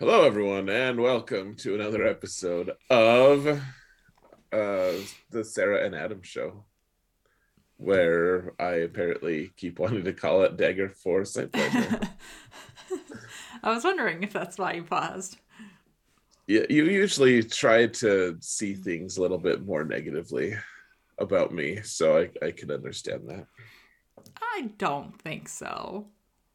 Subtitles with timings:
[0.00, 4.92] Hello, everyone, and welcome to another episode of uh,
[5.32, 6.62] the Sarah and Adam Show,
[7.78, 12.00] where I apparently keep wanting to call it Dagger for Pleasure.
[13.64, 15.38] I was wondering if that's why you paused.
[16.46, 20.54] Yeah, you usually try to see things a little bit more negatively
[21.18, 23.46] about me, so I, I can understand that.
[24.40, 26.06] I don't think so.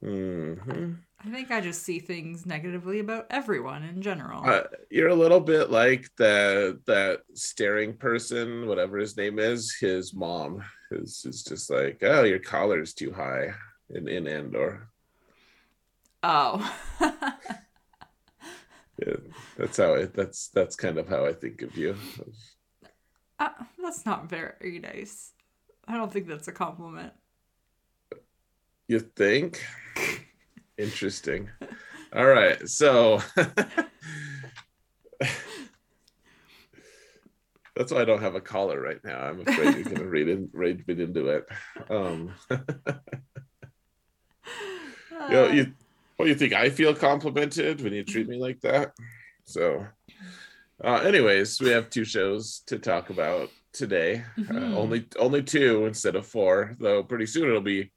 [0.04, 0.94] Hmm
[1.26, 4.44] I think I just see things negatively about everyone in general.
[4.44, 10.14] Uh, you're a little bit like the that staring person, whatever his name is, his
[10.14, 13.54] mom is is just like, oh, your collar's too high
[13.90, 14.90] in in Andor.
[16.24, 16.76] oh.
[19.00, 19.16] Yeah,
[19.58, 20.06] that's how I.
[20.06, 21.96] That's that's kind of how I think of you.
[23.40, 23.50] Uh,
[23.82, 25.32] that's not very nice.
[25.88, 27.14] I don't think that's a compliment.
[28.88, 29.64] You think?
[30.78, 31.50] Interesting.
[32.16, 33.22] All right, so
[37.76, 39.20] that's why I don't have a collar right now.
[39.20, 41.46] I'm afraid you're gonna read in, read me into it.
[41.90, 42.60] Um, you,
[45.30, 45.74] know, you,
[46.18, 46.54] what you think?
[46.54, 48.92] I feel complimented when you treat me like that.
[49.46, 49.88] So,
[50.84, 54.24] uh, anyways, we have two shows to talk about today.
[54.38, 54.74] Mhm.
[54.74, 57.02] Uh, only only two instead of four, though.
[57.02, 57.92] Pretty soon it'll be.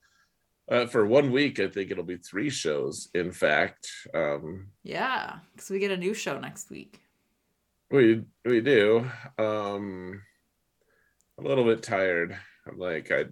[0.69, 3.09] Uh, for one week, I think it'll be three shows.
[3.15, 7.01] In fact, um, yeah, because we get a new show next week.
[7.91, 9.09] we we do.
[9.39, 10.21] Um,
[11.39, 12.37] I'm a little bit tired.
[12.67, 13.27] I'm like I,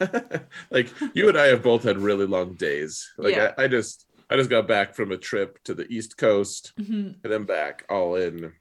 [0.70, 3.10] like you and I have both had really long days.
[3.18, 3.52] Like Yeah.
[3.58, 7.16] I, I just I just got back from a trip to the East Coast Mhm.
[7.24, 8.52] and then back all in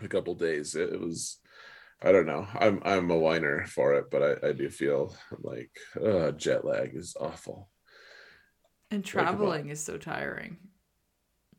[0.00, 0.76] a couple days.
[0.76, 1.38] It was
[2.02, 2.46] I don't know.
[2.54, 5.70] I'm I'm a whiner for it, but I, I do feel like
[6.02, 7.70] uh, jet lag is awful.
[8.90, 10.58] And traveling is so tiring.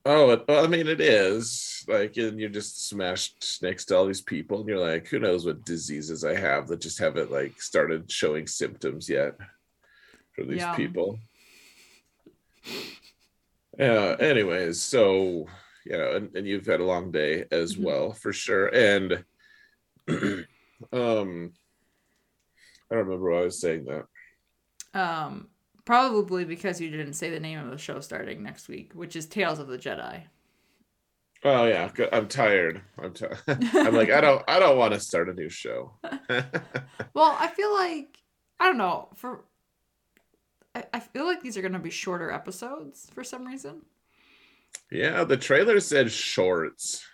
[0.07, 4.59] Oh, I mean, it is like, and you're just smashed next to all these people,
[4.59, 8.45] and you're like, who knows what diseases I have that just haven't like started showing
[8.45, 9.35] symptoms yet
[10.35, 10.75] for these Yeah.
[10.75, 11.17] people.
[13.79, 14.15] Yeah.
[14.19, 15.47] Anyways, so
[15.85, 17.83] you know, and, and you've had a long day as Mhm.
[17.83, 18.67] well, for sure.
[18.67, 19.23] And
[20.93, 21.53] um,
[22.91, 24.99] I don't remember why I was saying that.
[24.99, 25.49] Um,
[25.85, 29.25] probably because you didn't say the name of the show starting next week, which is
[29.25, 30.23] Tales of the Jedi.
[31.43, 31.89] Oh yeah.
[32.11, 32.81] I'm tired.
[32.97, 35.93] I'm t- I'm like I don't I don't want to start a new show.
[37.13, 38.17] Well, I feel like
[38.59, 39.45] I don't know for.
[40.73, 43.83] I, I feel like these are gonna be shorter episodes for some reason.
[44.91, 47.05] Yeah, the trailer said shorts.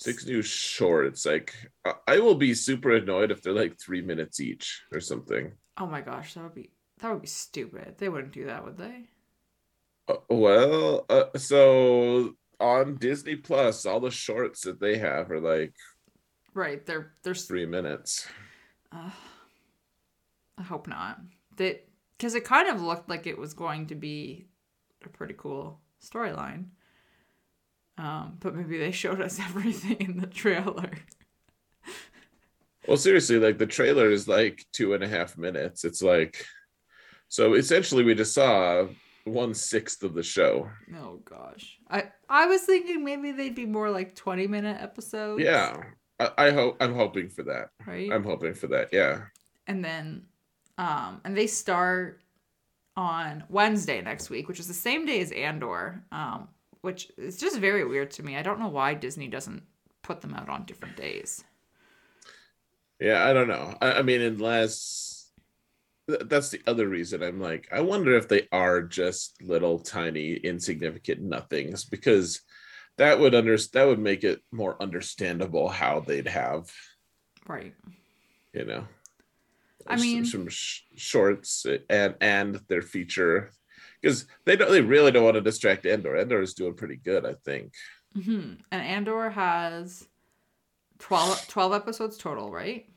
[0.00, 1.26] Six new shorts.
[1.26, 1.54] Like,
[1.84, 5.52] I- I will be super annoyed if they're like three minutes each or something.
[5.76, 7.96] Oh my gosh, that would be that would be stupid.
[7.98, 9.04] They wouldn't do that, would they?
[10.08, 15.74] Uh, well, uh, so on Disney Plus, all the shorts that they have are like
[16.54, 16.84] Right.
[16.84, 17.44] They're there's.
[17.46, 18.26] three minutes.
[18.90, 19.10] Uh,
[20.56, 21.20] I hope not.
[21.56, 21.86] That
[22.16, 24.46] because it kind of looked like it was going to be
[25.04, 26.66] a pretty cool storyline.
[27.98, 30.90] Um, but maybe they showed us everything in the trailer.
[32.86, 35.84] Well, seriously, like the trailer is like two and a half minutes.
[35.84, 36.46] It's like,
[37.28, 38.86] so essentially, we just saw
[39.24, 40.70] one sixth of the show.
[40.96, 41.78] Oh gosh.
[41.90, 45.42] I I was thinking maybe they'd be more like 20 minute episodes.
[45.42, 45.76] Yeah,
[46.18, 47.68] I, I hope I'm hoping for that.
[47.86, 48.10] Right.
[48.10, 48.88] I'm hoping for that.
[48.92, 49.24] Yeah.
[49.66, 50.22] and then
[50.78, 52.22] um and they start
[52.96, 56.04] on Wednesday next week, which is the same day as Andor.
[56.10, 56.48] Um,
[56.82, 58.36] which is just very weird to me.
[58.36, 59.62] I don't know why Disney doesn't
[60.02, 61.44] put them out on different days.
[63.00, 63.76] Yeah, I don't know.
[63.80, 65.30] I, I mean, unless
[66.08, 70.34] th- that's the other reason I'm like, I wonder if they are just little tiny
[70.34, 72.40] insignificant nothings because
[72.96, 76.72] that would under that would make it more understandable how they'd have,
[77.46, 77.74] Right.
[78.52, 78.86] you know.
[79.86, 83.52] I some- mean- some sh- shorts and and their feature
[84.00, 86.16] because they don't they really don't want to distract Andor.
[86.16, 87.74] Andor is doing pretty good, I think.
[88.14, 90.08] hmm And Andor has
[90.98, 92.88] 12, 12 episodes total, right?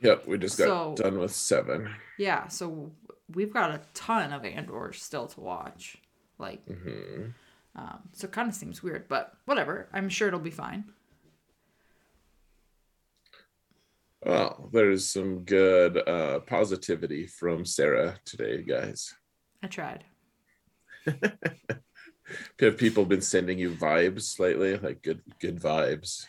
[0.00, 1.88] Yep, we just got So- done with seven.
[2.18, 2.48] Yeah.
[2.48, 2.92] So
[3.32, 5.96] we've got a ton of Andor still to watch.
[6.38, 7.26] Like, hmm
[7.76, 9.88] um, so it kind of seems weird, but whatever.
[9.92, 10.84] I'm sure it'll be fine.
[14.24, 19.12] Well, there's some good uh, positivity from Sarah today, guys.
[19.62, 20.04] I tried.
[22.60, 24.76] Have people been sending you vibes lately?
[24.76, 26.26] Like good, good vibes.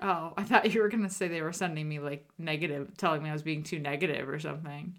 [0.00, 3.30] Oh, I thought you were gonna say they were sending me like negative, telling me
[3.30, 4.94] I was being too negative or something.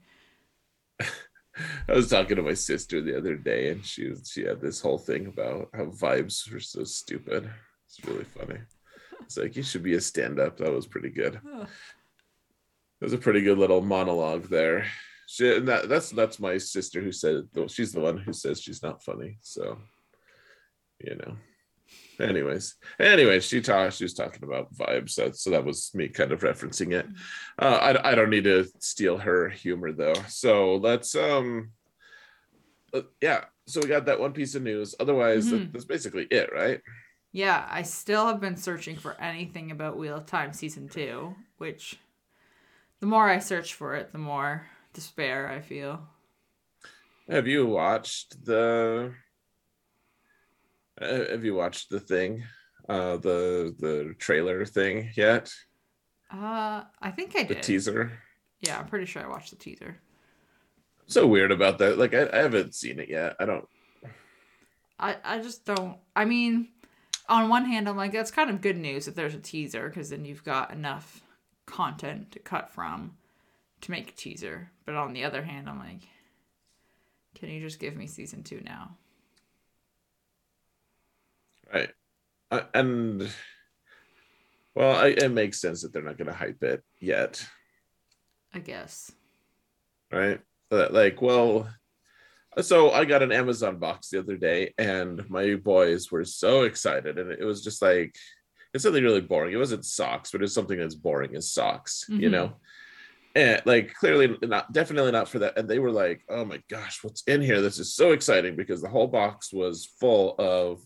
[0.99, 4.81] I was talking to my sister the other day, and she was, she had this
[4.81, 7.49] whole thing about how vibes were so stupid.
[7.85, 8.59] It's really funny.
[9.21, 10.57] It's like you should be a stand-up.
[10.57, 11.39] That was pretty good.
[13.01, 14.85] It was a pretty good little monologue there.
[15.31, 18.81] She, and that, that's that's my sister who said she's the one who says she's
[18.81, 19.37] not funny.
[19.41, 19.77] So,
[20.99, 21.35] you know.
[22.19, 23.93] Anyways, anyways, she talked.
[23.93, 25.11] She was talking about vibes.
[25.11, 27.05] So, so that was me kind of referencing it.
[27.59, 30.15] Uh, I I don't need to steal her humor though.
[30.27, 31.73] So let's um,
[32.91, 33.45] uh, yeah.
[33.67, 34.95] So we got that one piece of news.
[34.99, 35.71] Otherwise, that- Mhm.
[35.73, 36.81] that's basically it, right?
[37.31, 41.99] Yeah, I still have been searching for anything about Wheel of Time season two, which
[42.99, 46.07] the more I search for it, the more despair I feel.
[47.29, 49.13] Have you watched the?
[51.01, 52.43] Uh, have you watched the thing,
[52.89, 55.51] uh, the the trailer thing yet?
[56.31, 57.57] Uh, I think I The did.
[57.57, 58.19] The teaser.
[58.61, 60.01] Yeah, I'm pretty sure I watched the teaser.
[61.07, 61.97] So weird about that.
[61.97, 63.35] Like I, I haven't seen it yet.
[63.39, 63.67] I don't.
[64.99, 65.97] I I just don't.
[66.15, 66.69] I mean,
[67.27, 70.09] on one hand, I'm like that's kind of good news if there's a teaser because
[70.09, 71.21] then you've got enough
[71.65, 73.17] content to cut from
[73.81, 74.71] to make a teaser.
[74.85, 76.01] But on the other hand, I'm like,
[77.35, 78.97] can you just give me season two now?
[81.73, 81.89] Right.
[82.51, 83.29] Uh, and
[84.75, 87.45] well, I, it makes sense that they're not going to hype it yet,
[88.53, 89.11] I guess.
[90.11, 90.39] right?
[90.71, 91.69] Uh, Like, well,
[92.61, 97.17] so I got an Amazon box the other day, and my boys were so excited,
[97.19, 98.15] and it was just like
[98.73, 99.53] it's something really boring.
[99.53, 102.31] It wasn't socks, but it's something as boring as socks, you Mhm.
[102.31, 102.53] know.
[103.35, 105.57] And like clearly not definitely not for that.
[105.57, 107.61] And they were like, oh my gosh, what's in here?
[107.61, 110.79] This is so exciting because the whole box was full of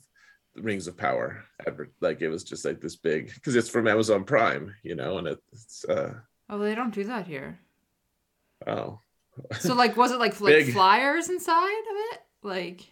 [0.55, 4.23] rings of power advert like it was just like this big because it's from amazon
[4.23, 6.13] prime you know and it's uh
[6.49, 7.59] Oh, they don't do that here.
[8.67, 8.99] oh
[9.59, 12.19] So like, was it like, like flyers inside of it?
[12.43, 12.87] Like,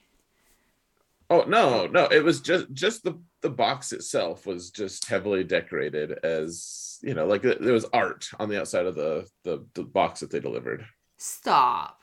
[1.30, 6.12] oh no no it was just just the the box itself was just heavily decorated
[6.24, 10.20] as you know like there was art on the outside of the the, the box
[10.20, 10.86] that they delivered
[11.18, 12.02] stop.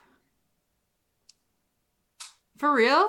[2.57, 3.09] For real?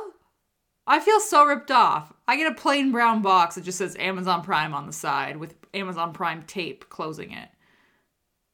[0.87, 2.13] I feel so ripped off.
[2.27, 5.55] I get a plain brown box that just says Amazon Prime on the side with
[5.73, 7.49] Amazon Prime tape closing it.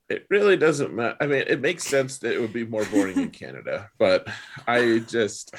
[0.10, 3.18] it really doesn't matter i mean it makes sense that it would be more boring
[3.19, 4.28] in canada but
[4.68, 5.56] i just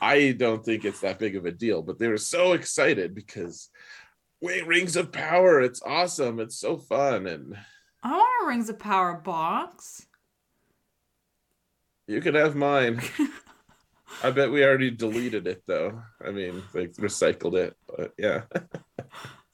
[0.00, 3.70] i don't think it's that big of a deal but they were so excited because
[4.40, 7.56] wait rings of power it's awesome it's so fun and
[8.02, 10.06] I want a Rings of Power box.
[12.06, 13.00] you can have mine.
[14.22, 16.00] I bet we already deleted it though.
[16.24, 18.42] I mean like recycled it but yeah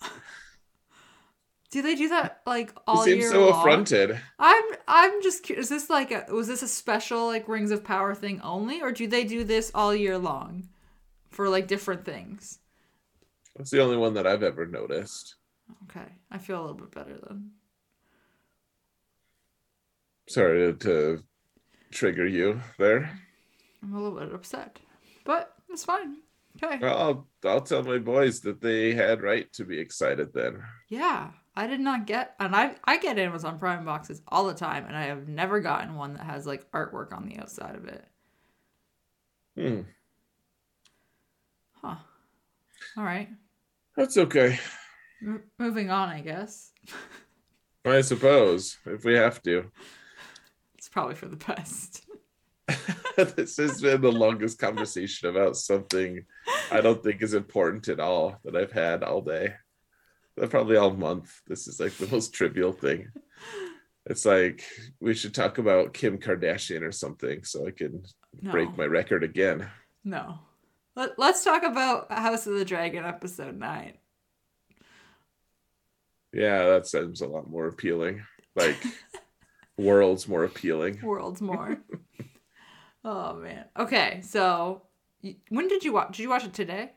[1.75, 3.50] Do they do that like you all seem year so long?
[3.50, 5.67] affronted I'm I'm just curious.
[5.67, 8.93] Is this like a, was this a special like Rings of Power thing only, or
[8.93, 10.69] do they do this all year long
[11.31, 12.61] for like different things?
[13.56, 15.37] that's the only one that i've ever noticed
[15.91, 17.53] Okay, I feel a little bit better then.
[20.29, 21.23] sorry to, to
[21.93, 23.21] trigger you there
[23.82, 24.79] I'm a little bit upset,
[25.25, 26.19] but it's fine.
[26.62, 26.79] Okay.
[26.81, 31.31] well, I'll, I'll tell my boys that they had right to be excited then Yeah,
[31.56, 34.96] I did not get, and I I get Amazon Prime boxes all the time, and
[34.96, 38.04] I have never gotten one that has like artwork on the outside of it.
[39.56, 39.80] Hmm.
[41.80, 41.96] Huh.
[42.96, 43.28] All right.
[43.96, 44.58] That's okay.
[45.23, 46.73] M- moving on, I guess.
[47.84, 49.70] I suppose if we have to.
[50.76, 52.04] It's probably for the best.
[53.16, 56.25] this has been the longest conversation about something
[56.73, 59.54] I don't think is important at all that I've had all day.
[60.50, 61.41] Probably all month.
[61.47, 63.09] This is like the most trivial thing.
[64.07, 64.62] It's like
[65.00, 68.05] we should talk about Kim Kardashian or something so I can
[68.43, 68.50] No.
[68.50, 69.67] break my record again.
[70.05, 70.41] No.
[70.95, 73.95] Let, let's talk about House of the Dragon episode 9.
[76.35, 78.23] Yeah, that sounds a lot more appealing.
[78.55, 78.76] Like
[79.79, 81.00] worlds more appealing.
[81.03, 81.79] Worlds more.
[83.07, 83.64] oh, man.
[83.79, 84.83] Okay, so
[85.49, 86.17] when did you watch?
[86.19, 86.93] Did you watch it today?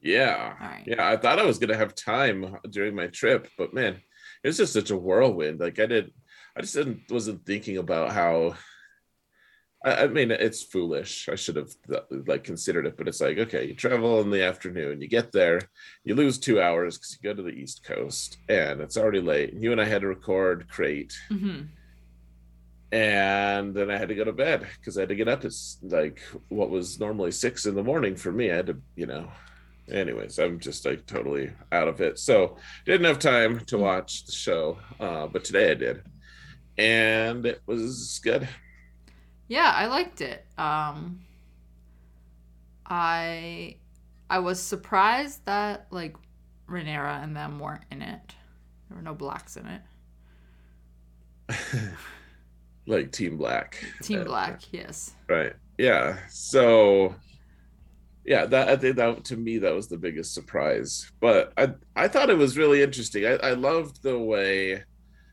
[0.00, 0.54] Yeah.
[0.60, 0.84] Right.
[0.86, 4.00] Yeah, I thought I was gonna have time during my trip, but man,
[4.44, 5.60] it was just such a whirlwind.
[5.60, 6.12] Like I did,
[6.56, 8.54] I just didn't wasn't thinking about how.
[9.84, 11.28] I, I mean, it's foolish.
[11.28, 11.70] I should have
[12.26, 15.60] like considered it, but it's like okay, you travel in the afternoon, you get there,
[16.04, 19.52] you lose two hours because you go to the East Coast, and it's already late.
[19.52, 21.62] And you and I had to record crate, Mm-hmm.
[22.92, 25.52] and then I had to go to bed because I had to get up at
[25.82, 28.50] like what was normally six in the morning for me.
[28.50, 29.28] I had to, you know.
[29.90, 32.18] Anyways, I'm just like totally out of it.
[32.18, 36.02] So didn't have time to watch the show, uh, but today I did,
[36.78, 38.48] and it was good.
[39.48, 40.46] Yeah, I liked it.
[40.58, 41.20] Um
[42.86, 43.76] I
[44.30, 46.16] I was surprised that like
[46.68, 48.34] Rhaenyra and them weren't in it.
[48.88, 49.82] There were no blacks in it.
[52.86, 53.84] like Team Black.
[54.02, 55.12] Team Uh, Black, yes.
[55.28, 55.54] Right.
[55.78, 56.18] Yeah.
[56.28, 57.14] So
[58.28, 61.10] yeah, that I think that to me that was the biggest surprise.
[61.20, 63.24] But I I thought it was really interesting.
[63.26, 64.84] I, I loved the way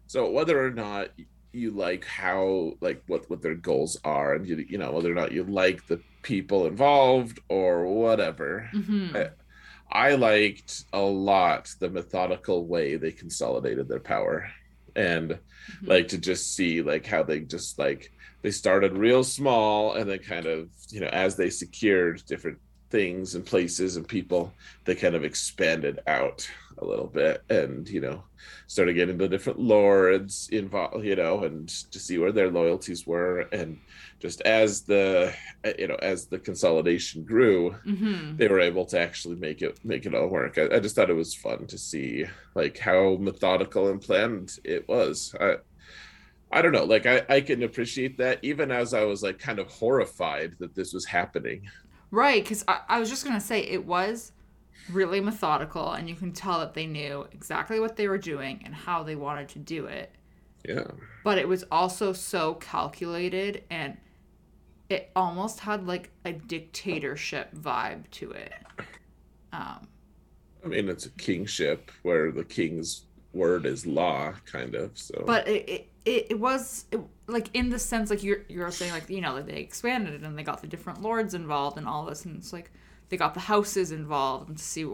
[0.08, 1.10] so whether or not
[1.54, 5.16] you like how like what what their goals are and you you know whether or
[5.16, 8.70] not you like the people involved or whatever.
[8.74, 9.30] hmm I-
[9.92, 14.48] I liked a lot the methodical way they consolidated their power
[14.96, 15.88] and Mhm.
[15.88, 18.10] like to just see like how they just like
[18.44, 22.60] they started real small and then kind of you know as they secured different
[22.92, 26.48] things and places and people they kind of expanded out
[26.80, 28.24] a little bit and you know
[28.68, 33.42] started getting the different lords involved you know and to see where their loyalties were
[33.52, 33.80] and
[34.22, 35.34] just as the
[35.80, 40.06] you know as the consolidation grew hmm they were able to actually make it make
[40.06, 40.58] it all work.
[40.58, 44.88] I, I just thought it was fun to see like how methodical and planned it
[44.88, 45.34] was.
[45.40, 45.56] I
[46.52, 49.60] I don't know, like I, I can appreciate that even as I was like kind
[49.60, 51.64] of horrified that this was happening.
[52.16, 54.32] Right, because I, I was just gonna say it was
[54.90, 58.74] really methodical, and you can tell that they knew exactly what they were doing and
[58.74, 60.16] how they wanted to do it.
[60.66, 60.88] Yeah.
[61.26, 63.98] But it was also so calculated, and
[64.90, 68.54] it almost had like a dictatorship vibe to it.
[69.52, 69.86] Um,
[70.64, 74.98] I mean it's a kingship where the king's word is law, kind of.
[74.98, 78.72] So but it it, it, it was it, like in the sense like you're you're
[78.72, 81.78] saying like you know like they expanded it and they got the different lords involved
[81.78, 82.72] and all this and it's like
[83.10, 84.86] they got the houses involved and to see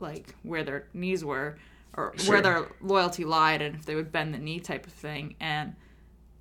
[0.00, 1.56] like where their knees were
[1.96, 2.34] or Sure.
[2.34, 5.74] where their loyalty lied and if they would bend the knee type of thing and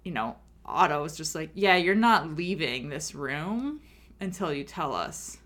[0.04, 3.80] you know Otto was just like yeah you're not leaving this room
[4.20, 5.38] until you tell us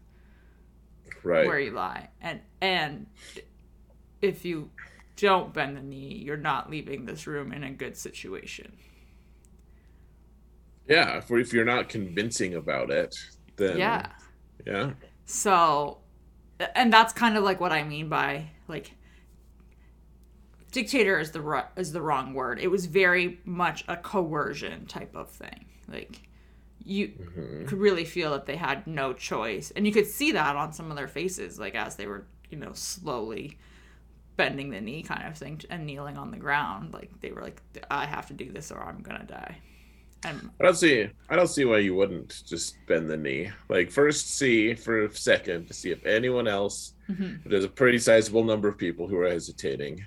[1.23, 1.45] right.
[1.45, 3.05] where you lie and and
[4.21, 4.69] if you
[5.21, 6.15] don't bend the knee.
[6.25, 8.73] You're not leaving this room in a good situation.
[10.87, 13.15] Yeah, if, if you're not convincing about it,
[13.55, 14.07] then yeah.
[14.65, 14.93] Yeah.
[15.25, 15.99] so
[16.75, 18.93] and that's kind of like what i mean by like
[20.71, 22.59] dictator is the is the wrong word.
[22.59, 25.65] It was very much a coercion type of thing.
[25.87, 26.21] Like
[26.83, 27.67] you Mhm.
[27.67, 29.71] could really feel that they had no choice.
[29.71, 32.57] And you could see that on some of their faces like as they were you
[32.57, 33.57] know slowly
[34.37, 37.61] bending the knee kind of thing and kneeling on the ground like they were like
[37.91, 39.57] i have to do this or i'm gonna die
[40.23, 43.51] and I don't see I don't see why you wouldn't just bend the knee.
[43.69, 47.69] Like first see for a second to see if anyone else mhm, if there's a
[47.69, 50.05] pretty sizable number of people who are hesitating,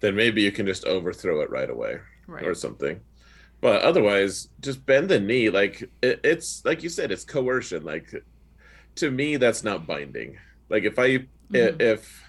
[0.00, 3.00] then maybe you can just overthrow it right away right or something.
[3.60, 5.50] But otherwise, just bend the knee.
[5.50, 7.84] Like it, it's like you said, it's coercion.
[7.84, 8.12] Like
[8.96, 10.38] to me, that's not binding.
[10.68, 11.76] Like if I Mhm.
[11.80, 12.22] if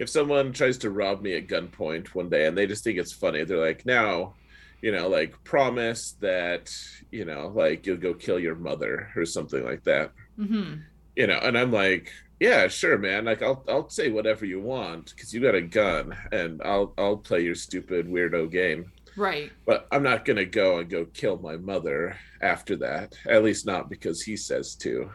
[0.00, 3.12] if someone tries to rob me at gunpoint one day and they just think it's
[3.12, 4.34] funny, they're like, now,
[4.82, 6.74] you know, like promise that
[7.12, 10.10] you know, like you'll go kill your mother or something like that.
[10.36, 10.74] Hmm
[11.16, 13.26] you know and i'm like yeah sure man.
[13.26, 17.18] Like i'll i'll say whatever you want because you got a gun and i'll i'll
[17.18, 18.90] play your stupid weirdo game.
[19.16, 19.50] Right.
[19.66, 23.90] But i'm not gonna go and go kill my mother after that at least not
[23.90, 25.10] because he says to.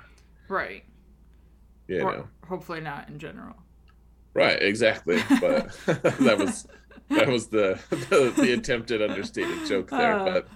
[0.47, 0.83] Right.
[1.87, 2.27] You or know.
[2.47, 3.55] hopefully not in general
[4.35, 5.71] right exactly but
[6.19, 6.67] that was
[7.09, 10.25] that was the, the the attempted understated joke there Uh.
[10.25, 10.47] but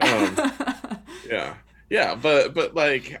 [0.00, 0.98] um
[1.30, 1.56] yeah
[1.90, 3.20] yeah but but like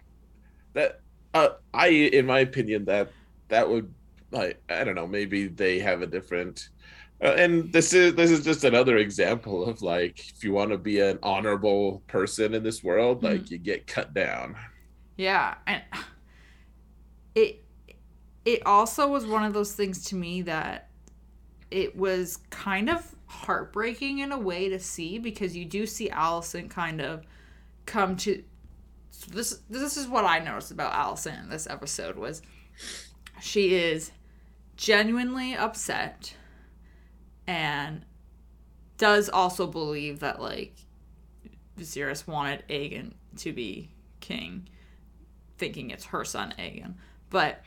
[0.74, 1.00] that
[1.34, 3.12] uh i in my opinion that
[3.48, 3.94] that would
[4.32, 6.68] like i don't know maybe they have a different
[7.24, 10.78] uh, and this is this is just another example of like if you want to
[10.78, 14.56] be an honorable person in this world like you get cut down
[15.16, 15.82] Yeah, and
[17.34, 17.63] it
[18.44, 20.88] it also was one of those things to me that
[21.70, 26.70] it was kind of heartbreaking in a way to see because you do see Alicent
[26.70, 27.24] kind of
[27.86, 28.42] come to
[29.10, 32.42] so this this is what I noticed about Alicent in this episode was
[33.40, 34.12] she is
[34.76, 36.34] genuinely upset
[37.46, 38.04] and
[38.98, 40.76] does also believe that like
[41.78, 44.68] Viserys wanted Aegon to be king
[45.58, 46.94] thinking it's her son Aegon.
[47.30, 47.62] But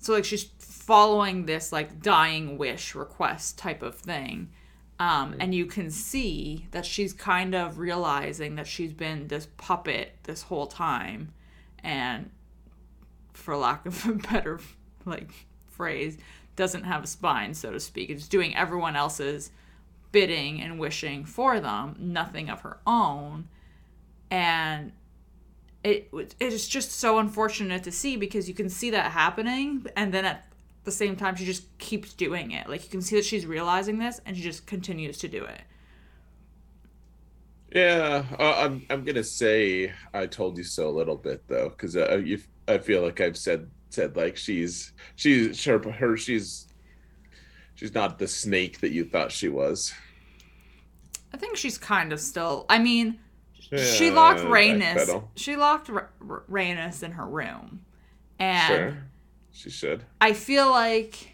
[0.00, 4.50] so like she's following this like dying wish request type of thing.
[4.98, 10.12] Um, and you can see that she's kind of realizing that she's been this puppet
[10.24, 11.32] this whole time.
[11.82, 12.30] And
[13.32, 14.60] for lack of a better
[15.06, 15.30] like
[15.68, 16.18] phrase
[16.56, 18.10] doesn't have a spine so to speak.
[18.10, 19.50] It's doing everyone else's
[20.12, 23.48] bidding and wishing for them nothing of her own.
[24.30, 24.92] And
[25.82, 30.12] it it is just so unfortunate to see because you can see that happening and
[30.12, 30.46] then at
[30.84, 32.68] the same time she just keeps doing it.
[32.68, 35.62] Like you can see that she's realizing this and she just continues to do it.
[37.72, 41.96] Yeah uh, i'm i'm gonna say i told you so a little bit though because
[41.96, 46.66] uh, you i feel like i've said said like she's she's her, her she's
[47.76, 49.92] she's not the snake that you thought she was.
[51.32, 53.20] I think she's kind of still i mean
[53.76, 55.24] she locked Rhaenys.
[55.36, 57.84] She locked R- R- Rhaenys in her room,
[58.38, 58.98] and sure.
[59.52, 60.04] she should.
[60.20, 61.32] I feel like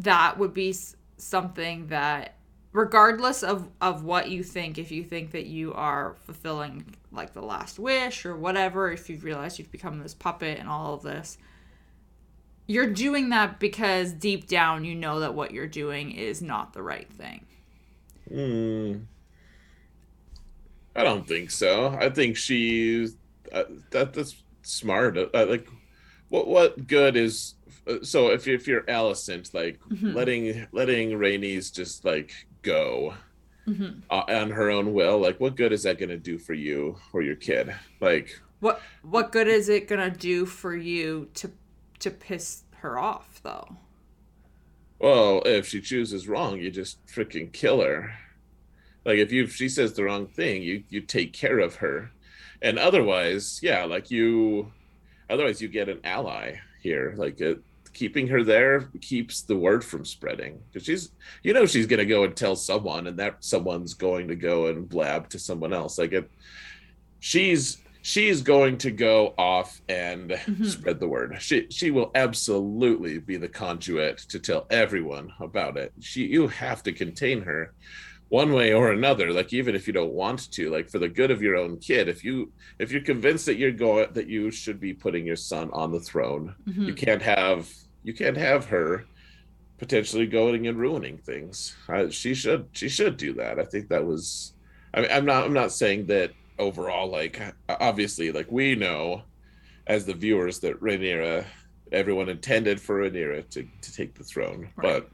[0.00, 0.74] that would be
[1.16, 2.36] something that,
[2.72, 7.42] regardless of of what you think, if you think that you are fulfilling like the
[7.42, 11.38] last wish or whatever, if you've realized you've become this puppet and all of this,
[12.66, 16.82] you're doing that because deep down you know that what you're doing is not the
[16.82, 17.46] right thing.
[18.28, 18.94] Hmm.
[20.94, 21.88] I don't think so.
[21.88, 23.16] I think she's
[23.52, 25.16] uh, that that's smart.
[25.16, 25.66] Uh, like,
[26.28, 27.54] what what good is
[27.86, 30.12] uh, so if if you're Alicent, like mm-hmm.
[30.14, 33.14] letting letting Rhaenys just like go
[33.66, 34.00] mm-hmm.
[34.10, 36.96] uh, on her own will, like what good is that going to do for you
[37.12, 37.74] or your kid?
[38.00, 41.50] Like, what what good is it going to do for you to
[42.00, 43.76] to piss her off though?
[44.98, 48.14] Well, if she chooses wrong, you just freaking kill her
[49.04, 52.10] like if you if she says the wrong thing you you take care of her.
[52.60, 54.72] And otherwise yeah like you
[55.28, 57.14] otherwise you get an ally here.
[57.16, 57.60] Like it,
[57.92, 60.60] keeping her there keeps the word from spreading.
[60.70, 61.10] Because she's
[61.42, 64.66] you know she's going to go and tell someone and that someone's going to go
[64.66, 65.98] and blab to someone else.
[65.98, 66.30] Like it
[67.20, 70.64] she's she's going to go off and mm-hmm.
[70.64, 71.36] spread the word.
[71.40, 75.92] She she will absolutely be the conduit to tell everyone about it.
[76.00, 77.72] She you have to contain her
[78.32, 81.30] one way or another like even if you don't want to like for the good
[81.30, 84.80] of your own kid if you if you're convinced that you're going that you should
[84.80, 86.84] be putting your son on the throne mm-hmm.
[86.84, 87.70] you can't have
[88.02, 89.04] you can't have her
[89.76, 94.02] potentially going and ruining things uh, she should she should do that i think that
[94.02, 94.54] was
[94.94, 99.24] I mean, i'm not i'm not saying that overall like obviously like we know
[99.86, 101.44] as the viewers that Rhaenyra
[101.90, 105.02] everyone intended for Rhaenyra to, to take the throne right.
[105.02, 105.10] but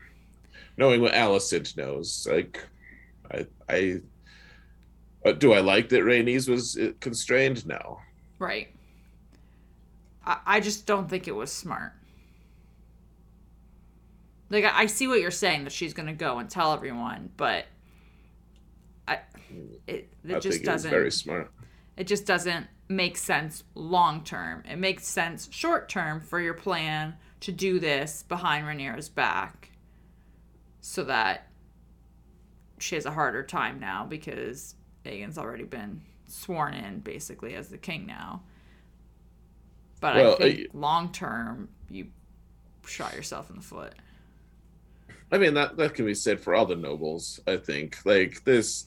[0.77, 2.65] knowing what Alicent knows like
[3.33, 7.67] I, I do I like that Rhaenys was uh, constrained?
[7.67, 8.01] No.
[8.39, 8.69] Right.
[10.25, 11.93] I, I just don't think it was smart.
[14.51, 17.67] Like I, I see what you're saying that she's gonna go and tell everyone, but
[19.07, 19.21] I
[19.87, 21.51] it, it I just doesn't very smart.
[21.97, 24.63] It just doesn't make sense long term.
[24.71, 29.71] It makes sense short term for your plan to do this behind Rhaenyra's back
[30.81, 31.48] so that
[32.79, 37.79] she has a harder time now because Aegon's already been sworn in basically as the
[37.79, 38.43] king now.
[40.01, 42.09] But well, I think uh, long term, you
[42.87, 43.95] shot yourself in the foot.
[45.31, 47.41] I mean that that can be said for all the nobles.
[47.47, 48.87] I think like this,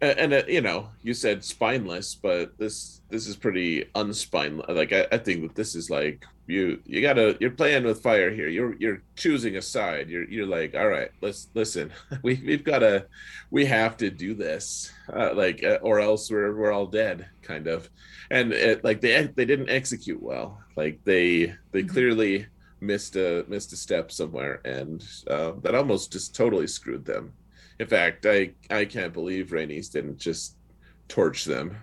[0.00, 4.74] and, and uh, you know, you said spineless, but this this is pretty unspineless.
[4.74, 8.30] Like I, I think that this is like you you gotta you're playing with fire
[8.30, 8.48] here.
[8.48, 10.08] You're you're choosing a side.
[10.08, 13.06] You're you're like all right let's listen we we've gotta
[13.50, 17.66] we have to do this uh, like uh, or else we're we're all dead kind
[17.66, 17.90] of.
[18.30, 20.62] And it, like they they didn't execute well.
[20.76, 21.88] Like they they mm-hmm.
[21.88, 22.46] clearly
[22.80, 27.32] missed a missed a step somewhere and uh, that almost just totally screwed them.
[27.78, 30.54] In fact i i can't believe Rhaenys didn't just
[31.08, 31.76] torch them.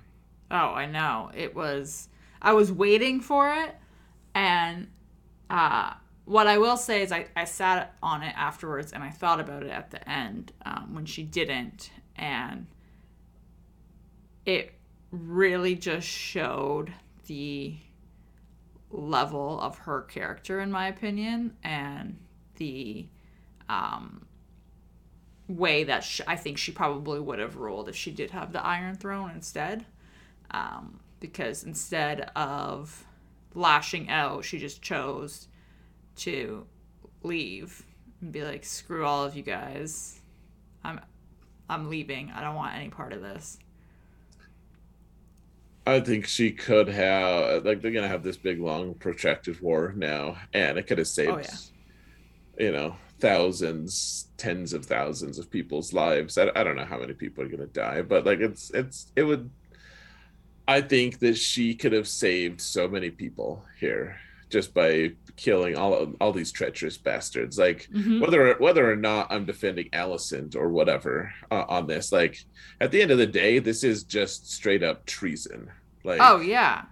[0.52, 1.32] Oh i know.
[1.36, 2.08] It was
[2.42, 3.76] i was waiting for it
[4.36, 4.88] and
[5.50, 5.94] uh,
[6.26, 9.64] what I will say is, I, I sat on it afterwards and I thought about
[9.64, 11.92] it at the end um, when she didn't.
[12.16, 12.68] And
[14.46, 14.74] it
[15.12, 16.94] really just showed
[17.28, 17.76] the
[18.90, 22.18] level of her character, in my opinion, and
[22.56, 23.08] the
[23.68, 24.26] um,
[25.48, 28.66] way that she, I think she probably would have ruled if she did have the
[28.66, 29.86] Iron Throne instead.
[30.52, 33.06] Um, because instead of
[33.54, 35.48] lashing out, she just chose
[36.18, 36.66] to
[37.24, 37.86] leave
[38.22, 40.20] and be like, "Screw all of you guys.
[40.84, 41.00] I'm
[41.70, 42.32] I'm leaving.
[42.32, 43.58] I don't want any part of this."
[45.86, 50.38] I think she could have like they're gonna have this big long protracted war now,
[50.54, 52.66] and it could have saved, oh, yeah.
[52.66, 56.38] you know, thousands, tens of thousands of people's lives.
[56.38, 59.24] I, I don't know how many people are gonna die, but like it's it's it
[59.24, 59.50] would
[60.68, 64.18] I think that she could have saved so many people here
[64.50, 67.58] just by killing all all these treacherous bastards.
[67.58, 68.22] Like mm-hmm.
[68.22, 72.46] whether whether or not I'm defending Alicent or whatever uh, on this, like
[72.80, 75.70] at the end of the day, this is just straight up treason.
[76.04, 76.84] Like oh yeah.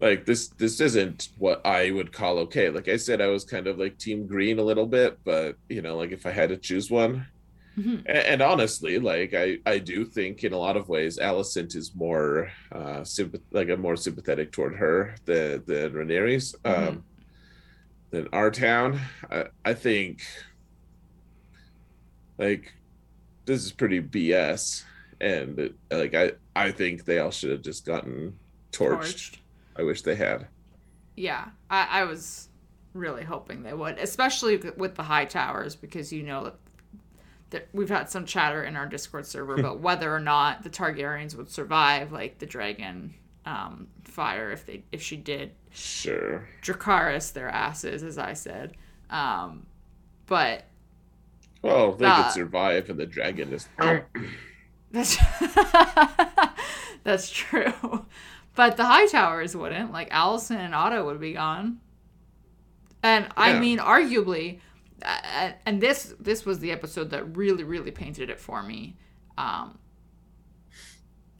[0.00, 2.70] like this this isn't what I would call okay.
[2.70, 5.82] Like I said, I was kind of like team green a little bit, but you
[5.82, 7.26] know, like if I had to choose one,
[7.78, 7.98] Mhm.
[8.06, 11.94] and, and honestly, like I I do think in a lot of ways, Alicent is
[11.94, 17.02] more uh sympath- like I'm more sympathetic toward her than than Rhaenyra's um Mhm.
[18.10, 19.00] than our town.
[19.30, 20.22] I I think
[22.38, 22.72] like
[23.46, 24.84] this is pretty BS,
[25.20, 28.38] and like I I think they all should have just gotten
[28.72, 29.32] torched.
[29.32, 29.38] Torched.
[29.76, 30.48] I wish they had.
[31.16, 32.48] Yeah, I, I was
[32.94, 36.52] really hoping they would, especially with the Hightowers, because you know
[37.72, 41.50] we've had some chatter in our Discord server about whether or not the Targaryens would
[41.50, 43.14] survive, like the dragon
[43.46, 46.48] um, fire, if they if she did Sure.
[46.62, 48.74] Dracarys their asses, as I said.
[49.10, 49.66] Um,
[50.26, 50.64] but
[51.62, 53.68] Well, they Uh, could survive, and the dragon is.
[54.90, 55.18] That's
[57.04, 58.06] that's true.
[58.54, 59.92] But the Hightowers wouldn't.
[59.92, 61.80] Like Alicent and Otto would be gone.
[63.02, 64.60] And I mean, arguably,
[65.02, 68.96] and this this was the episode that really really painted it for me.
[69.36, 69.78] Um,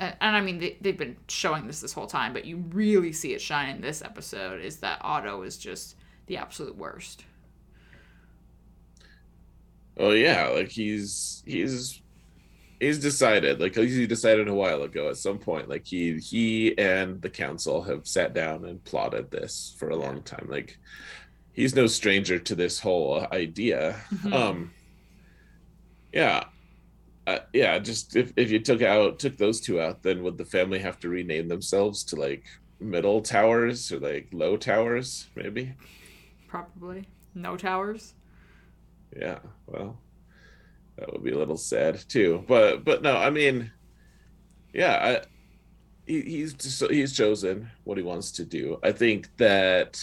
[0.00, 3.12] and, and I mean, they, they've been showing this this whole time, but you really
[3.12, 4.60] see it shine in this episode.
[4.60, 7.24] Is that Otto is just the absolute worst.
[9.96, 12.00] Oh yeah, like he's he's
[12.78, 13.60] he's decided.
[13.60, 15.08] Like he decided a while ago.
[15.08, 19.74] At some point, like he he and the council have sat down and plotted this
[19.78, 20.46] for a long time.
[20.48, 20.78] Like
[21.58, 23.96] he's no stranger to this whole idea.
[24.14, 24.32] Mhm.
[24.32, 24.70] Um.
[26.12, 26.44] Yeah.
[27.26, 30.44] Uh, yeah, just if, if you took out took those two out, then would the
[30.44, 32.44] family have to rename themselves to like
[32.80, 35.74] middle towers or like low towers, maybe?
[36.46, 38.14] Probably no towers.
[39.14, 39.98] Yeah, well,
[40.96, 42.44] that would be a little sad too.
[42.48, 43.70] But but no, I mean,
[44.72, 45.26] yeah, I
[46.06, 48.78] he, he's just, he's chosen what he wants to do.
[48.82, 50.00] I think that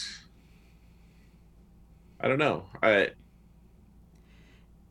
[2.26, 2.66] I don't know.
[2.84, 3.12] I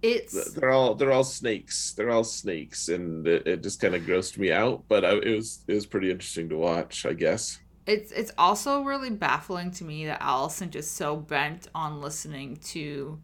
[0.03, 1.93] It's they're all they're all snakes.
[1.97, 4.85] They're all snakes, and it, it just kind of grossed me out.
[4.89, 7.07] But I, it was it was pretty interesting to watch.
[7.07, 7.61] I guess.
[7.87, 13.21] it's it's also really baffling to me that Alicent is so bent on listening to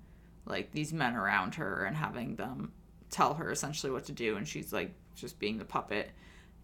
[0.47, 2.73] like these men around her and having them
[3.11, 6.11] tell her essentially what to do and she's like just being the puppet.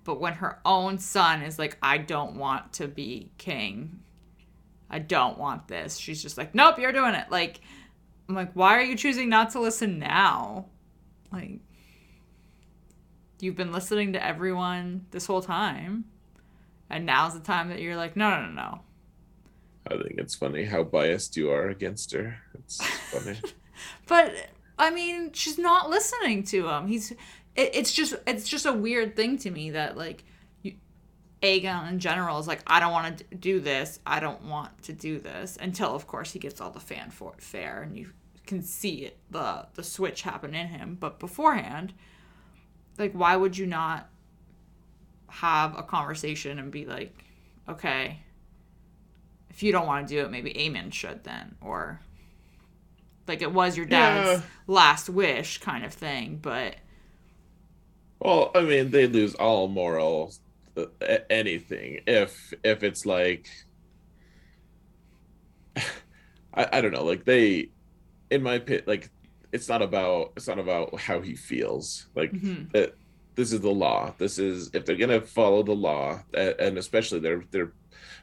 [0.04, 4.00] But when her own son is like I don't want to be king.
[4.90, 5.96] I don't want this.
[5.96, 7.26] She's just like nope, you're doing it.
[7.30, 7.60] Like
[8.28, 10.66] I'm like why are you choosing not to listen now?
[11.32, 11.60] Like
[13.40, 16.04] you've been listening to everyone this whole time.
[16.88, 18.80] And now's the time that you're like, no, no, no, no.
[19.88, 22.38] I think it's funny how biased you are against her.
[22.54, 23.38] It's funny.
[24.08, 24.32] But
[24.78, 26.86] I mean, she's not listening to him.
[26.86, 27.10] He's.
[27.10, 28.14] It, it's just.
[28.26, 30.24] It's just a weird thing to me that like,
[31.42, 34.00] Aegon in general is like, I don't want to do this.
[34.06, 37.96] I don't want to do this until, of course, he gets all the fanfare and
[37.96, 38.10] you
[38.46, 40.96] can see it, the the switch happen in him.
[40.98, 41.92] But beforehand,
[42.98, 44.08] like, why would you not
[45.28, 47.24] have a conversation and be like,
[47.68, 48.20] okay,
[49.50, 52.00] if you don't want to do it, maybe Aemond should then, or
[53.26, 54.46] like it was your dad's Yeah.
[54.68, 56.38] last wish kind of thing.
[56.40, 56.76] But
[58.20, 60.45] Well, I mean, they lose all moral a-
[61.30, 63.48] anything if if it's like
[66.54, 67.70] I, I don't know, like they
[68.30, 69.10] in my pit like
[69.52, 72.08] it's not about it's not about how he feels.
[72.14, 72.72] Like Mhm.
[72.72, 72.94] that
[73.34, 74.14] this is the law.
[74.18, 77.72] This is if they're gonna follow the law, and especially they're they're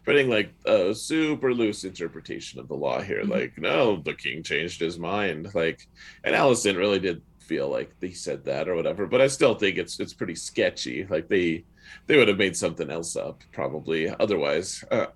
[0.06, 3.24] putting like a super loose interpretation of the law here.
[3.24, 3.30] Mhm.
[3.30, 5.54] Like, no, the king changed his mind.
[5.54, 5.88] Like,
[6.24, 9.06] and Alicent really did feel like they said that or whatever.
[9.08, 11.06] But I still think it's it's pretty sketchy.
[11.06, 11.66] Like they
[12.08, 14.84] they would have made something else up probably otherwise.
[14.92, 15.08] Uh,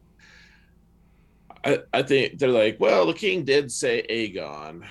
[1.64, 4.86] I I think they're like, well, the king did say Aegon,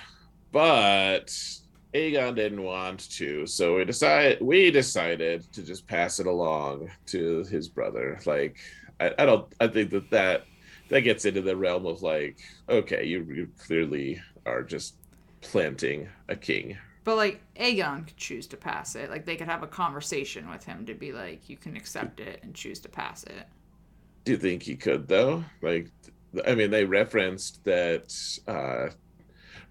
[0.51, 1.27] but
[1.93, 7.43] Aegon didn't want to, so we decided we decided to just pass it along to
[7.45, 8.19] his brother.
[8.25, 8.57] Like,
[8.99, 10.45] I, I don't, I think that that
[10.89, 14.95] that gets into the realm of like, okay, you, you clearly are just
[15.41, 16.77] planting a king.
[17.07, 19.09] But like Aegon could choose to pass it.
[19.09, 22.41] Like they could have a conversation with him to be like, you can accept it
[22.43, 23.47] and choose to pass it.
[24.25, 25.45] Do you think he could though?
[25.61, 25.87] Like,
[26.45, 28.13] I mean, they referenced that
[28.45, 28.89] uh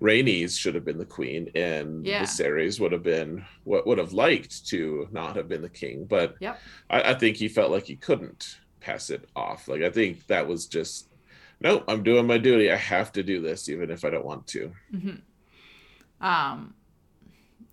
[0.01, 2.22] Rhaenys should have been the queen, and Yeah.
[2.22, 6.07] Viserys would have been what would have liked to not have been the king.
[6.07, 6.59] But Yep.
[6.88, 9.68] I, I think he felt like he couldn't pass it off.
[9.68, 11.11] Like I think that was just,
[11.61, 12.72] no, I'm doing my duty.
[12.72, 14.72] I have to do this, even if I don't want to.
[16.18, 16.72] Um,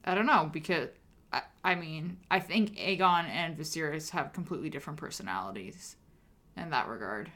[0.04, 0.90] I don't know because
[1.32, 5.96] I, I mean I think Aegon and Viserys have completely different personalities,
[6.58, 7.32] in that regard.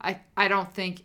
[0.00, 1.04] I I don't think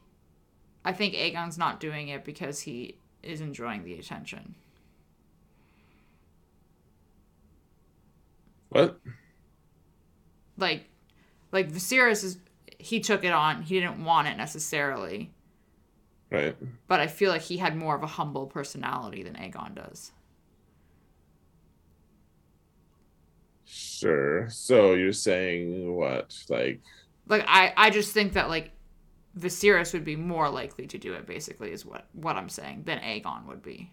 [0.83, 4.55] I think Aegon's not doing it because he is enjoying the attention.
[8.69, 8.99] What?
[10.57, 10.85] Like
[11.51, 12.37] like Viserys is
[12.77, 13.61] he took it on.
[13.61, 15.31] He didn't want it necessarily.
[16.29, 16.55] Right.
[16.87, 20.13] But I feel like he had more of a humble personality than Aegon does.
[24.01, 24.49] Sure.
[24.49, 26.35] So you're saying what?
[26.49, 26.81] Like
[27.27, 28.71] like I I just think that like
[29.37, 32.97] Viserys would be more likely to do it basically is what what I'm saying than
[32.99, 33.91] Aegon would be.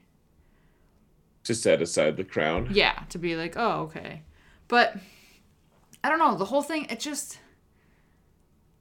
[1.44, 2.68] To set aside the crown.
[2.70, 4.22] Yeah, to be like, "Oh, okay."
[4.66, 4.96] But
[6.02, 7.38] I don't know, the whole thing it just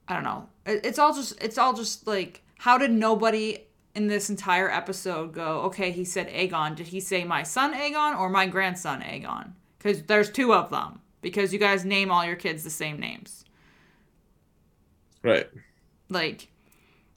[0.08, 0.48] I don't know.
[0.66, 5.34] It, it's all just it's all just like how did nobody in this entire episode
[5.34, 6.78] go, "Okay, he said Aegon.
[6.78, 11.02] Did he say my son Aegon or my grandson Aegon?" Cuz there's two of them
[11.22, 13.46] because you guys name all your kids the same names.
[15.24, 15.50] Right.
[16.10, 16.48] Like,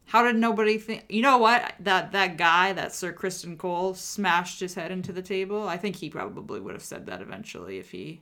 [0.07, 1.05] how did nobody think?
[1.09, 1.75] You know what?
[1.81, 5.69] That that guy, that Sir Criston Cole, smashed his head into the table.
[5.69, 8.21] I think he probably would have said that eventually if he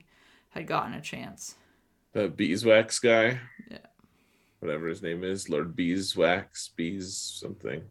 [0.49, 1.55] had gotten a chance.
[2.13, 3.39] The beeswax guy.
[3.69, 3.77] Yeah.
[4.59, 7.81] Whatever his name is, Lord Beeswax, Bees something.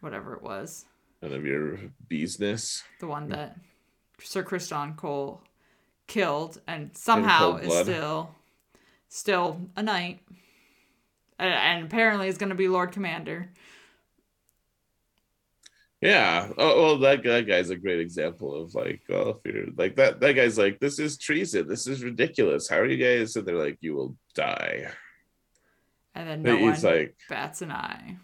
[0.00, 0.86] Whatever it was.
[1.22, 1.78] None of your
[2.10, 2.82] beesness.
[2.98, 3.56] The one that
[4.18, 5.42] Sir Criston Cole
[6.10, 8.34] killed and somehow is still
[9.08, 10.18] still a knight
[11.38, 13.48] and apparently is going to be Lord Commander.
[16.00, 16.48] Yeah.
[16.58, 20.18] Oh, well, that guy guy's a great example of like, well, if you're like that,
[20.20, 21.68] that guy's like, this is treason.
[21.68, 22.68] This is ridiculous.
[22.68, 23.36] How are you guys?
[23.36, 24.90] And they're like, you will die.
[26.16, 28.16] And then no he's like bats an eye.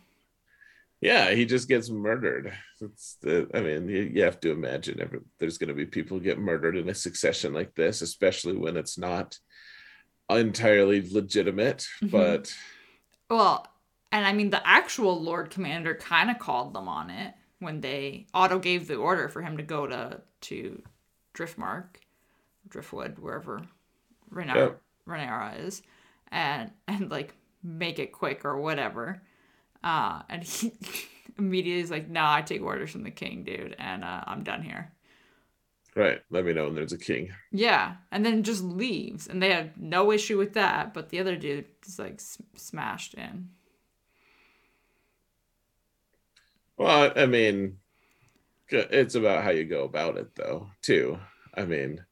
[1.01, 2.57] Yeah, he just gets murdered.
[2.81, 6.19] It's the, I mean, you, you have to imagine every, there's going to be people
[6.19, 9.39] get murdered in a succession like this, especially when it's not
[10.31, 11.87] entirely legitimate.
[12.03, 12.09] Mm-hmm.
[12.09, 12.55] But
[13.29, 13.67] well,
[14.13, 18.27] and I mean, the actual Lord Commander kind of called them on it when they
[18.33, 20.83] Otto gave the order for him to go to to
[21.35, 21.85] Driftmark,
[22.69, 23.63] Driftwood, wherever
[24.33, 24.81] Rhaenyra, yep.
[25.09, 25.83] Rhaenyra is,
[26.31, 29.23] and and like make it quick or whatever.
[29.83, 30.73] Uh, and he
[31.39, 34.63] immediately is like, "Nah, I take orders from the king, dude, and uh, I'm done
[34.63, 34.93] here."
[35.95, 36.21] Right.
[36.31, 37.33] Let me know when there's a king.
[37.51, 40.93] Yeah, and then just leaves, and they have no issue with that.
[40.93, 42.21] But the other dude is like
[42.55, 43.49] smashed in.
[46.77, 47.79] Well, I mean,
[48.69, 50.69] it's about how you go about it, though.
[50.83, 51.19] Too.
[51.55, 52.05] I mean,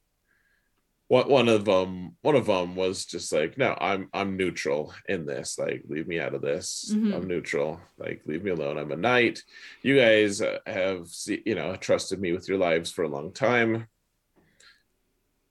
[1.09, 5.27] what one of them one of them was just like no i'm i'm neutral in
[5.27, 6.91] this like leave me out of this.
[6.93, 7.13] Mm-hmm.
[7.13, 7.81] i'm neutral.
[7.99, 8.79] Like leave me alone.
[8.79, 9.43] I'm a knight.
[9.83, 13.87] You guys uh, have you know trusted me with your lives for a long time.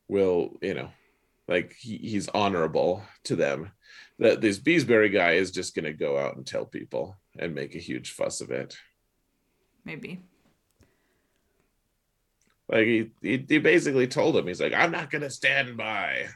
[0.08, 0.89] Will you know
[1.48, 3.72] like he, he's honorable to them.
[4.20, 7.76] That this beesbury guy is just going to go out and tell people and make
[7.76, 8.78] a huge fuss of it.
[9.86, 10.22] Maybe
[12.69, 16.28] like he, he, he basically told him, he's like, I'm not gonna stand by.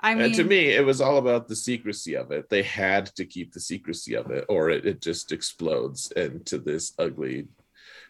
[0.00, 2.50] I mean, and to me, it was all about the secrecy of it.
[2.50, 6.92] They had to keep the secrecy of it, or it, it just explodes into this
[6.98, 7.46] ugly.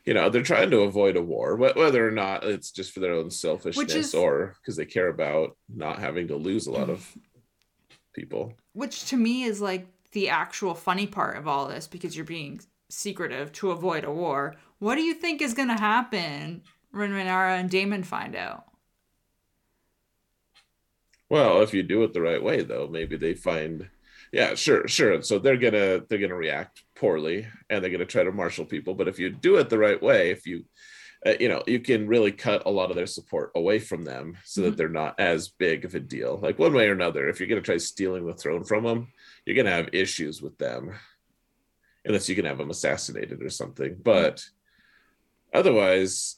[0.05, 3.13] You know, they're trying to avoid a war, whether or not it's just for their
[3.13, 7.09] own selfishness is, or because they care about not having to lose a lot of
[8.13, 8.55] people.
[8.73, 12.61] Which to me is like the actual funny part of all this because you're being
[12.91, 14.57] secretive to avoid a war.
[14.79, 18.65] What do you think is going to happen when Rhaenyra and Daemon find out?
[21.31, 23.89] Well, if you do it the right way, though, maybe they find,
[24.33, 25.23] yeah, sure, sure.
[25.23, 28.95] So they're gonna they're gonna react poorly, and they're gonna try to marshal people.
[28.95, 30.65] But if you do it the right way, if you
[31.27, 34.37] uh, you know you can really cut a lot of their support away from them
[34.45, 34.71] so mm-hmm.
[34.71, 37.49] that they're not as big of a deal like one way or another if you're
[37.49, 39.09] going to try stealing the throne from them
[39.47, 40.93] you're going to have issues with them
[42.05, 43.97] unless you can have them assassinated or something.
[44.03, 44.45] But
[45.53, 46.37] otherwise,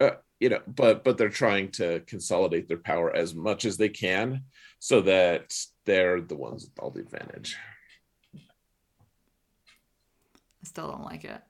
[0.00, 3.88] uh, you know, but but they're trying to consolidate their power as much as they
[3.88, 4.42] can
[4.78, 7.56] so that they're the ones with all the advantage.
[8.34, 8.40] I
[10.64, 11.40] still don't like it.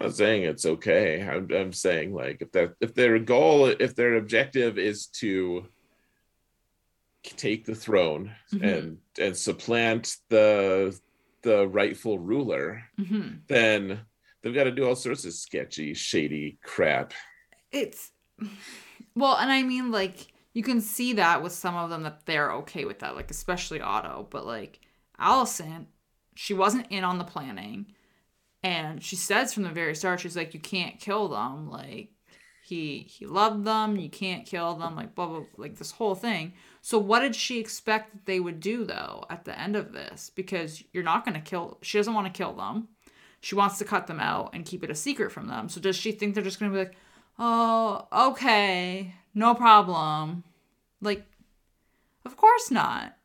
[0.00, 1.22] I'm not saying it's okay.
[1.22, 5.66] I'm, I'm saying like if that if their goal, if their objective is to
[7.22, 8.64] take the throne mm-hmm.
[8.64, 10.98] and and supplant the
[11.42, 13.36] the rightful ruler, mm-hmm.
[13.48, 14.00] then
[14.42, 17.12] they've got to do all sorts of sketchy, shady crap.
[17.70, 18.10] It's
[19.14, 22.52] well, and I mean, like you can see that with some of them that they're
[22.52, 24.80] okay with that, like especially Otto, but like
[25.20, 25.86] Alicent,
[26.34, 27.86] she wasn't in on the planning,
[28.62, 32.10] and she says from the very start, she's like, "You can't kill them," like.
[32.64, 33.96] he he loved them.
[33.96, 34.94] You can't kill them.
[34.96, 35.44] Like blah blah.
[35.56, 36.54] Like this whole thing.
[36.84, 40.32] So what did she expect that they would do though at the end of this?
[40.34, 41.78] Because you're not going to kill.
[41.80, 42.88] She doesn't want to kill them.
[43.40, 45.68] She wants to cut them out and keep it a secret from them.
[45.68, 46.96] So does she think they're just going to be like,
[47.38, 50.42] oh, okay, no problem?
[51.00, 51.24] Like,
[52.24, 53.16] of course not.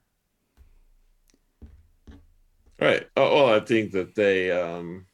[2.80, 3.08] Right.
[3.17, 5.08] Oh, well, I think that they, um,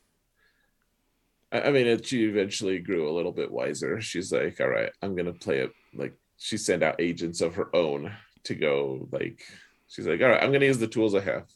[1.51, 4.01] I, mean, it, she eventually grew a little bit wiser.
[4.01, 5.71] She's like, all right, I'm going to play it.
[5.93, 8.11] Like, she sent out agents of her own
[8.45, 9.41] to go, like,
[9.87, 11.47] she's like, all right, I'm going to use the tools I have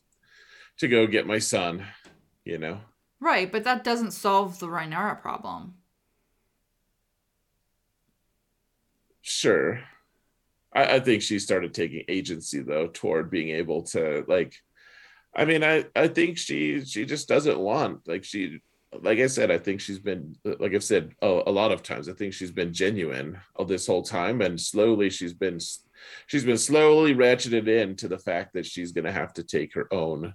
[0.79, 1.85] to go get my son,
[2.45, 2.79] you know?
[3.19, 5.75] Right, but that doesn't solve the Rhaenyra problem.
[9.21, 9.81] Sure.
[10.73, 14.55] I, I think she started taking agency though toward being able to like
[15.35, 18.61] I mean I I think she she just doesn't want like she
[19.01, 22.07] like I said I think she's been like I've said oh, a lot of times
[22.07, 25.59] I think she's been genuine all this whole time and slowly she's been
[26.27, 29.91] she's been slowly ratcheted into the fact that she's going to have to take her
[29.93, 30.33] own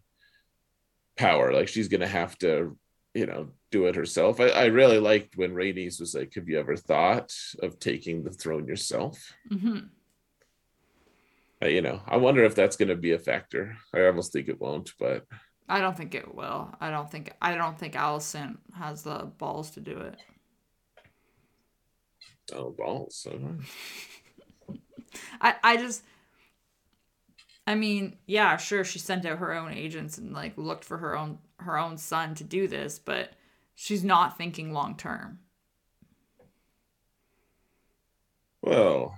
[1.16, 2.76] power like she's going to have to
[3.14, 6.58] you know do it herself I, I really liked when Rhaenys was like have you
[6.58, 9.80] ever thought of taking the throne yourself hmm
[11.62, 13.76] uh, you know, I wonder if that's going to be a factor.
[13.94, 15.26] I almost think it won't, but
[15.68, 16.74] I don't think it will.
[16.80, 20.16] I don't think I don't think Alicent has the balls to do it.
[22.52, 23.26] Oh, balls.
[25.40, 26.02] I I just
[27.66, 31.16] I mean, yeah, sure she sent out her own agents and like looked for her
[31.16, 33.32] own her own son to do this, but
[33.74, 35.38] she's not thinking long term.
[38.62, 39.16] Well,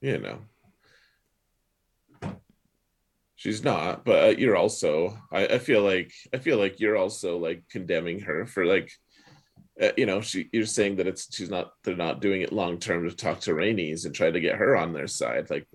[0.00, 0.40] you know,
[3.40, 7.38] she's not but uh, you're also I, I, feel like i feel like you're also
[7.38, 8.92] like condemning her for like
[9.80, 12.78] uh, you know she you're saying that it's she's not they're not doing it long
[12.78, 15.50] term to talk to Rhaenys and try to get her on their side.
[15.50, 15.66] Like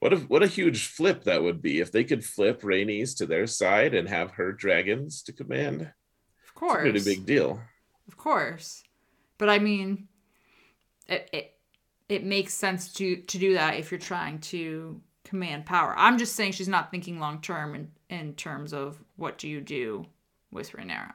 [0.00, 3.26] what if what a huge flip that would be if they could flip Rhaenys to
[3.26, 5.82] their side and have her dragons to command?
[5.82, 7.60] Of course it's a pretty big deal.
[8.08, 8.82] Of course.
[9.38, 10.08] But i mean
[11.08, 11.54] it, it
[12.08, 15.94] it makes sense to to do that if you're trying to command power.
[15.96, 19.60] I'm just saying she's not thinking long term in, in terms of what do you
[19.60, 20.06] do
[20.50, 21.12] with Rhaenyra.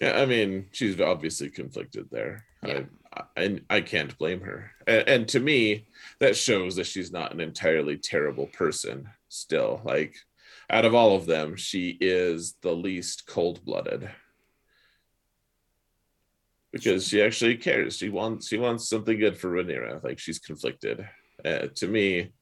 [0.00, 2.44] Yeah, I mean, she's obviously conflicted there.
[2.64, 2.82] Yeah.
[3.12, 4.70] I, I, I can't blame her.
[4.86, 5.86] And, and to me,
[6.20, 9.80] that shows that she's not an entirely terrible person still.
[9.84, 10.16] Like,
[10.70, 14.10] out of all of them, she is the least cold blooded
[16.72, 17.96] because she actually cares.
[17.96, 20.04] She wants she wants something good for Rhaenyra.
[20.04, 21.08] Like she's conflicted,
[21.44, 22.32] uh, to me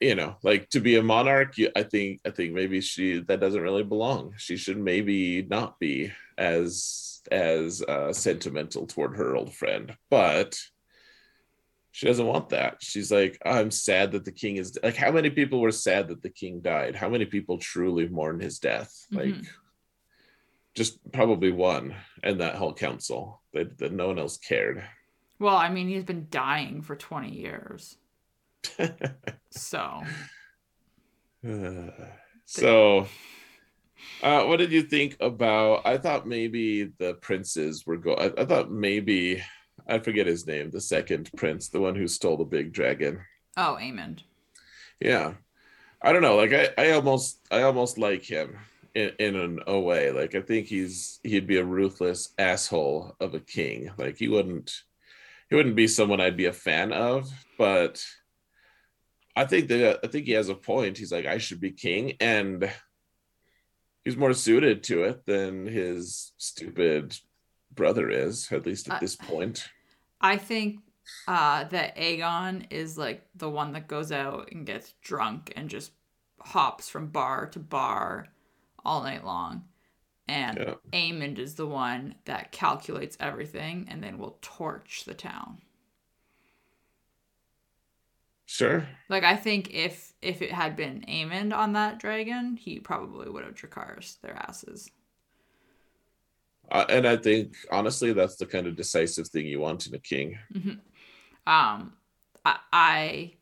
[0.00, 3.60] you know like to be a monarch i think i think maybe she that doesn't
[3.62, 4.34] really belong.
[4.36, 10.58] She should maybe not be as as uh, sentimental toward her old friend but
[11.90, 12.76] she doesn't want that.
[12.80, 16.22] She's like i'm sad that the king is like how many people were sad that
[16.22, 16.94] the king died?
[16.94, 19.06] How many people truly mourned his death?
[19.12, 19.18] Mm-hmm.
[19.18, 19.44] like
[20.74, 23.42] just probably one and that whole council.
[23.52, 24.84] That, that no one else cared.
[25.40, 27.96] Well, I mean, he's been dying for 20 years.
[29.50, 30.02] So.
[32.44, 33.06] so,
[34.22, 35.86] uh, what did you think about?
[35.86, 38.18] I thought maybe the princes were going.
[38.18, 39.42] I, I thought maybe
[39.86, 43.20] I forget his name, the second prince, the one who stole the big dragon.
[43.56, 44.20] Oh, Aemond.
[45.00, 45.34] Yeah,
[46.02, 46.36] I don't know.
[46.36, 48.58] Like I, I almost, I almost like him
[48.94, 50.10] in, in an a way.
[50.10, 53.90] Like I think he's he'd be a ruthless asshole of a king.
[53.96, 54.82] Like he wouldn't
[55.48, 58.04] he wouldn't be someone I'd be a fan of, but
[59.38, 60.98] I think that I think he has a point.
[60.98, 62.70] He's like, I should be king, and
[64.04, 67.16] he's more suited to it than his stupid
[67.74, 69.68] brother is, at least at this point.
[70.20, 70.80] I think
[71.26, 75.92] uh, that Aegon is like the one that goes out and gets drunk and just
[76.40, 78.28] hops from bar to bar
[78.84, 79.64] all night long
[80.28, 80.74] and yeah.
[80.92, 85.62] Aemond is the one that calculates everything and then will torch the town.
[88.50, 88.88] Sure.
[89.10, 93.44] Like I think if if it had been Aemond on that dragon, he probably would
[93.44, 94.90] have Dracarys their asses.
[96.72, 99.98] Uh, and I think honestly, that's the kind of decisive thing you want in a
[99.98, 100.38] king.
[100.54, 100.70] Mm-hmm.
[101.46, 101.92] Um,
[102.42, 103.32] I, I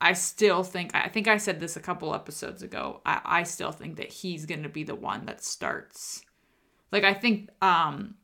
[0.00, 3.02] I still think I think I said this a couple episodes ago.
[3.06, 6.22] I, I still think that he's gonna be the one that starts.
[6.90, 8.16] Like I think um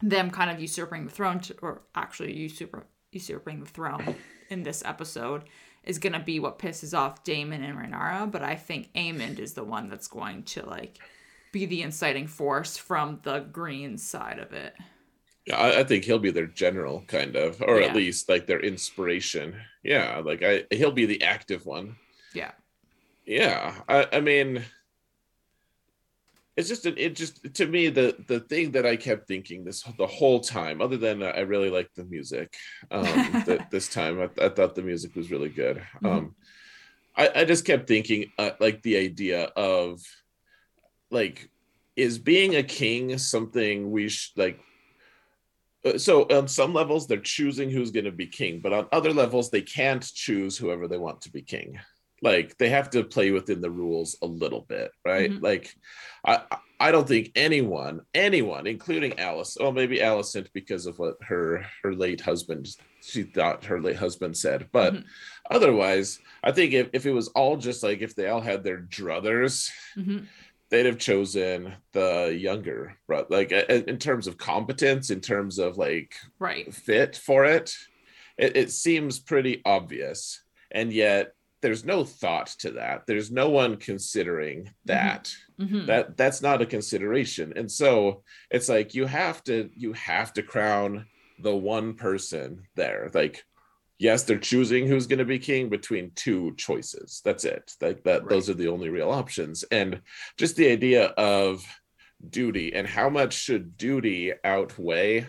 [0.00, 4.16] them kind of usurping the throne to, or actually usurp, usurping the throne
[4.54, 5.42] in this episode
[5.84, 9.64] is gonna be what pisses off Daemon and Rhaenyra, but I think Aemond is the
[9.64, 10.98] one that's going to like
[11.52, 14.74] be the inciting force from the green side of it.
[15.46, 17.88] Yeah, I, I think he'll be their general, kind of, or Yeah.
[17.88, 19.54] at least like their inspiration.
[19.82, 21.96] Yeah, like I, he'll be the active one.
[22.32, 22.52] Yeah.
[23.26, 24.64] Yeah, I, I mean,
[26.56, 29.82] it's just an it just to me the the thing that I kept thinking this
[29.98, 32.54] the whole time, other than uh, I really liked the music.
[32.90, 33.04] Um,
[33.46, 35.82] that this time I, I thought the music was really good.
[36.02, 36.10] Mhm.
[36.10, 36.34] Um,
[37.16, 40.00] I I just kept thinking uh, like the idea of
[41.10, 41.50] like
[41.96, 44.58] is being a king something we sh- like
[45.84, 49.12] uh, so on some levels they're choosing who's going to be king but on other
[49.12, 51.78] levels they can't choose whoever they want to be king
[52.24, 55.42] like they have to play within the rules a little bit right Mhm.
[55.42, 55.74] like
[56.24, 56.40] i
[56.80, 61.94] i don't think anyone anyone including alice well maybe alicent because of what her her
[61.94, 62.66] late husband
[63.02, 65.04] she thought her late husband said but Mhm.
[65.50, 68.80] otherwise i think if, if it was all just like if they all had their
[68.80, 70.20] druthers hmm
[70.70, 76.14] they'd have chosen the younger brother like in terms of competence in terms of like
[76.40, 76.74] Right.
[76.74, 77.76] fit for it
[78.38, 81.32] it, it seems pretty obvious and yet
[81.64, 83.06] there's no thought to that.
[83.06, 85.34] There's no one considering that.
[85.58, 87.54] Hmm that that's not a consideration.
[87.56, 91.06] And so it's like you have to you have to crown
[91.38, 93.10] the one person there.
[93.14, 93.44] Like
[93.98, 97.22] yes they're choosing who's going to be king between two choices.
[97.24, 97.72] That's it.
[97.80, 99.64] Like that those are the only real options.
[99.70, 100.02] And
[100.36, 101.64] just the idea of
[102.28, 105.28] duty and how much should duty outweigh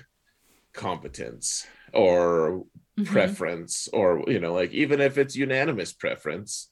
[0.74, 2.66] competence or
[2.98, 3.06] Mhm.
[3.08, 6.70] preference or you know like even if it's unanimous preference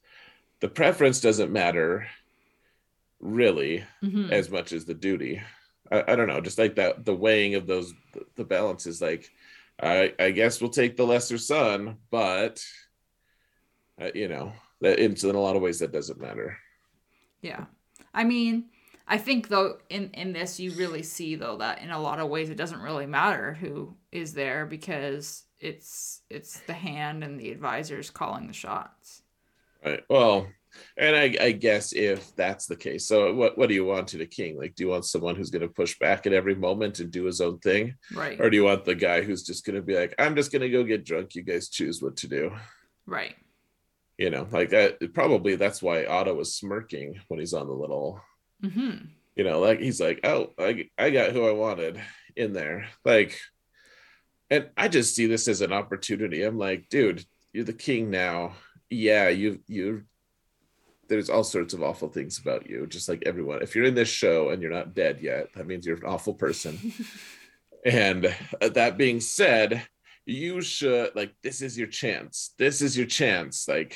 [0.62, 2.08] the preference doesn't matter
[3.20, 4.32] really Mhm.
[4.32, 5.42] as much as the duty
[5.92, 7.94] I, I don't know just like that the weighing of those
[8.36, 9.30] the balance is like
[9.82, 12.64] i i guess we'll take the lesser son but
[14.02, 16.58] uh, you know that in, in a lot of ways that doesn't matter
[17.42, 17.66] Yeah.
[18.14, 18.70] I mean,
[19.08, 22.30] I think though in in this you really see though that in a lot of
[22.30, 27.51] ways it doesn't really matter who is there because it's it's the hand and the
[27.51, 29.24] advisors calling the shots.
[29.86, 30.47] right well
[30.97, 34.22] and I, I guess if that's the case so what, what do you want in
[34.22, 36.99] a king like do you want someone who's going to push back at every moment
[36.99, 38.39] and do his own thing Right.
[38.41, 40.64] or do you want the guy who's just going to be like i'm just going
[40.64, 42.51] to go get drunk you guys choose what to do
[43.05, 43.36] Right.
[44.18, 48.20] you know like that probably that's why otto was smirking when he's on the little
[48.64, 49.09] Mhm.
[49.36, 52.01] you know like he's like oh i, I got who i wanted
[52.36, 53.39] in there like
[54.54, 56.43] and i just see this as an opportunity.
[56.43, 58.54] I'm like dude you're the king now.
[58.89, 60.04] Yeah you you
[61.10, 63.62] there's all sorts of awful things about you just like everyone.
[63.62, 66.34] If you're in this show and you're not dead yet that means you're an awful
[66.34, 66.78] person.
[67.86, 69.86] And uh, that being said
[70.26, 72.54] you should like this is your chance.
[72.58, 73.68] This is your chance.
[73.68, 73.93] Like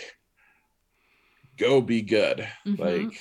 [1.58, 2.46] go be good.
[2.66, 2.80] Mhm.
[2.80, 3.14] like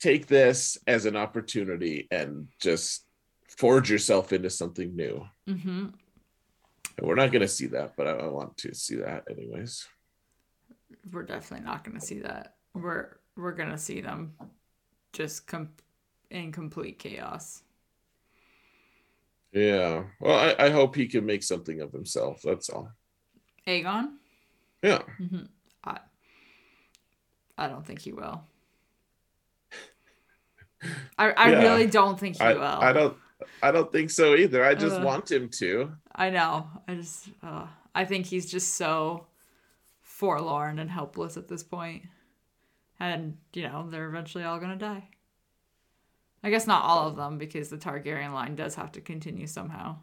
[0.00, 3.04] take this as an opportunity and just
[3.56, 5.24] forge yourself into something new.
[5.48, 5.92] Mhm.
[6.98, 9.86] And we're not going to see that but I, I want to see that anyways
[11.12, 12.56] We're definitely not going to see that.
[12.74, 14.34] We're we're going to see them
[15.12, 15.70] just com-
[16.30, 17.62] in complete chaos.
[19.52, 22.90] yeah well I, I hope he can make something of himself that's all
[23.66, 24.10] Aegon?
[24.82, 25.46] yeah hmm
[25.84, 25.98] I,
[27.56, 28.42] I don't think he will.
[31.18, 31.60] I, I Yeah.
[31.62, 32.62] really don't think he I, will.
[32.62, 33.16] I don't
[33.62, 35.04] i don't think so either i just Uh.
[35.04, 36.66] want him to I know.
[36.88, 39.26] I just, uh, I think he's just so
[40.00, 42.06] forlorn and helpless at this point.
[42.98, 45.10] And, you know, they're eventually all going to die.
[46.42, 49.98] I guess not all of them because the Targaryen line does have to continue somehow.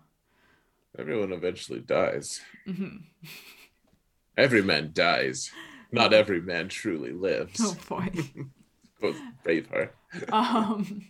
[0.97, 2.97] everyone eventually dies hmm
[4.37, 5.51] every man dies
[5.91, 8.09] not every man truly lives Oh boy.
[8.99, 9.89] Quote braveheart
[10.31, 11.05] um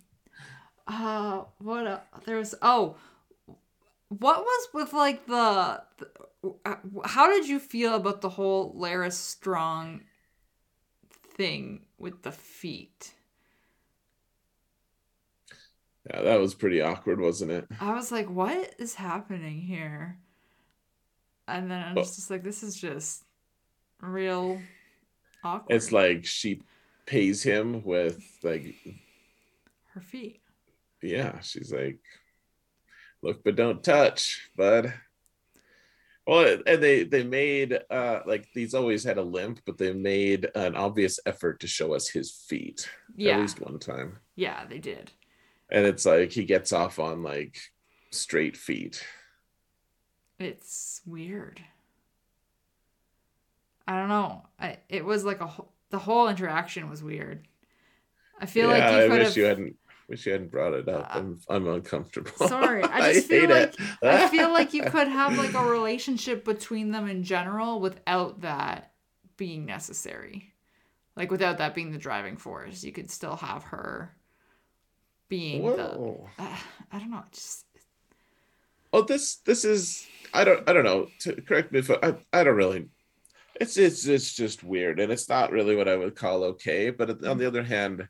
[0.88, 2.95] uh what uh, there was oh
[4.09, 6.75] what was with like the, the uh,
[7.05, 10.01] how did you feel about the whole Larys Strong
[11.36, 13.13] thing with the feet?
[16.09, 20.19] yeah that was pretty awkward wasn't it I was like, what is happening here?
[21.47, 23.23] And then I was just like, this is just
[24.01, 24.59] real
[25.43, 25.75] awkward.
[25.75, 26.61] it's like she
[27.05, 28.75] pays him with like
[29.93, 30.41] her feet.
[31.06, 31.99] Yeah she's like
[33.22, 34.93] look but don't touch bud
[36.28, 40.49] well and they they made uh like these always had a limp but they made
[40.56, 42.89] an obvious effort to show us his feet
[43.20, 45.12] at least one time Yeah, they did.
[45.72, 47.58] and it's like he gets off on like
[48.12, 49.03] straight feet
[50.39, 51.62] It's weird.
[53.88, 54.45] I don't know.
[54.60, 57.47] I it was like a whole, the whole interaction was weird.
[58.41, 59.76] I feel yeah like i you could wish have you hadn't
[60.08, 61.08] Wish you hadn't brought it up.
[61.10, 62.47] I'm I'm uncomfortable.
[62.47, 66.91] Sorry, I just feel like I feel like you could have like a relationship between
[66.91, 68.91] them in general without that
[69.36, 70.53] being necessary.
[71.16, 74.16] Like without that being the driving force, you could still have her
[75.28, 76.30] being Whoa.
[76.38, 76.43] the.
[76.43, 76.58] Uh,
[76.91, 77.24] I don't know.
[77.32, 77.66] Just.
[78.93, 81.08] Oh, this this is I don't I don't know.
[81.22, 82.89] To correct me if I I don't really.
[83.60, 86.91] It's it's it's just weird, and it's not really what I would call okay.
[86.91, 88.08] But on the other hand,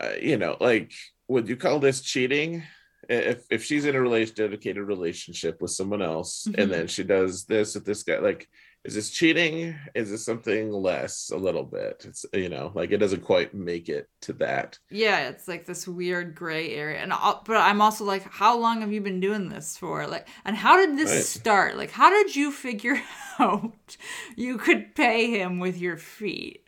[0.00, 0.92] uh, you know, like
[1.28, 2.62] would you call this cheating?
[3.08, 6.60] If if she's in a relation dedicated relationship with someone else, mm-hmm.
[6.60, 8.48] and then she does this with this guy, like
[8.84, 12.96] is this cheating is this something less a little bit it's you know like it
[12.96, 17.42] doesn't quite make it to that yeah it's like this weird gray area and I'll,
[17.44, 20.76] but i'm also like how long have you been doing this for like and how
[20.76, 21.22] did this right.
[21.22, 23.00] start like how did you figure
[23.38, 23.96] out
[24.36, 26.66] you could pay him with your feet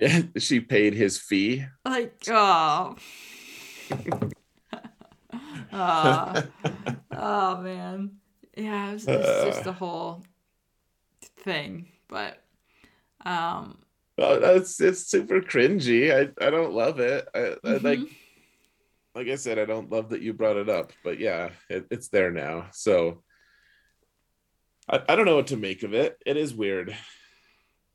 [0.38, 2.96] she paid his fee like oh
[5.72, 6.42] oh,
[7.12, 8.10] oh man
[8.56, 10.22] yeah, it's, uh, just a whole
[11.38, 11.88] thing.
[12.08, 12.42] But
[13.24, 13.78] um
[14.18, 16.12] well, that's it's super cringy.
[16.12, 17.28] I I don't love it.
[17.34, 17.68] I, mm-hmm.
[17.68, 18.00] I like
[19.14, 22.08] like I said, I don't love that you brought it up, but yeah, it, it's
[22.08, 22.66] there now.
[22.72, 23.22] So
[24.88, 26.18] I, I don't know what to make of it.
[26.26, 26.94] It is weird.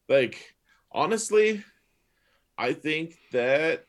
[0.10, 0.56] Like
[0.92, 1.64] honestly,
[2.58, 3.86] I think that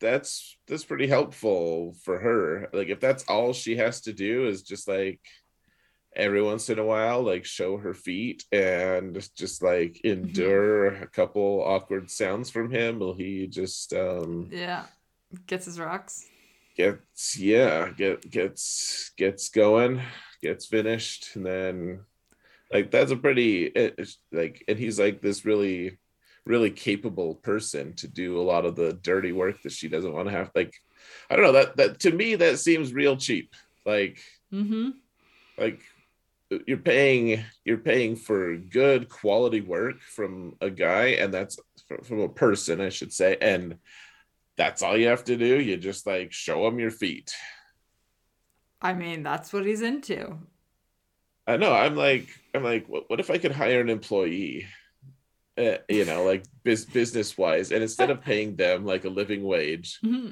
[0.00, 2.68] that's that's pretty helpful for her.
[2.72, 5.20] Like if that's all she has to do is just like
[6.16, 10.26] every once in a while like show her feet and just like mm-hmm.
[10.26, 11.02] endure mm-hmm.
[11.02, 14.84] a couple awkward sounds from him will he just um yeah
[15.46, 16.26] gets his rocks
[16.76, 20.00] gets yeah get gets gets going
[20.42, 22.00] gets finished and then
[22.72, 25.98] like that's a pretty it, like and he's like this really
[26.46, 30.28] really capable person to do a lot of the dirty work that she doesn't want
[30.28, 30.74] to have like
[31.30, 33.54] i don't know that that to me that seems real cheap.
[33.86, 34.18] Like
[34.52, 34.90] mm-hmm.
[35.58, 35.82] like
[36.66, 41.58] you're paying you're paying for good quality work from a guy and that's
[42.04, 43.76] from a person i should say and
[44.56, 47.34] that's all you have to do you just like show him your feet.
[48.80, 50.38] I mean that's what he's into.
[51.46, 54.66] I know i'm like i'm like what, what if i could hire an employee
[55.58, 59.42] uh, you know like biz- business wise and instead of paying them like a living
[59.42, 60.30] wage mm-hmm.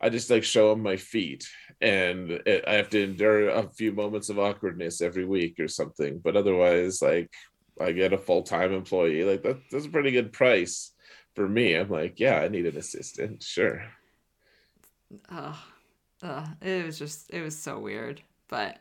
[0.00, 1.48] i just like show them my feet
[1.80, 6.20] and it, I have to endure a few moments of awkwardness every week or something.
[6.22, 7.32] But otherwise, like
[7.80, 10.92] I get a full time employee, like that, that's a pretty good price
[11.34, 11.74] for me.
[11.74, 13.84] I'm like, yeah, I need an assistant, sure.
[15.30, 15.54] Uh,
[16.22, 18.78] uh, it was just it was so weird, but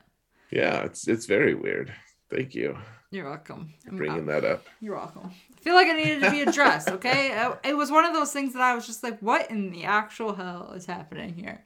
[0.52, 1.94] yeah, it's it's very weird.
[2.30, 2.78] Thank you.
[3.10, 3.74] You're welcome.
[3.86, 4.66] For bringing that up.
[4.82, 5.32] You're welcome.
[5.56, 6.90] I feel like it needed to be addressed.
[6.90, 9.86] Okay, it was one of those things that I was just like, what in the
[9.86, 11.64] actual hell is happening here?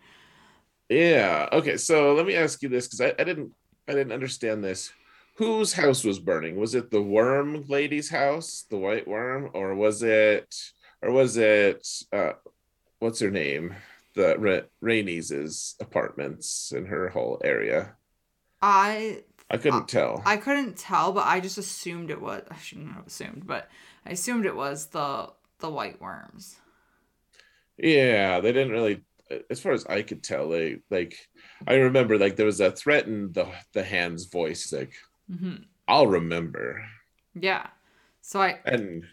[0.90, 1.48] Yeah.
[1.54, 1.78] Okay.
[1.78, 3.54] So let me ask you this because I, I didn't
[3.88, 4.92] I didn't understand this.
[5.38, 6.58] Whose house was burning?
[6.58, 10.54] Was it the worm lady's house, the white worm, or was it
[11.02, 12.34] or was it uh
[13.00, 13.74] what's her name?
[14.16, 17.96] The Ra- Rhaenys's apartments in her whole area.
[18.62, 20.24] I I couldn't I, tell.
[20.26, 22.44] I couldn't tell, but I just assumed it was.
[22.50, 23.70] I shouldn't have assumed, but
[24.06, 26.58] I assumed it was the the white worms.
[27.78, 29.04] Yeah, they didn't really
[29.50, 31.16] as far as I could tell, they like
[31.68, 34.94] I remember like there was a threaten the the hands voice like
[35.32, 35.64] mm-hmm.
[35.88, 36.84] I'll remember.
[37.34, 37.68] Yeah.
[38.22, 39.06] So I and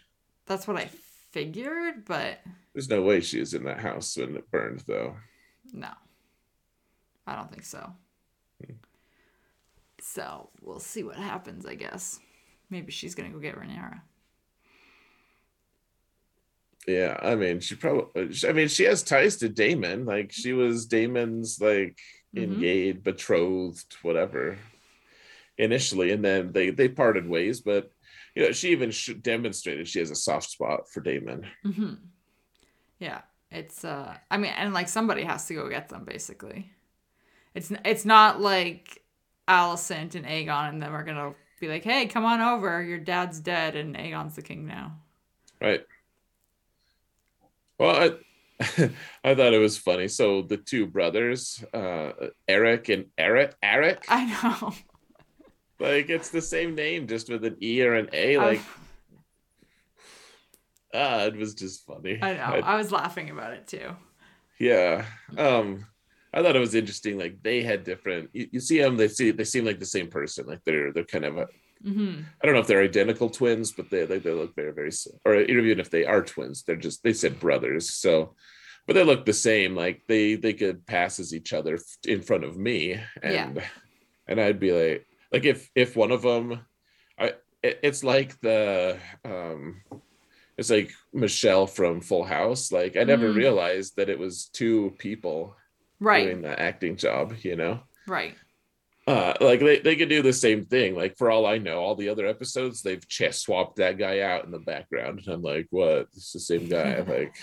[0.45, 0.89] that's what I
[1.31, 2.39] figured, but
[2.73, 5.15] there's no way she was in that house when it burned though.
[5.73, 5.91] No.
[7.27, 7.91] I don't think so.
[8.65, 8.73] Hmm.
[10.01, 12.19] So we'll see what happens, I guess.
[12.69, 14.01] Maybe she's gonna go get Rhaenyra.
[16.87, 18.31] Yeah, I mean, she probably.
[18.47, 20.05] I mean, she has ties to Daemon.
[20.05, 21.99] Like she was Daemon's like
[22.35, 22.51] mm-hmm.
[22.51, 24.57] engaged, betrothed, whatever.
[25.57, 27.61] Initially, and then they they parted ways.
[27.61, 27.91] But
[28.35, 28.91] you know, she even
[29.21, 31.45] demonstrated she has a soft spot for Daemon.
[31.65, 31.93] Mm-hmm.
[32.99, 33.21] Yeah,
[33.51, 33.83] it's.
[33.83, 36.05] uh I mean, and like somebody has to go get them.
[36.05, 36.71] Basically,
[37.53, 39.03] it's it's not like
[39.49, 42.81] Alicent and Aegon and them are gonna be like, "Hey, come on over.
[42.81, 44.97] Your dad's dead, and Aegon's the king now."
[45.59, 45.85] Right.
[47.77, 48.59] Well, I,
[49.23, 50.07] I thought it was funny.
[50.07, 52.11] So the two brothers, uh,
[52.47, 54.05] Eric and Eric, Eric.
[54.07, 54.73] I know.
[55.81, 58.37] Like it's the same name, just with an E or an A.
[58.37, 58.61] Like,
[60.93, 62.19] ah, it was just funny.
[62.21, 62.41] I know.
[62.41, 63.95] I, I was laughing about it too.
[64.59, 65.05] Yeah.
[65.37, 65.87] Um,
[66.33, 67.17] I thought it was interesting.
[67.17, 68.29] Like they had different.
[68.33, 68.97] You, you see them.
[68.97, 69.31] They see.
[69.31, 70.45] They seem like the same person.
[70.45, 71.47] Like they're they're kind of a
[71.85, 72.23] Mm-hmm.
[72.41, 74.91] I don't know if they're identical twins, but they they, they look very very
[75.23, 77.91] or even if they are twins, they're just they said brothers.
[77.91, 78.35] So,
[78.85, 79.75] but they look the same.
[79.75, 83.63] Like they they could pass as each other in front of me, and yeah.
[84.27, 86.59] and I'd be like, like if if one of them,
[87.17, 89.81] I it, it's like the um
[90.57, 92.73] it's like Michelle from Full House.
[92.73, 93.35] Like I never mm.
[93.35, 95.55] realized that it was two people
[95.99, 97.81] right doing the acting job, you know?
[98.07, 98.35] Right.
[99.07, 100.95] Uh, like they, they could do the same thing.
[100.95, 104.45] Like for all I know, all the other episodes they've chest swapped that guy out
[104.45, 105.21] in the background.
[105.25, 106.07] And I'm like, what?
[106.15, 106.99] It's the same guy.
[107.07, 107.35] like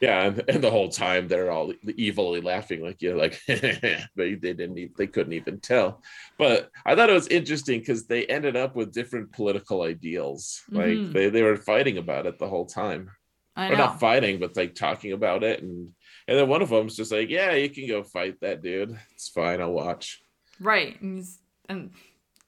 [0.00, 4.08] yeah and, and, the whole time they're all evilly laughing like you know like they,
[4.16, 6.02] they didn't even, they couldn't even tell
[6.38, 10.86] but i thought it was interesting because they ended up with different political ideals like
[10.86, 11.12] mm-hmm.
[11.12, 13.10] they, they were fighting about it the whole time
[13.56, 15.90] I or not fighting but like talking about it and
[16.28, 19.28] and then one of them's just like yeah you can go fight that dude it's
[19.28, 20.22] fine i'll watch
[20.60, 21.90] right and he's and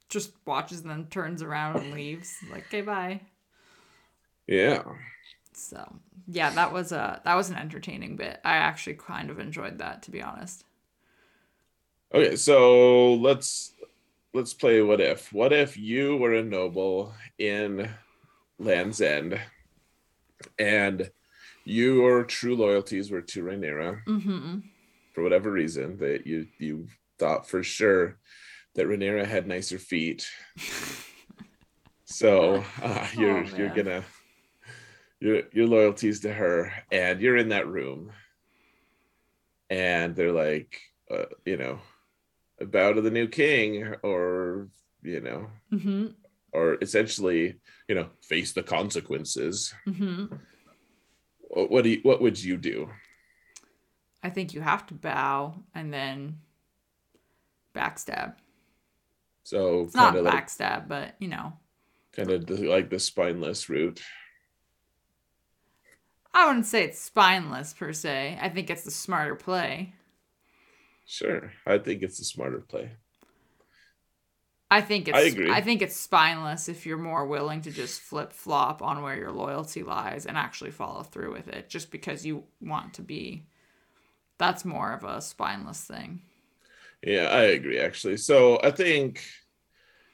[0.09, 3.21] just watches and then turns around and leaves like okay bye
[4.47, 4.83] yeah
[5.53, 6.01] so
[6.33, 8.41] yeah, that was a that was an entertaining bit.
[8.45, 10.65] I actually kind of enjoyed that to be honest.
[12.15, 13.75] Okay, so let's
[14.33, 15.33] let's play what if.
[15.33, 17.89] What if you were a noble in
[18.59, 19.41] Land's End
[20.59, 21.11] and
[21.65, 24.59] your true loyalties were to Rhaenyra mm-hmm.
[25.15, 26.87] for whatever reason that you you
[27.19, 28.19] thought for sure
[28.75, 30.29] that Rhaenyra had nicer feet.
[32.05, 34.05] so uh, you're oh, you're gonna
[35.21, 38.11] your your loyalties to her and you're in that room
[39.69, 40.81] and they're like
[41.11, 41.79] uh, you know
[42.61, 44.69] bow to the new king or
[45.03, 46.07] you know mm-hmm.
[46.53, 47.57] or essentially
[47.89, 50.35] you know face the consequences mm-hmm.
[51.51, 52.89] What, what do you what would you do
[54.23, 56.39] i think you have to bow and then
[57.75, 58.35] backstab
[59.43, 61.53] so it's not like, backstab but you know
[62.13, 64.01] kind of like the spineless route
[66.33, 68.39] I wouldn't say it's spineless per se.
[68.41, 69.95] I think it's the smarter play.
[71.05, 72.93] Sure, I think it's the smarter play.
[74.71, 75.51] I think it's I, agree.
[75.51, 79.33] I think it's spineless if you're more willing to just flip flop on where your
[79.33, 83.47] loyalty lies and actually follow through with it just because you want to be
[84.39, 86.23] that's more of a spineless thing.
[87.03, 88.17] Yeah, I agree actually.
[88.17, 89.23] So I think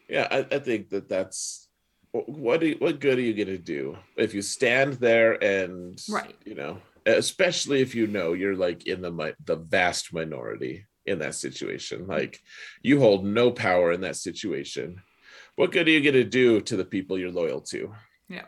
[0.08, 1.66] yeah, I, I think that that's
[2.12, 6.00] what do you, what good are you going to do if you stand there and
[6.08, 11.18] right you know especially if you know you're like in the the vast minority in
[11.20, 12.06] that situation.
[12.06, 12.42] Like
[12.82, 15.02] you hold no power in that situation.
[15.54, 17.94] What good are you going to do to the people you're loyal to?
[18.28, 18.46] Yeah.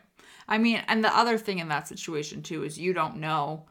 [0.48, 3.66] I mean and the other thing in that situation too is you don't know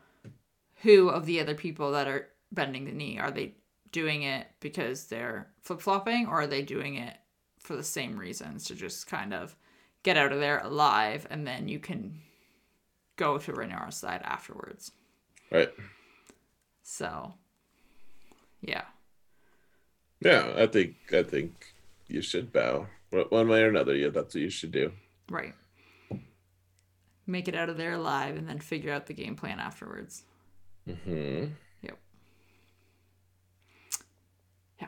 [0.82, 3.20] who of the other people that are bending the knee.
[3.20, 3.56] Are they
[3.92, 7.16] doing it because they're flip-flopping or are they doing it
[7.60, 9.56] for the same reasons to just kind of
[10.04, 12.22] get out of there alive, and then you can
[13.18, 14.92] go to Rhaenyra's side afterwards.
[15.52, 15.70] Right.
[16.84, 17.34] So,
[18.62, 18.84] yeah.
[20.20, 21.74] Yeah, I think I think
[22.08, 22.88] you should bow
[23.30, 23.96] one way or another.
[23.96, 24.92] Yeah, that's what you should do.
[25.30, 25.54] Right.
[27.26, 30.24] Make it out of there alive, and then figure out the game plan afterwards.
[30.86, 31.46] Hmm.
[31.82, 32.00] Yep.
[34.82, 34.88] Yeah.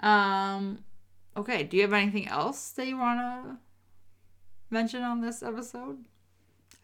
[0.00, 0.84] Um.
[1.36, 1.62] Okay.
[1.62, 3.58] Do you have anything else that you wanna
[4.70, 6.04] mention on this episode?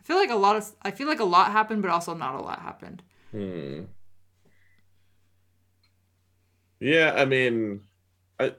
[0.01, 2.35] I feel like a lot of I feel like a lot happened, but also not
[2.35, 3.03] a lot happened.
[3.33, 3.83] Hmm.
[6.83, 7.83] Yeah, I mean,
[8.41, 8.55] I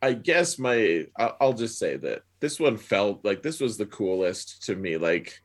[0.00, 4.62] I guess my I'll just say that this one felt like this was the coolest
[4.64, 4.96] to me.
[4.96, 5.38] Like,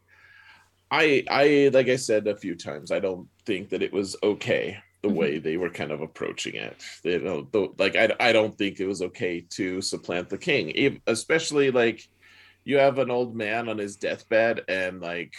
[0.90, 4.78] I I like I said a few times, I don't think that it was okay
[5.02, 5.18] the mm-hmm.
[5.18, 6.82] way they were kind of approaching it.
[7.04, 11.02] You know, the, like I I don't think it was okay to supplant the king,
[11.06, 12.08] especially like
[12.64, 15.34] you have an old man on his deathbed and like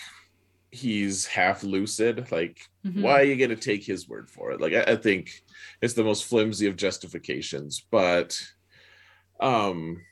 [0.70, 3.02] he's half lucid like mm-hmm.
[3.02, 5.42] why are you going to take his word for it like I, I, think
[5.80, 8.40] it's the most flimsy of justifications but
[9.40, 10.02] um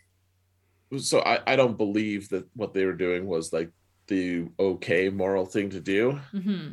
[0.98, 3.70] so I, I don't believe that what they were doing was like
[4.07, 6.72] the okay moral thing to do mm-hmm.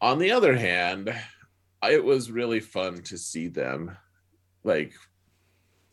[0.00, 1.14] on the other hand
[1.82, 3.96] it was really fun to see them
[4.62, 4.92] like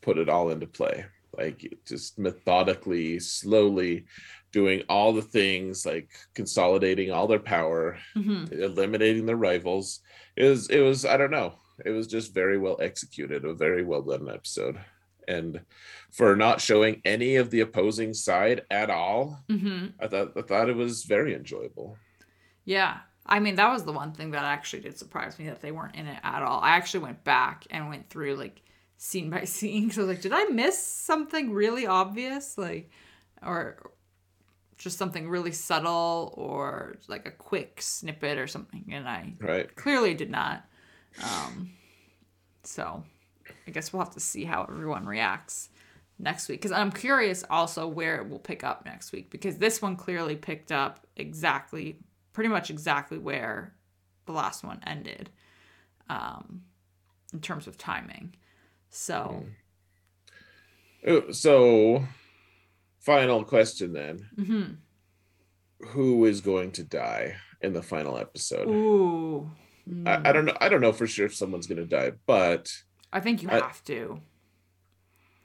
[0.02, 1.06] put it all into play
[1.38, 4.06] like just methodically slowly
[4.54, 8.46] doing all the things like consolidating all their power mm-hmm.
[8.54, 10.00] eliminating their rivals
[10.38, 11.54] it was it was i don't know
[11.86, 14.80] it was just very well executed a very well done episode
[15.28, 15.60] and
[16.12, 19.88] for not showing any of the opposing side at all mm-hmm.
[20.00, 21.98] i thought i thought it was very enjoyable
[22.64, 25.72] yeah i mean that was the one thing that actually did surprise me that they
[25.72, 28.64] weren't in it at all i actually went back and went through like
[29.04, 29.92] scene by scene.
[29.92, 32.58] So I was like, did I miss something really obvious?
[32.58, 32.90] Like,
[33.46, 33.92] or
[34.84, 39.74] just something really subtle or like a quick snippet or something, and I Right.
[39.76, 40.66] clearly did not.
[41.20, 41.72] Um,
[42.64, 43.04] so
[43.68, 45.70] I guess we'll have to see how everyone reacts
[46.20, 49.82] next week because I'm curious also where it will pick up next week because this
[49.82, 51.98] one clearly picked up exactly,
[52.34, 53.74] pretty much exactly where
[54.26, 55.30] the last one ended,
[56.10, 56.64] um,
[57.34, 58.36] in terms of timing.
[58.90, 59.46] So.
[61.06, 62.06] Oh, So,
[63.04, 64.78] final question then: mhm.
[65.90, 68.68] Who is going to die in the final episode?
[68.68, 69.52] Ooh.
[70.06, 70.56] I, I don't know.
[70.62, 72.72] I don't know for sure if someone's going to die, but
[73.12, 74.20] I think you I- have to.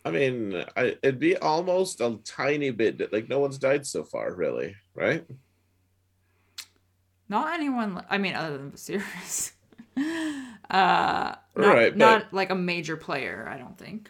[0.05, 4.33] I mean, I, it'd be almost a tiny bit like no one's died so far,
[4.33, 5.27] really, right?
[7.29, 8.03] Not anyone.
[8.09, 9.53] I mean, other than Viserys.
[9.99, 10.03] uh,
[10.71, 13.47] not, Right, but- not like a major player.
[13.51, 14.09] I don't think.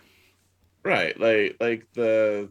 [0.85, 2.51] Right, like like the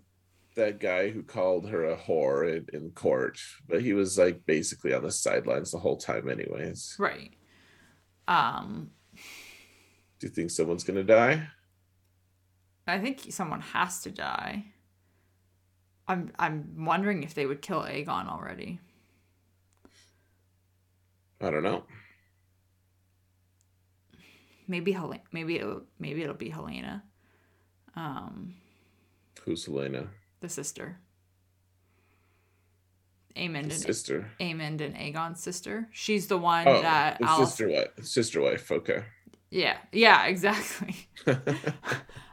[0.57, 4.93] that guy who called her a whore in, in court, but he was like basically
[4.93, 6.95] on the sidelines the whole time, anyways.
[6.99, 7.33] Right.
[8.27, 8.91] Um,
[10.19, 11.47] Do you think someone's gonna die?
[12.85, 14.65] I think someone has to die.
[16.07, 18.79] I'm I'm wondering if they would kill Aegon already.
[21.41, 21.83] I don't know.
[24.67, 27.01] Maybe Hel- maybe it'll, maybe it'll be Helaena,
[27.95, 28.55] um,
[29.43, 30.09] Who's Helaena?
[30.39, 30.97] The sister.
[33.35, 34.31] The and sister.
[34.39, 35.87] Aemond and Aegon's sister.
[35.91, 37.49] She's the one Oh, that the Alice.
[37.49, 37.87] sister wife.
[38.05, 38.71] Sister wife.
[38.71, 39.03] Okay.
[39.51, 40.95] Yeah, yeah, exactly.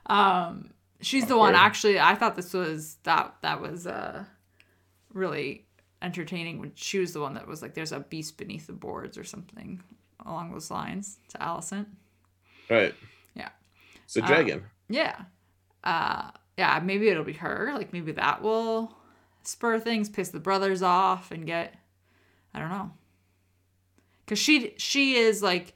[0.06, 1.54] Um, she's the one.
[1.54, 4.24] Actually, I thought this was that that was uh
[5.14, 5.64] really
[6.02, 9.16] entertaining when she was the one that was like, "There's a beast beneath the boards"
[9.16, 9.82] or something
[10.26, 11.86] along those lines to Alicent.
[12.68, 12.94] right.
[13.34, 13.48] Yeah.
[14.04, 14.64] It's a Uh, dragon.
[14.90, 15.22] Yeah,
[15.84, 16.80] uh, yeah.
[16.82, 17.72] Maybe it'll be her.
[17.74, 18.96] Like maybe that will
[19.42, 21.74] spur things, piss the brothers off, and get
[22.54, 22.90] I don't know.
[24.26, 25.74] Cause she she is like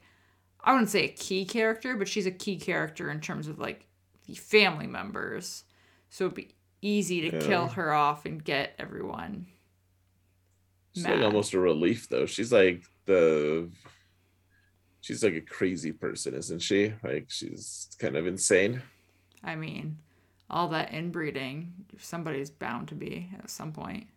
[0.63, 3.85] I wouldn't say a key character, but she's a key character in terms of like
[4.25, 5.63] the family members.
[6.09, 7.41] So it'd be easy to Yeah.
[7.47, 9.47] kill her off and get everyone.
[10.95, 11.17] She's mad.
[11.17, 12.25] like almost a relief though.
[12.25, 13.69] She's like the
[15.01, 16.93] she's like a crazy person, isn't she?
[17.03, 18.81] Like she's kind of insane.
[19.43, 19.99] I mean,
[20.49, 24.07] all that inbreeding, somebody's bound to be at some point.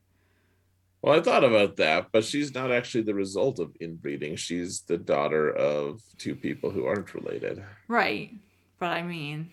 [1.03, 4.37] Well, I thought about that, but she's not actually the result of inbreeding.
[4.37, 7.63] She's the daughter of two people who aren't related.
[7.89, 8.31] Right.
[8.79, 9.51] But I mean,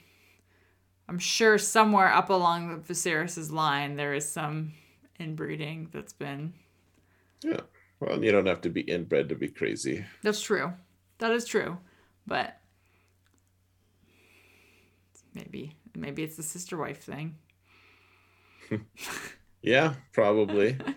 [1.07, 4.73] I'm sure somewhere up along the Viserys' line there is some
[5.19, 6.53] inbreeding that's been.
[7.43, 7.61] Yeah.
[7.99, 10.05] Well, you don't have to be inbred to be crazy.
[10.21, 10.73] That's true.
[11.17, 11.79] That is true.
[12.27, 12.59] But
[15.33, 17.37] maybe maybe it's the sister wife thing.
[19.61, 20.77] Yeah, probably.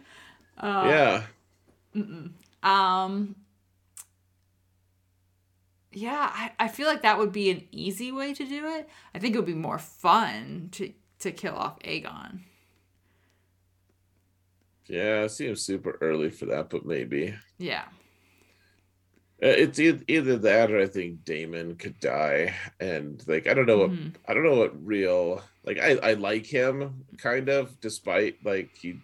[0.59, 1.25] Uh,
[1.95, 2.03] yeah.
[2.63, 3.35] Um.
[5.91, 8.89] Yeah, I, I feel like that would be an easy way to do it.
[9.15, 12.41] I think it would be more fun to to kill off Aegon.
[14.87, 17.35] Yeah, it seems super early for that, but maybe.
[17.59, 17.87] Yeah.
[19.43, 23.79] Uh, It's either that or I think Daemon could die, and like I don't know
[23.79, 24.15] what Mhm.
[24.29, 29.01] I don't know what real like I I like him kind of despite like he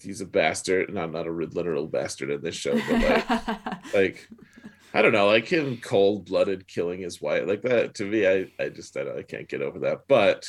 [0.00, 4.28] he's a bastard not not a literal bastard in this show but like like
[4.94, 8.50] I don't know like him cold blooded killing his wife like that to me I
[8.58, 10.46] I just I, don't- I can't get over that but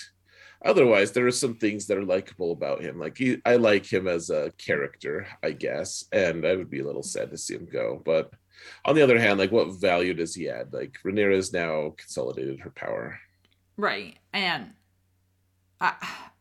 [0.66, 4.08] otherwise there are some things that are likable about him like he I like him
[4.08, 7.68] as a character I guess and I would be a little sad to see him
[7.72, 8.32] go but
[8.86, 12.60] on the other hand like what value does he add like Rhaenyra has now consolidated
[12.62, 13.20] her power
[13.78, 14.18] right.
[14.34, 14.74] And
[15.80, 15.93] I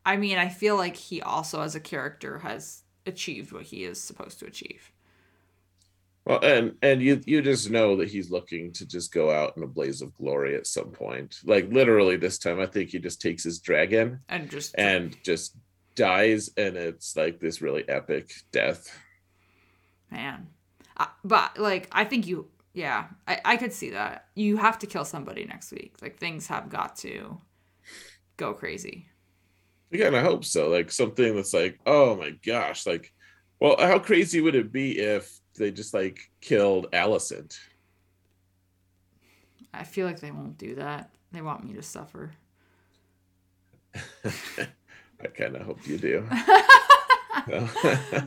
[0.05, 4.01] I mean, I feel like he also as a character has achieved what he is
[4.01, 4.93] supposed to achieve.
[6.27, 9.62] Well, and and you you just know that he's looking to just go out in
[9.62, 11.37] a blaze of glory at some point.
[11.45, 15.57] Like literally this time, I think he just takes his dragon And just and just
[15.95, 18.91] dies, and it's like this really epic death.
[20.11, 20.49] man.
[20.97, 24.29] Uh, but like I think you yeah, I I could see that.
[24.35, 25.97] You have to kill somebody next week.
[26.03, 27.41] Like things have got to
[28.37, 29.09] go crazy.
[29.93, 30.68] Again, I hope so.
[30.68, 33.12] Like something that's like, oh my gosh, like,
[33.61, 37.59] well, how crazy would it be if they just like killed Alicent?
[39.72, 41.11] I feel like they won't do that.
[41.32, 42.32] They want me to suffer.
[44.24, 46.28] I kind of hope you do.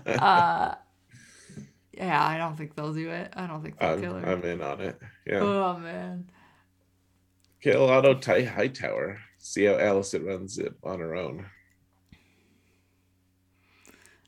[0.05, 0.75] Uh
[1.99, 3.33] yeah, I don't think they'll do it.
[3.35, 4.25] I don't think they'll I'm, kill her.
[4.25, 4.97] I'm in on it.
[5.27, 5.39] Yeah.
[5.39, 6.29] Oh man.
[7.61, 9.19] Kill Otto Ty Hightower.
[9.37, 11.45] See how Alicent runs it on her own.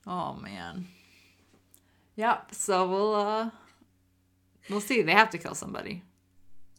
[0.05, 0.87] Oh man.
[2.16, 2.53] Yep.
[2.53, 3.49] So we'll uh
[4.70, 5.01] we'll see.
[5.01, 6.03] They have to kill somebody.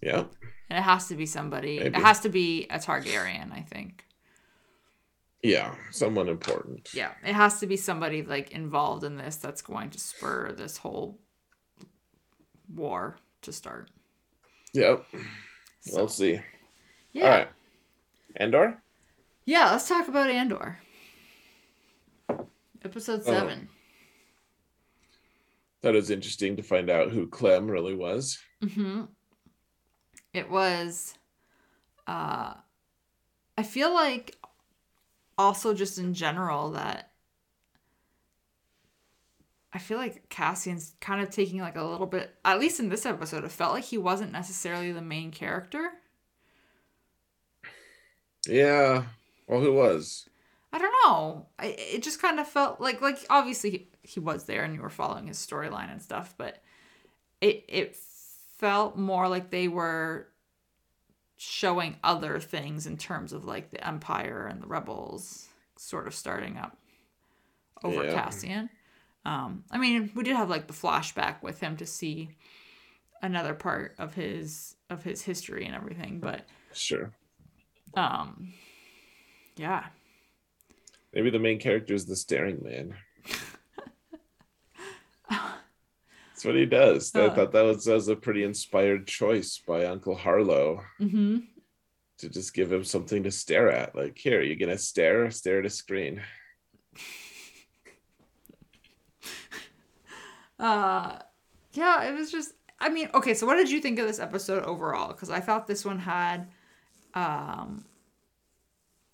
[0.02, 0.32] Yep.
[0.70, 1.78] And it has to be somebody.
[1.78, 1.96] Maybe.
[1.96, 4.04] It has to be a Targaryen, I think.
[5.42, 6.90] Yeah, someone important.
[6.94, 7.10] Yeah.
[7.26, 11.18] It has to be somebody like involved in this that's going to spur this whole
[12.72, 13.90] war to start.
[14.72, 15.04] Yep.
[15.80, 16.40] So, We'll see.
[17.12, 17.24] yeah.
[17.24, 17.48] All right.
[18.36, 18.80] Andor?
[19.44, 20.78] Yeah, let's talk about Andor.
[22.84, 23.50] Episode Oh.
[25.82, 28.38] That was interesting to find out who Clem really was.
[28.62, 29.02] Mm-hmm.
[30.32, 31.14] It was
[32.06, 32.54] uh
[33.58, 34.36] I feel like
[35.36, 37.10] also just in general that
[39.72, 43.06] I feel like Cassian's kind of taking like a little bit at least in this
[43.06, 45.92] episode, it felt like he wasn't necessarily the main character.
[48.46, 49.04] Yeah.
[49.46, 50.28] Well, who was?
[50.72, 51.46] I don't know.
[51.58, 54.90] I, it just kind of felt like like obviously he, was there and you were
[54.90, 56.62] following his storyline and stuff, but
[57.40, 57.96] it it
[58.58, 60.28] felt more like they were
[61.36, 66.56] showing other things in terms of like the empire and the rebels sort of starting
[66.56, 66.76] up
[67.84, 68.12] over Yeah.
[68.12, 68.70] Cassian.
[69.24, 72.30] Um, I mean, we did have like the flashback with him to see
[73.22, 77.12] another part of his of his history and everything, but Sure.
[77.94, 78.52] um,
[79.56, 79.86] yeah,
[81.12, 82.94] Maybe the main character is the staring man.
[86.42, 87.14] That's what he does.
[87.14, 91.38] I thought that was, that was a pretty inspired choice by Uncle Harlow mm-hmm.
[92.18, 93.94] to just give him something to stare at.
[93.94, 96.20] Like, here, you're gonna stare, stare at a screen.
[100.58, 101.18] Uh,
[101.72, 102.52] yeah, it was just.
[102.78, 103.34] I mean, okay.
[103.34, 105.08] So, what did you think of this episode overall?
[105.08, 106.52] Because I thought this one had,
[107.14, 107.84] um,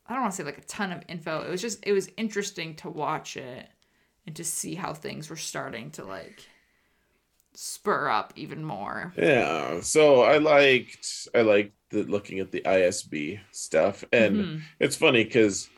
[0.05, 1.41] I don't want to say like a ton of info.
[1.41, 3.67] It was just it was interesting to watch it
[4.27, 6.47] and to see how things were starting to like
[7.61, 9.13] spur up even more.
[9.19, 9.81] Yeah.
[9.81, 14.05] So I liked I liked the looking at the ISB stuff.
[14.13, 14.61] And Mhm.
[14.79, 15.69] it's funny because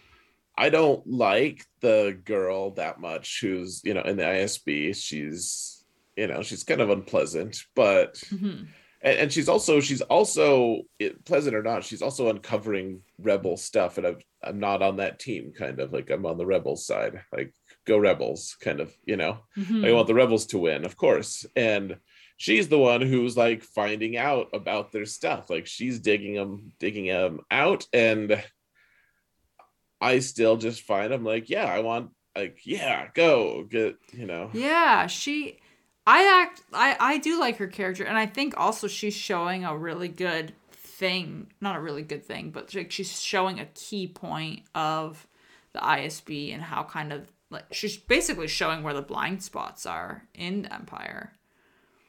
[0.58, 4.92] I don't like the girl that much who's, you know, in the ISB.
[4.92, 5.82] She's,
[6.16, 8.68] you know, she's kind of unpleasant, but Mhm.
[9.00, 13.96] and, and she's also she's also it, pleasant or not, she's also uncovering rebel stuff,
[13.96, 17.22] and I'm I'm not on that team, kind of like I'm on the rebel side,
[17.32, 17.54] like
[17.90, 19.34] go rebels, kind of, you know.
[19.56, 19.86] Mhm.
[19.86, 21.44] I want the rebels to win, of course.
[21.56, 21.98] And
[22.36, 25.50] she's the one who's like finding out about their stuff.
[25.50, 28.42] Like she's digging them, digging them out, and
[30.00, 34.50] I still just find I'm like, yeah, I want like, yeah, go get, you know.
[34.54, 35.58] Yeah, she
[36.06, 39.76] I act I I do like her character and I think also she's showing a
[39.76, 44.62] really good thing, not a really good thing, but like she's showing a key point
[44.74, 45.26] of
[45.72, 50.28] the ISB and how kind of like she's basically showing where the blind spots are
[50.34, 51.32] in empire,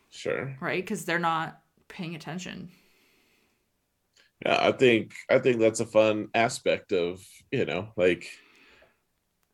[0.10, 0.56] Sure.
[0.60, 0.86] right?
[0.86, 2.72] Cuz they're not paying attention.
[4.46, 8.28] Yeah, I think I think that's a fun aspect of, you know, like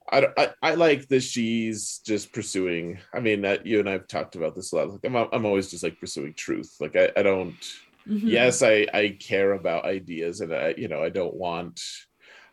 [0.09, 2.99] I, I, I like that she's just pursuing.
[3.13, 4.89] I mean, that you and I've talked about this a lot.
[4.91, 6.75] Like I'm, I'm always just like pursuing truth.
[6.79, 7.55] Like I, I don't.
[8.07, 8.29] Mhm.
[8.29, 11.81] yes i i care about ideas and i you know i don't want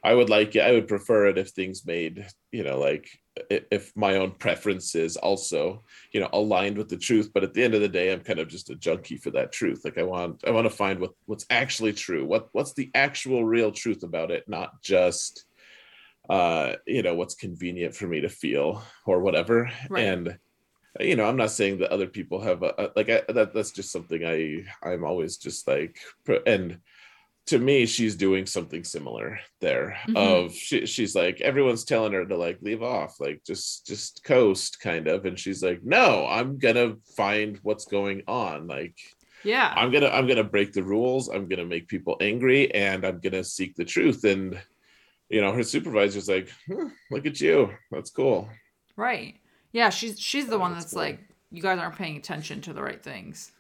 [0.03, 3.09] i would like i would prefer it if things made you know like
[3.51, 5.82] if my own preferences also
[6.12, 7.30] you know aligned with the truth.
[7.35, 9.53] But at the end of the day i'm kind of just a junkie for that
[9.53, 9.82] truth.
[9.85, 12.24] Like i want i want to find what what's actually true.
[12.24, 14.49] What what's the actual real truth about it?
[14.49, 15.45] Not just
[16.30, 19.70] uh you know what's convenient for me to feel or whatever.
[19.91, 20.05] Right.
[20.05, 20.39] and
[21.01, 23.72] you know i'm not saying that other people have a, a- like I, that that's
[23.72, 25.99] just something i i'm always just like
[26.47, 26.78] and
[27.47, 30.16] to me she's doing something similar there Mhm.
[30.16, 34.80] of she, she's like everyone's telling her to like leave off like just just coast
[34.80, 38.97] kind of and she's like no i'm gonna find what's going on like
[39.45, 39.72] Yeah.
[39.76, 43.45] i'm gonna i'm gonna break the rules i'm gonna make people angry and i'm gonna
[43.45, 44.59] seek the truth and
[45.28, 48.49] you know her supervisor's like hmm, look at you that's cool
[48.97, 49.36] right.
[49.72, 51.03] Yeah, she's she's the Oh, one that's that's cool.
[51.03, 51.18] like
[51.51, 53.51] you guys aren't paying attention to the right things.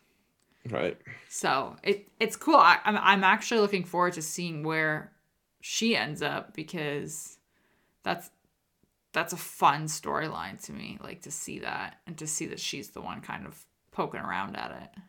[0.70, 0.98] Right
[1.28, 2.56] So it it's cool.
[2.56, 5.12] I, I'm I'm actually looking forward to seeing where
[5.60, 7.38] she ends up because
[8.02, 8.30] that's
[9.12, 10.98] that's a fun storyline to me.
[11.02, 14.56] Like to see that and to see that she's the one kind of poking around
[14.56, 15.02] at it.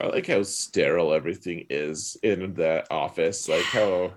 [0.00, 3.48] I like how sterile everything is in that office.
[3.48, 4.14] Like how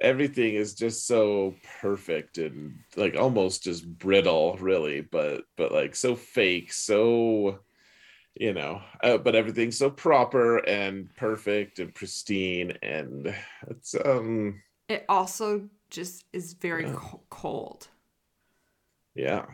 [0.00, 6.16] everything is just so perfect and like almost just brittle, really, but but like so
[6.16, 7.60] fake, so
[8.34, 13.34] you know, uh, but everything's so proper and perfect and pristine, and
[13.68, 16.94] it's um It also just is very Yeah.
[16.96, 17.88] co- cold.
[19.14, 19.46] Yeah.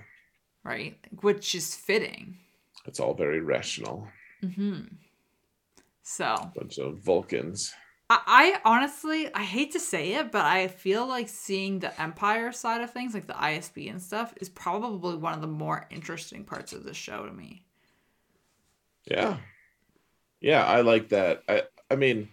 [0.64, 0.98] right?
[1.22, 2.38] Which is fitting.
[2.86, 4.08] It's all very rational.
[4.40, 4.82] hmm
[6.02, 7.74] So Bunch of Vulcans.
[8.08, 12.52] I, I honestly, I hate to say it, but I feel like seeing the Empire
[12.52, 16.44] side of things, like the ISB and stuff, is probably one of the more interesting
[16.44, 17.65] parts of the show to me.
[19.06, 19.38] Yeah.
[20.40, 21.42] Yeah, I like that.
[21.48, 22.28] I I mean,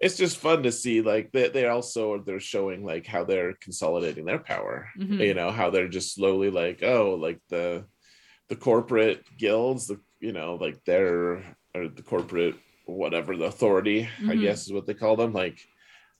[0.00, 4.24] it's just fun to see like they they also they're showing like how they're consolidating
[4.24, 4.88] their power.
[4.98, 5.24] Mhm.
[5.26, 7.86] You know, how they're just slowly like, oh, like the
[8.48, 12.56] the corporate guilds, the you know, like they're or the corporate
[12.86, 14.40] whatever the authority, I Mhm.
[14.42, 15.32] guess is what they call them.
[15.32, 15.58] Like,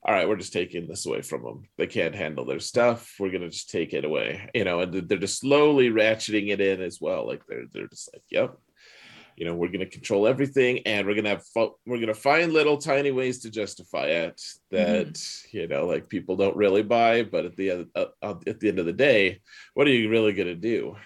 [0.02, 1.68] all right, we're just taking this away from them.
[1.76, 3.14] They can't handle their stuff.
[3.18, 4.48] We're gonna just take it away.
[4.54, 7.26] You know, and they're just slowly ratcheting it in as well.
[7.26, 8.56] Like they're they're just like, yep,
[9.36, 12.08] you know we're going to control everything and we're going to have fo- we're going
[12.08, 16.82] to find little tiny ways to justify it that you know like people don't really
[16.82, 19.40] buy but at the end uh, uh, at the end of the day
[19.74, 20.96] what are you really going to do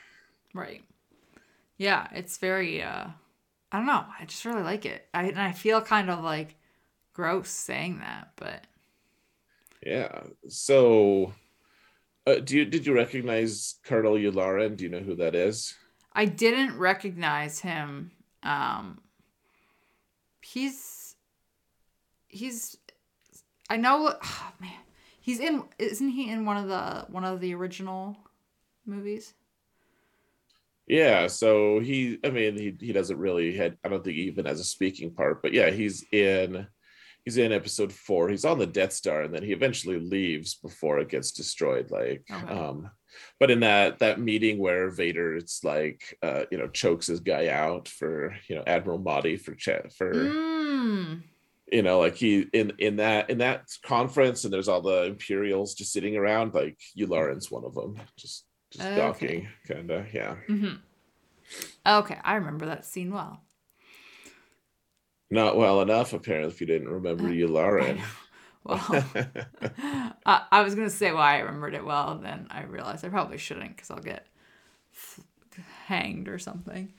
[0.53, 0.83] Right.
[1.77, 3.07] Yeah, it's very uh
[3.73, 4.05] I don't know.
[4.19, 5.07] I just really like it.
[5.15, 6.57] I and I feel kind of like
[7.13, 8.67] gross saying that, but
[9.85, 11.33] yeah so
[12.27, 15.75] uh, do you did you recognize colonel yularen do you know who that is
[16.13, 18.11] I didn't recognize him.
[18.43, 19.01] Um
[20.43, 21.17] he's
[22.29, 22.77] he's
[23.69, 24.73] I know oh, man.
[25.21, 28.17] He's in isn't he in one of the one of the original
[28.87, 29.35] movies?
[30.87, 34.47] yeah so he i mean he, he doesn't really had i don't think he even
[34.47, 36.67] has a speaking part but yeah he's in
[37.25, 40.99] he's in episode four he's on the death star and then he eventually leaves before
[40.99, 42.53] it gets destroyed like Okay.
[42.53, 42.91] um
[43.39, 47.49] but in that that meeting where vader it's like uh you know chokes his guy
[47.49, 51.23] out for you know admiral Motti for chat for Mm.
[51.73, 55.75] you know like he in in that in that conference and there's all the imperials
[55.75, 59.49] just sitting around like Yularen's one of them just just Okay.
[59.69, 60.77] kind of yeah Mm-hmm.
[61.87, 63.43] Okay, I remember that scene well.
[65.31, 68.01] not well enough apparently if you didn't remember Yularen
[68.65, 69.03] Well,
[70.27, 73.39] I, I was gonna say why I remembered it well, then I realized I probably
[73.39, 74.27] shouldn't because I'll get
[75.87, 76.93] hanged or something.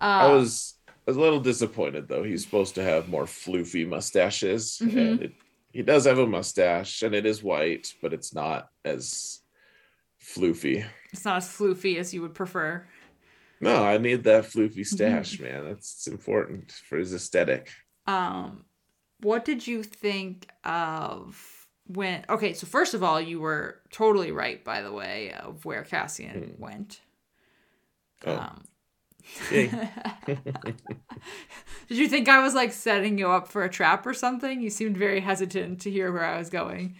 [0.00, 0.74] Uh, I was
[1.06, 2.22] a little disappointed though.
[2.22, 4.96] He's supposed to have more floofy mustaches, Mhm.
[4.96, 5.32] and it,
[5.72, 9.40] he does have a mustache, and it is white, but it's not as
[10.22, 10.86] floofy.
[11.12, 12.86] it's not as floofy as you would prefer.
[13.60, 15.22] No, I need that floofy Mm-hmm.
[15.22, 15.64] stash, man.
[15.64, 17.70] That's it's important for his aesthetic.
[18.06, 18.64] Um,
[19.20, 22.24] what did you think of when?
[22.28, 26.54] Okay, so first of all, you were totally right, by the way, of where Cassian
[26.56, 26.62] Hmm.
[26.62, 27.00] went.
[28.26, 28.64] Oh, Um,
[29.50, 29.70] did
[31.88, 34.60] you think I was like setting you up for a trap or something?
[34.60, 36.96] You seemed very hesitant to hear where I was going.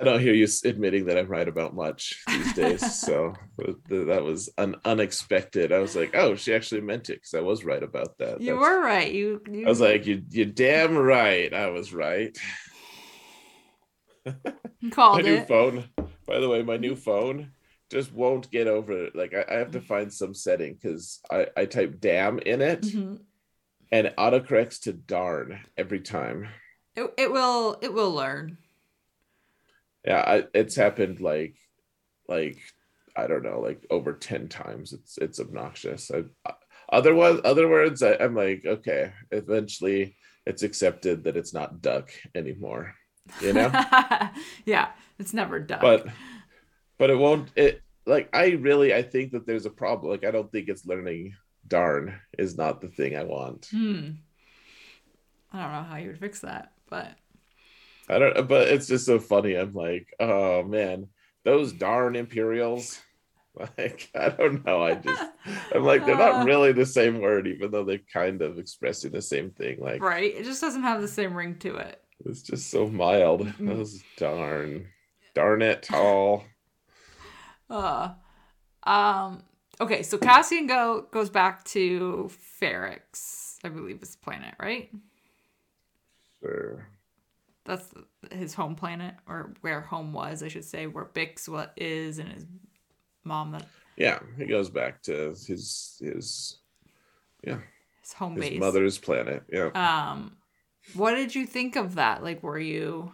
[0.00, 4.06] I don't hear you admitting that I'm right about much these days, so th- th-
[4.08, 5.70] that was un- unexpected.
[5.70, 8.40] I was like, oh, she actually meant it because I was right about that.
[8.40, 9.12] You That's- were right.
[9.12, 11.52] You, you I was like, you, you damn right.
[11.52, 12.36] I was right.
[14.92, 15.88] called my new phone
[16.26, 17.50] by the way my new phone
[17.90, 21.48] just won't get over it like i, I have to find some setting because I,
[21.56, 23.18] I type damn in it Mhm.
[23.90, 26.48] and it autocorrects to darn every time
[26.94, 28.58] It, it will it will learn.
[30.04, 31.56] Yeah I, it's happened like
[32.28, 32.58] like
[33.16, 34.92] i don't know like over 10 times.
[34.92, 36.10] It's it's obnoxious.
[36.10, 36.52] I,
[36.90, 42.94] otherwise other words I, i'm like okay eventually it's accepted that it's not duck anymore
[43.40, 43.70] you know?
[44.66, 44.88] Yeah,
[45.18, 45.80] it's never done.
[45.80, 46.06] but
[46.98, 50.10] but it won't it like i really i think that there's a problem.
[50.10, 51.34] Like i don't think it's learning
[51.66, 53.66] darn is not the thing i want.
[53.70, 54.10] Hmm.
[55.52, 57.16] I don't know how you would fix that, but
[58.12, 61.08] i don't but it's just so funny i'm like oh man
[61.44, 63.00] those darn imperials
[63.78, 65.22] like i don't know i just
[65.74, 69.20] i'm like they're not really the same word even though they're kind of expressing the
[69.22, 72.00] same thing like right, it just doesn't have the same ring to it.
[72.26, 73.66] it's just so mild Mm.
[73.76, 74.86] those darn
[75.34, 76.44] darn it all
[77.70, 78.12] Uh,
[78.82, 79.42] um.
[79.80, 84.90] Okay, so Cassian go goes back to Ferrix, I believe is planet, right?
[86.40, 86.86] sure
[87.64, 87.92] That's
[88.30, 92.28] his home planet, or where home was, I should say, where Bix what is, and
[92.30, 92.46] his
[93.24, 96.58] mom that yeah he goes back to his his
[97.44, 97.58] yeah
[98.02, 98.58] his home his base.
[98.58, 100.36] mother's planet yeah Um,
[100.94, 102.22] what did you think of that?
[102.22, 103.12] Like, were you?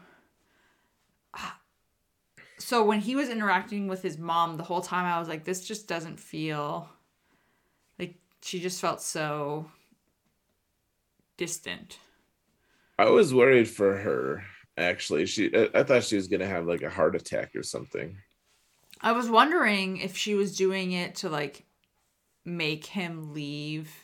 [2.59, 5.67] So when he was interacting with his mom the whole time, I was like, this
[5.67, 6.89] just doesn't feel
[7.99, 9.71] like she just felt so
[11.37, 11.99] distant.
[12.99, 14.43] I was worried for her.
[14.77, 18.17] Actually, she I, I thought she was gonna have like a heart attack or something.
[19.01, 21.65] I was wondering if she was doing it to like
[22.45, 23.95] make him leave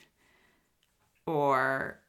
[1.26, 2.00] or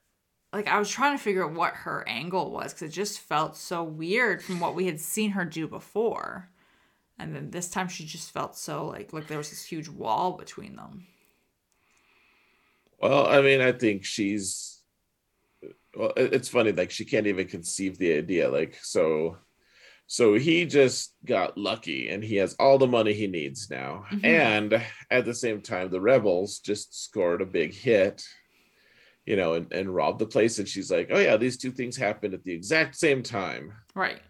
[0.54, 3.58] like I was trying to figure out what her angle was cuz it just felt
[3.58, 6.50] so weird from what we had seen her do before.
[7.18, 10.34] And then this time she just felt so like like there was this huge wall
[10.34, 11.08] between them.
[13.00, 14.75] Well, I mean, I think she's
[15.98, 19.38] well, it's funny like she can't even conceive the idea like so
[20.08, 24.06] so he just got lucky and he has all the money he needs now.
[24.12, 24.26] Mm-hmm.
[24.26, 28.24] And at the same time, the rebels just scored a big hit,
[29.26, 30.60] you know, and, and robbed the place.
[30.60, 33.74] And she's like, oh, yeah, these two things happened at the exact same time.
[33.96, 34.22] Right.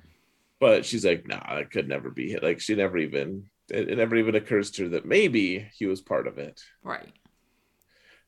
[0.62, 2.32] But she's like, nah, it could never be.
[2.32, 5.88] hit Like, she never even, it, it never even occurs to her that maybe he
[5.88, 6.62] was part of it.
[6.84, 7.12] Right.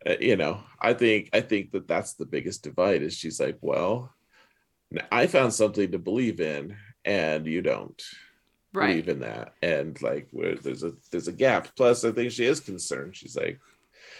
[0.07, 3.57] Uh, you know, I think, I think that that's the biggest divide is she's like,
[3.61, 4.13] well,
[5.11, 8.01] I found something to believe in and you don't
[8.73, 8.87] right.
[8.87, 9.53] believe in that.
[9.61, 11.69] And like where there's a there's a gap.
[11.75, 13.15] Plus i think she is concerned.
[13.15, 13.59] She's like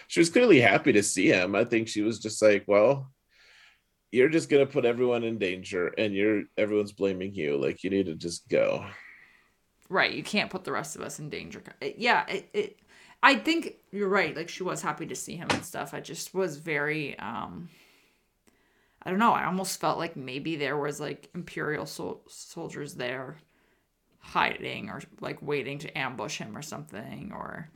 [0.08, 1.56] she was clearly happy to see him.
[1.56, 3.12] I think she was just like well
[4.10, 7.58] you're just going to put everyone in danger and you're everyone's blaming you.
[7.58, 8.86] Like you need to just go.
[9.90, 10.14] Right.
[10.14, 11.62] You can't put the rest of us in danger.
[11.82, 12.80] Yeah it, it
[13.24, 16.34] i think you're right like she was happy to see him and stuff i just
[16.34, 17.70] was very um
[19.08, 19.32] I don't know.
[19.32, 23.38] I almost felt like maybe there was like imperial sol- soldiers there
[24.20, 27.70] hiding or like waiting to ambush him or something or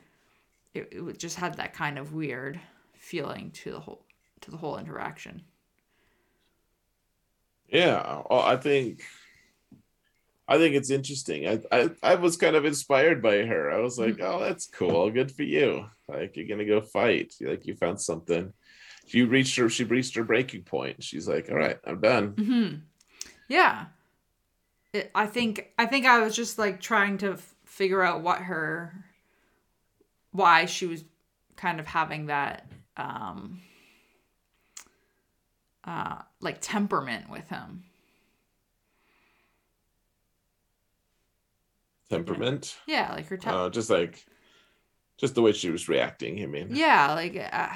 [0.74, 2.60] it, it just had that kind of weird
[2.92, 4.04] feeling to the whole
[4.42, 5.42] to the whole interaction.
[7.68, 9.02] Yeah, well, I think
[10.48, 11.48] I think it's interesting.
[11.48, 13.70] I, I I was kind of inspired by her.
[13.70, 15.10] I was like, oh, that's cool.
[15.10, 15.86] Good for you.
[16.08, 17.34] Like you're gonna go fight.
[17.40, 18.52] Like you found something
[19.06, 22.74] she reached her she reached her breaking point she's like all right i'm done mm-hmm.
[23.48, 23.86] yeah
[24.92, 28.38] it, i think i think i was just like trying to f- figure out what
[28.38, 29.04] her
[30.30, 31.04] why she was
[31.56, 32.66] kind of having that
[32.96, 33.60] um
[35.84, 37.84] uh like temperament with him
[42.16, 44.24] temperament yeah like her temperament uh, just like
[45.18, 47.68] just the way she was reacting i mean yeah like uh,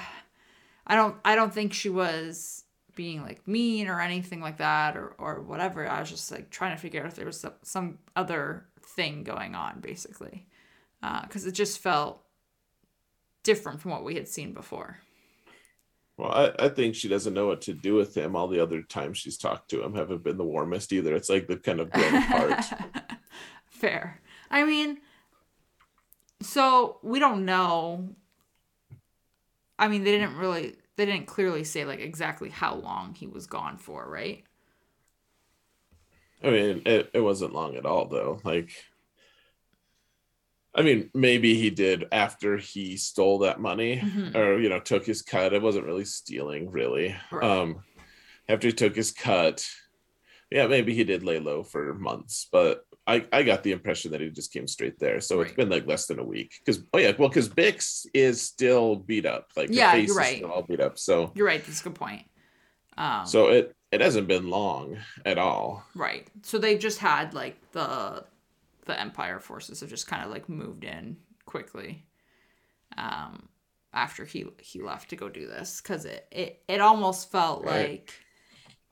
[0.86, 2.64] I don't I don't think she was
[2.94, 5.88] being like mean or anything like that or or whatever.
[5.88, 9.24] I was just like trying to figure out if there was some, some other thing
[9.24, 10.46] going on basically.
[11.00, 12.22] Because uh, it just felt
[13.42, 14.98] different from what we had seen before.
[16.16, 18.34] Well, I, I think she doesn't know what to do with him.
[18.34, 21.14] All the other times she's talked to him haven't been the warmest either.
[21.14, 22.64] It's like the kind of grown apart.
[23.68, 24.20] Fair.
[24.50, 24.98] I mean,
[26.40, 28.16] so we don't know
[29.78, 33.46] I mean, they didn't really, they didn't clearly say like exactly how long he was
[33.46, 34.44] gone for, right?
[36.42, 38.40] I mean, it, it wasn't long at all, though.
[38.44, 38.70] Like,
[40.74, 44.36] I mean, maybe he did after he stole that money mm-hmm.
[44.36, 45.54] or, you know, took his cut.
[45.54, 47.16] It wasn't really stealing, really.
[47.30, 47.44] Right.
[47.44, 47.82] Um,
[48.48, 49.66] after he took his cut,
[50.50, 54.20] yeah, maybe he did lay low for months, but I, I got the impression that
[54.20, 55.20] he just came straight there.
[55.20, 55.46] So right.
[55.46, 56.54] it's been like less than a week.
[56.64, 59.50] Because oh yeah, well, because Bix is still beat up.
[59.56, 60.42] Like yeah, you're right.
[60.42, 60.98] all beat up.
[60.98, 61.64] So you're right.
[61.64, 62.24] That's a good point.
[62.98, 65.84] Um, so it it hasn't been long at all.
[65.94, 66.26] Right.
[66.42, 68.24] So they've just had like the
[68.86, 72.06] the Empire forces have just kind of like moved in quickly.
[72.96, 73.48] Um,
[73.92, 77.90] after he he left to go do this, because it it it almost felt right.
[77.90, 78.14] like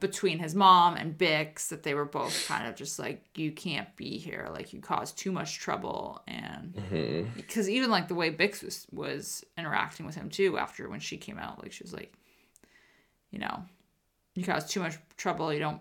[0.05, 3.89] between his mom and Bix that they were both kind of just like you can't
[3.97, 4.51] be here.
[4.52, 6.20] Like you caused too much trouble.
[6.28, 7.31] And mm-hmm.
[7.35, 11.16] because even like the way Bix was was interacting with him too after when she
[11.16, 12.12] came out like she was like
[13.31, 13.64] you know
[14.35, 15.55] you caused too much trouble.
[15.55, 15.81] You don't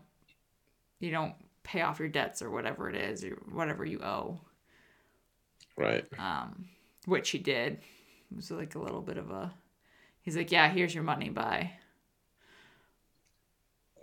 [1.01, 4.39] you don't pay off your debts or whatever it is or whatever you owe.
[5.75, 6.05] Right.
[6.17, 6.69] Um
[7.07, 7.73] which he did.
[8.31, 9.53] It was like a little bit of a
[10.21, 11.27] he's like yeah here's your money.
[11.27, 11.71] Bye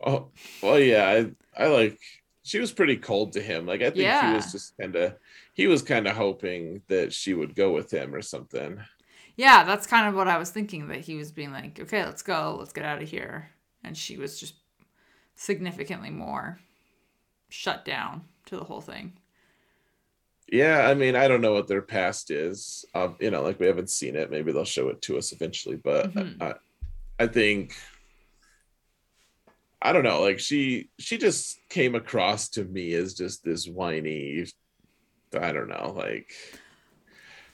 [0.04, 0.28] Oh,
[0.62, 1.08] well, yeah,
[1.56, 1.98] I, I like.
[2.42, 3.66] She was pretty cold to him.
[3.66, 4.30] Like I think yeah.
[4.30, 5.14] he was just kind of,
[5.52, 8.80] he was kind of hoping that she would go with him or something.
[9.36, 10.88] Yeah, that's kind of what I was thinking.
[10.88, 13.50] That he was being like, okay, let's go, let's get out of here,
[13.84, 14.54] and she was just
[15.34, 16.58] significantly more
[17.48, 19.12] shut down to the whole thing.
[20.50, 22.84] Yeah, I mean, I don't know what their past is.
[22.94, 24.30] Um, you know, like we haven't seen it.
[24.30, 26.42] Maybe they'll show it to us eventually, but mm-hmm.
[26.42, 26.54] I,
[27.18, 27.76] I think
[29.82, 34.44] I don't know, like she she just came across to me as just this whiny,
[35.38, 36.32] I don't know, like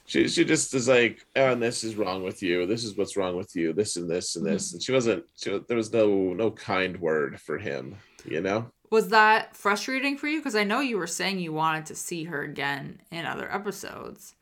[0.06, 2.64] she she just is like, oh, and this is wrong with you.
[2.66, 3.72] This is what's wrong with you.
[3.72, 4.68] This and this and this.
[4.68, 4.76] Mm-hmm.
[4.76, 5.24] And she wasn't.
[5.36, 7.96] She, there was no no kind word for him.
[8.24, 8.70] You know.
[8.90, 10.38] Was that frustrating for you?
[10.38, 14.36] Because I know you were saying you wanted to see her again in other episodes.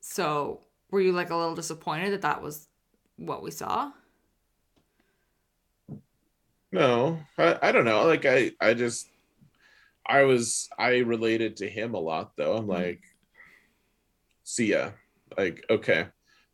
[0.00, 2.66] So were you like a little disappointed that that was
[3.16, 3.92] what we saw?
[6.70, 8.04] No, I, I don't know.
[8.06, 9.08] Like I, I just,
[10.06, 12.56] I was, I related to him a lot though.
[12.56, 12.68] I'm Mhm.
[12.68, 13.02] like,
[14.44, 14.90] see ya.
[15.36, 16.06] Like, okay,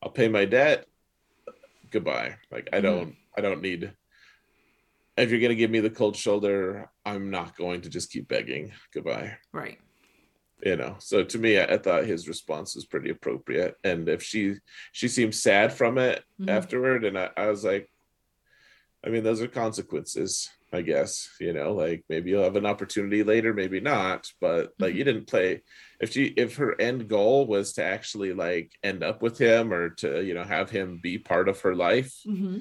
[0.02, 0.86] I'll pay my debt.
[1.90, 2.36] Goodbye.
[2.50, 2.82] Like, I Mhm.
[2.82, 3.92] don't, I don't need.
[5.16, 8.72] If you're gonna give me the cold shoulder, I'm not going to just keep begging.
[8.92, 9.36] Goodbye.
[9.52, 9.78] Right.
[10.64, 10.96] You know.
[10.98, 13.76] So to me, I, I thought his response was pretty appropriate.
[13.84, 14.56] And if she,
[14.92, 16.48] she seemed sad from it Mhm.
[16.48, 17.88] afterward, and I, I was like,
[19.06, 21.28] I mean, those are consequences, I guess.
[21.40, 24.30] You know, like maybe you'll have an opportunity later, maybe not.
[24.40, 24.96] But like Mhm.
[24.98, 25.62] you didn't play.
[26.00, 29.90] If she, if her end goal was to actually like end up with him or
[29.90, 32.58] to, you know, have him be part of her life, Mm-hmm.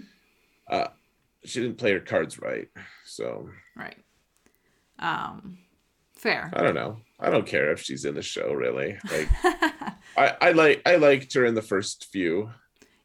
[1.46, 2.68] she didn't play her cards right.
[3.06, 3.98] So Right.
[5.00, 5.58] Um,
[6.16, 6.50] fair.
[6.54, 6.98] I don't know.
[7.20, 8.98] I don't care if she's in the show really.
[9.12, 9.30] Like
[10.18, 12.52] I, I like, I liked her in the first few,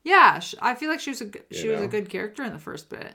[0.04, 2.52] yeah, I feel like she was a g- You she was a good character in
[2.52, 3.14] the first bit.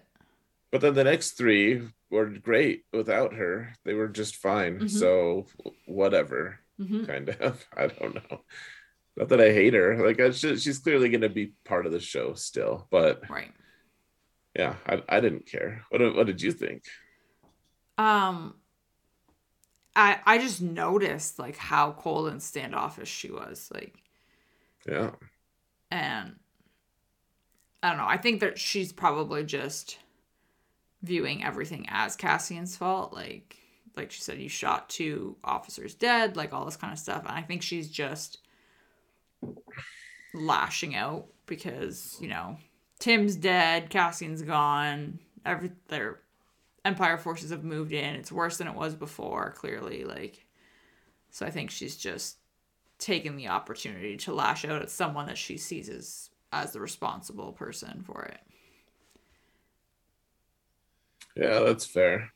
[0.73, 3.75] But then the next three were great without her.
[3.85, 4.79] They were just fine.
[4.79, 4.89] Mhm.
[4.89, 5.45] So
[5.85, 6.59] whatever.
[6.77, 7.63] hmm kind of.
[7.77, 8.41] I don't know.
[9.15, 10.03] Not that I hate her.
[10.03, 12.87] Like I she's clearly going to be part of the show still.
[12.89, 13.51] But Right.
[14.57, 15.83] yeah, I, I didn't care.
[15.91, 16.81] What what did you think?
[17.99, 18.55] Um,
[19.95, 23.69] I I just noticed like how cold and standoffish she was.
[23.71, 23.93] Like,
[24.87, 25.11] Yeah,
[25.91, 26.39] and
[27.83, 28.07] I don't know.
[28.07, 29.99] I think that she's probably just
[31.03, 33.13] viewing everything as Cassian's fault.
[33.13, 33.57] Like,
[33.95, 36.35] like she said, you shot two officers dead.
[36.35, 37.21] Like all this kind of stuff.
[37.27, 38.39] And I think she's just
[40.33, 42.57] lashing out because you know
[42.99, 45.19] Timm's dead, Cassian's gone.
[45.45, 46.21] Every their
[46.85, 48.15] Empire forces have moved in.
[48.15, 49.51] It's worse than it was before.
[49.51, 50.45] Clearly, like
[51.29, 51.45] so.
[51.45, 52.37] I think she's just
[52.97, 57.51] taken the opportunity to lash out at someone that she sees as as the responsible
[57.51, 58.39] person for it.
[61.35, 62.31] Yeah, that's fair.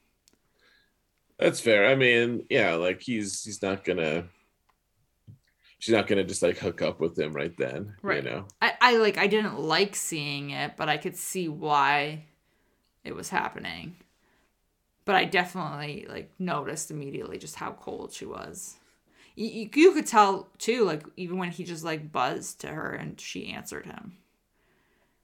[1.39, 1.87] That's fair.
[1.87, 4.25] I mean, yeah, like he's he's not gonna.
[5.79, 7.93] She's not gonna just like hook up with him right then.
[8.01, 8.23] Right.
[8.23, 8.47] You know.
[8.61, 12.25] I, I like I didn't like seeing it, but I could see why
[13.03, 13.97] it was happening.
[15.05, 18.77] But I definitely like noticed immediately just how cold she was.
[19.35, 22.91] You, you, you could tell too, like even when he just like buzzed to her
[22.91, 24.17] and she answered him,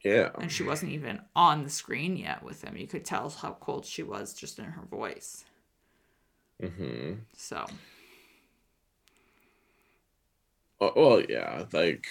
[0.04, 0.32] Yeah.
[0.40, 2.76] and she wasn't even on the screen yet with him.
[2.76, 5.46] You could tell how cold she was just in her voice.
[6.62, 7.66] hmm So
[10.82, 12.06] Oh, well, yeah, like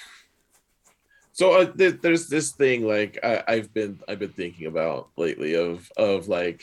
[1.32, 5.54] so uh, th- there's this thing like I, I've been I've been thinking about lately
[5.54, 6.62] of of like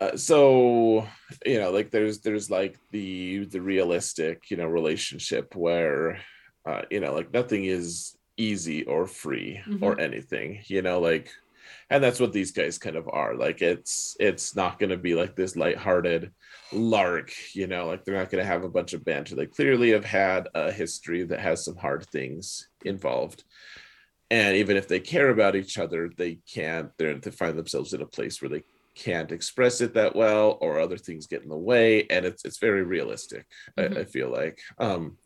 [0.00, 1.06] uh, so
[1.44, 6.18] you know like there's there's like the the realistic you know relationship where
[6.66, 11.30] uh, you know like nothing is easy or free or anything you know like
[11.90, 15.14] and that's what these guys kind of are like it's it's not going to be
[15.14, 16.32] like this lighthearted
[16.72, 19.90] lark you know like they're not going to have a bunch of banter they clearly
[19.90, 23.44] have had a history that has some hard things involved
[24.30, 28.02] and even if they care about each other they can't they're they find themselves in
[28.02, 28.62] a place where they
[28.96, 32.58] can't express it that well or other things get in the way and it's it's
[32.58, 33.46] very realistic
[33.78, 33.96] Mhm.
[33.96, 35.18] I, I feel like um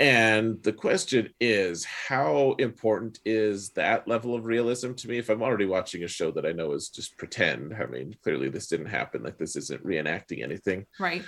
[0.00, 5.42] and the question is how important is that level of realism to me if i'm
[5.42, 8.86] already watching a show that i know is just pretend i mean clearly this didn't
[8.86, 11.22] happen like this isn't reenacting anything right,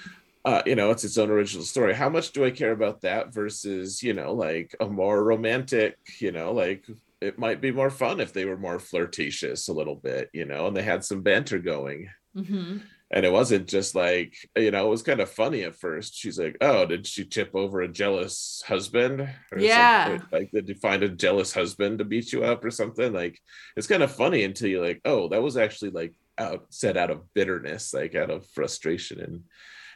[0.47, 1.93] uh, you know, it's its own original story.
[1.93, 6.31] How much do I care about that versus, you know, like a more romantic, you
[6.31, 6.87] know, like
[7.21, 10.69] it might be more fun if they were more flirtatious a little bit, you know,
[10.69, 12.09] and they had some banter going.
[12.37, 12.79] mm-hmm.
[13.11, 16.17] And it wasn't just like, you know, it was kind of funny at first.
[16.17, 19.21] She's like, oh, did she tip over a jealous husband?
[19.53, 20.07] Or Yeah.
[20.19, 20.29] something?
[20.33, 23.13] Like, did you find a jealous husband to beat you up or something?
[23.13, 23.39] Like,
[23.77, 27.11] it's kind of funny until you're like, oh, that was actually like out said out
[27.11, 29.43] of bitterness, like out of frustration and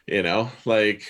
[0.07, 1.03] you know like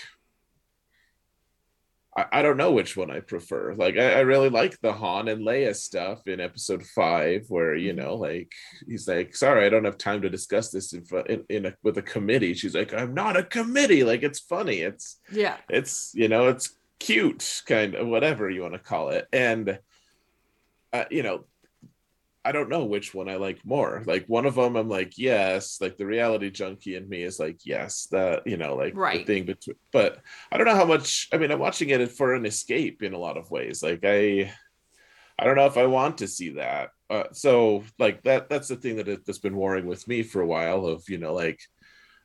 [2.15, 3.73] I, I don't know which one I prefer.
[3.75, 7.93] Like I, I really like the Han and Leia stuff in episode five, where you
[7.93, 7.97] Mhm.
[7.97, 8.51] know, like
[8.87, 11.97] he's like, "Sorry, I don't have time to discuss this in in, in a, with
[11.97, 14.79] a committee." She's like, "I'm not a committee." Like it's funny.
[14.81, 19.27] It's yeah, it's you know it's cute, kind of whatever you want to call it,
[19.33, 19.79] and
[20.93, 21.45] uh, you know
[22.43, 24.01] I don't know which one I like more.
[24.05, 27.59] Like one of them, I'm like, yes, like the reality junkie in me is like,
[27.65, 29.19] yes, that you know, like Right.
[29.19, 29.75] the thing between.
[29.91, 30.19] But
[30.51, 31.27] I don't know how much.
[31.31, 33.83] I mean, I'm watching it for an escape in a lot of ways.
[33.83, 34.51] Like I,
[35.39, 36.91] I don't know if I want to see that.
[37.09, 40.41] Uh, so like that that's the thing that it, that's been warring with me for
[40.41, 41.59] a while of you know like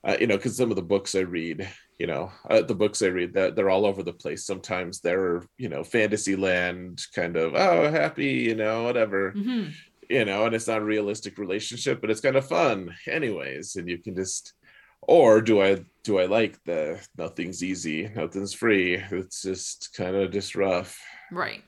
[0.05, 1.69] uh, you know because some of the books I read
[1.99, 4.47] you know uh, the books I read that they're all over the place.
[4.47, 9.65] Sometimes they're you know fantasy land kind of oh happy you know whatever hmm
[10.09, 13.89] you know and it's not a realistic relationship but it's kind of fun anyways and
[13.89, 14.55] you can just
[15.03, 20.33] or do I do I like the nothing's easy nothing's free it's just kind of
[20.33, 20.99] just rough.
[21.31, 21.63] Right.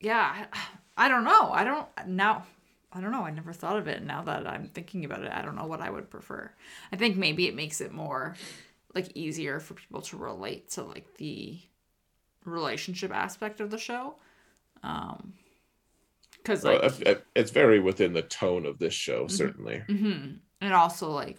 [0.00, 0.46] Yeah,
[0.96, 1.52] I, don't know.
[1.52, 2.44] I don't now.
[2.92, 3.24] I don't know.
[3.24, 4.02] I never thought of it.
[4.02, 6.50] Now that I'm thinking about it, I don't know what I would prefer.
[6.92, 8.34] I think maybe it makes it more
[8.94, 11.58] like easier for people to relate to like the
[12.44, 14.16] relationship aspect of the show.
[14.82, 15.34] Um,
[16.42, 19.82] because like, I- it's very within the tone of this show certainly.
[19.88, 20.38] mhm.
[20.60, 21.38] and also like,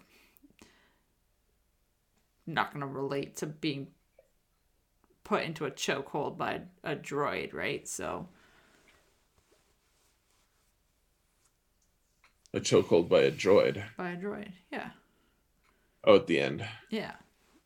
[2.48, 3.88] not gonna relate to being
[5.24, 7.88] put into a chokehold by a droid, right?
[7.88, 8.28] So.
[12.54, 13.84] A chokehold by a droid.
[13.98, 14.52] by a droid.
[14.72, 14.90] Yeah.
[16.04, 16.66] Oh, at the end.
[16.90, 17.14] Yeah.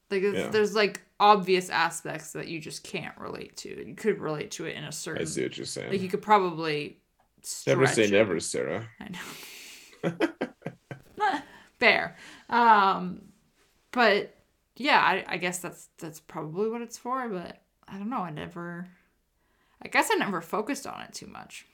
[0.10, 0.50] Like it's, Yeah.
[0.50, 3.86] there's like obvious aspects that you just can't relate to.
[3.86, 5.92] You could relate to it in a certain i see what you're saying.
[5.92, 7.00] like you could probably
[7.66, 8.88] never say never, Sarah.
[9.00, 10.30] I know.
[11.80, 12.16] Fair.
[12.50, 13.22] Um
[13.92, 14.36] but
[14.76, 18.30] yeah, I, I guess that's that's probably what it's for, but I don't know, I
[18.30, 18.88] never
[19.82, 21.66] I guess I never focused on it too much.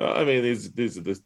[0.00, 1.20] Uh, I mean, these these are the.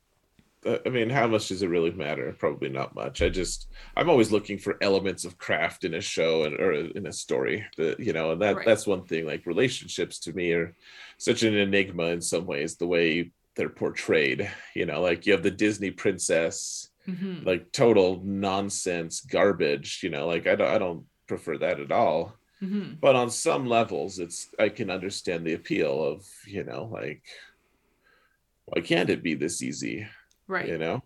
[0.67, 2.35] Uh, I mean, how much does it really matter?
[2.39, 3.23] Probably not much.
[3.23, 7.07] I just I'm always looking for elements of craft in a show and or in
[7.07, 7.67] a story.
[7.77, 8.67] That you know, and that Right.
[8.67, 9.27] that's one thing.
[9.27, 10.77] Like relationships to me are
[11.19, 12.77] such an enigma in some ways.
[12.77, 14.51] The way they're portrayed.
[14.75, 20.01] You know, like you have the Disney princess, hmm like total nonsense garbage.
[20.03, 22.35] You know, like I don't I don't prefer that at all.
[22.61, 27.23] hmm but on some levels it's i can understand the appeal of you know like
[28.67, 30.07] why can't it be this easy
[30.51, 30.69] Right.
[30.69, 31.03] you know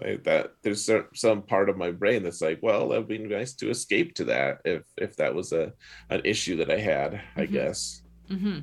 [0.00, 3.68] like that there's some part of my brain that's like well that'd be nice to
[3.68, 5.72] escape to that if if that was a
[6.08, 7.50] an issue that i had i Mhm.
[7.52, 8.60] guess Mm-hmm.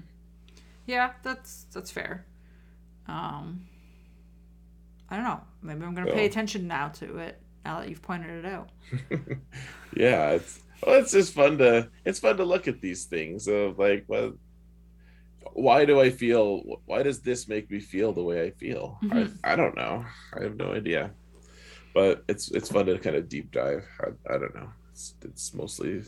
[0.85, 2.25] Yeah, that's that's fair.
[3.09, 3.67] Um,
[5.09, 5.41] I don't know.
[5.61, 7.41] Maybe I'm gonna pay attention now to it.
[7.65, 8.69] Now that you've pointed it out.
[9.95, 13.77] yeah it's well it's just fun to it's fun to look at these things of
[13.77, 14.31] like well
[15.53, 19.37] why do i feel why does this make me feel the way i feel Mhm.
[19.43, 20.05] I, I don't know
[20.37, 21.11] i have no idea
[21.93, 25.53] but it's it's fun to kind of deep dive i, I don't know it's, it's
[25.53, 26.03] mostly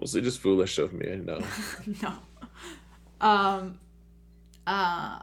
[0.00, 1.40] mostly just foolish of me i know
[2.02, 2.12] no.
[3.20, 3.78] Um.
[4.66, 5.20] Uh.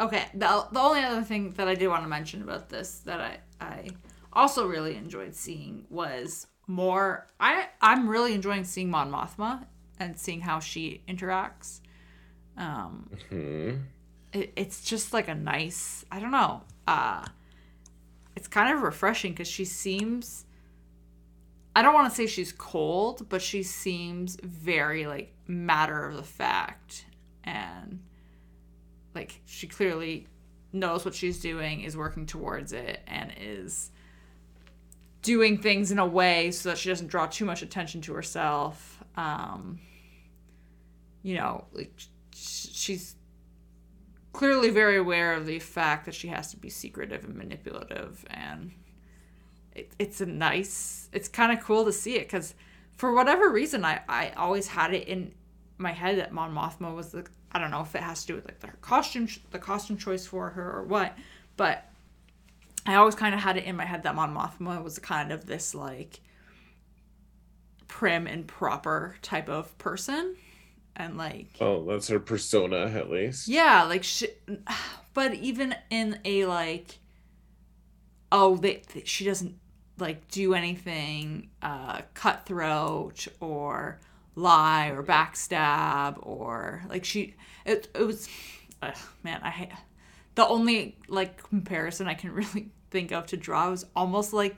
[0.00, 0.24] Okay.
[0.34, 3.38] The the only other thing that I did want to mention about this that I
[3.60, 3.90] I
[4.32, 7.28] also really enjoyed seeing was more.
[7.38, 9.66] I I'm really enjoying seeing Mon Mothma
[9.98, 11.80] and seeing how she interacts.
[12.62, 13.10] Um.
[13.28, 13.70] Hmm.
[14.32, 17.24] it, it's just like a nice i don't know uh
[18.36, 20.44] it's kind of refreshing because she seems
[21.74, 26.22] i don't want to say she's cold but she seems very like matter of the
[26.22, 27.06] fact
[27.42, 27.98] and
[29.14, 30.28] like she clearly
[30.72, 33.90] knows what she's doing is working towards it and is
[35.22, 39.02] doing things in a way so that she doesn't draw too much attention to herself
[39.16, 39.80] um
[41.22, 41.92] you know like
[42.82, 43.14] she's
[44.32, 48.72] clearly very aware of the fact that she has to be secretive and manipulative and
[49.74, 52.54] it, it's a nice it's kind of cool to see it because
[52.96, 55.32] for whatever reason I, I always had it in
[55.78, 58.34] my head that Mon Mothma was the I don't know if it has to do
[58.34, 61.16] with like her costume the costume choice for her or what
[61.56, 61.88] but
[62.84, 65.46] I always kind of had it in my head that Mon Mothma was kind of
[65.46, 66.20] this like
[67.86, 70.36] prim and proper type of person
[70.96, 74.28] and like oh that's her persona at least yeah, like she,
[75.14, 76.98] but even in a like,
[78.30, 79.58] oh, they, th- she doesn't
[79.98, 84.00] like do anything uh, cutthroat or
[84.34, 87.34] lie or backstab or like she.
[87.64, 88.28] It it was,
[88.80, 89.70] ugh, man, I hate
[90.34, 94.56] the only like comparison I can really think of to draw was almost like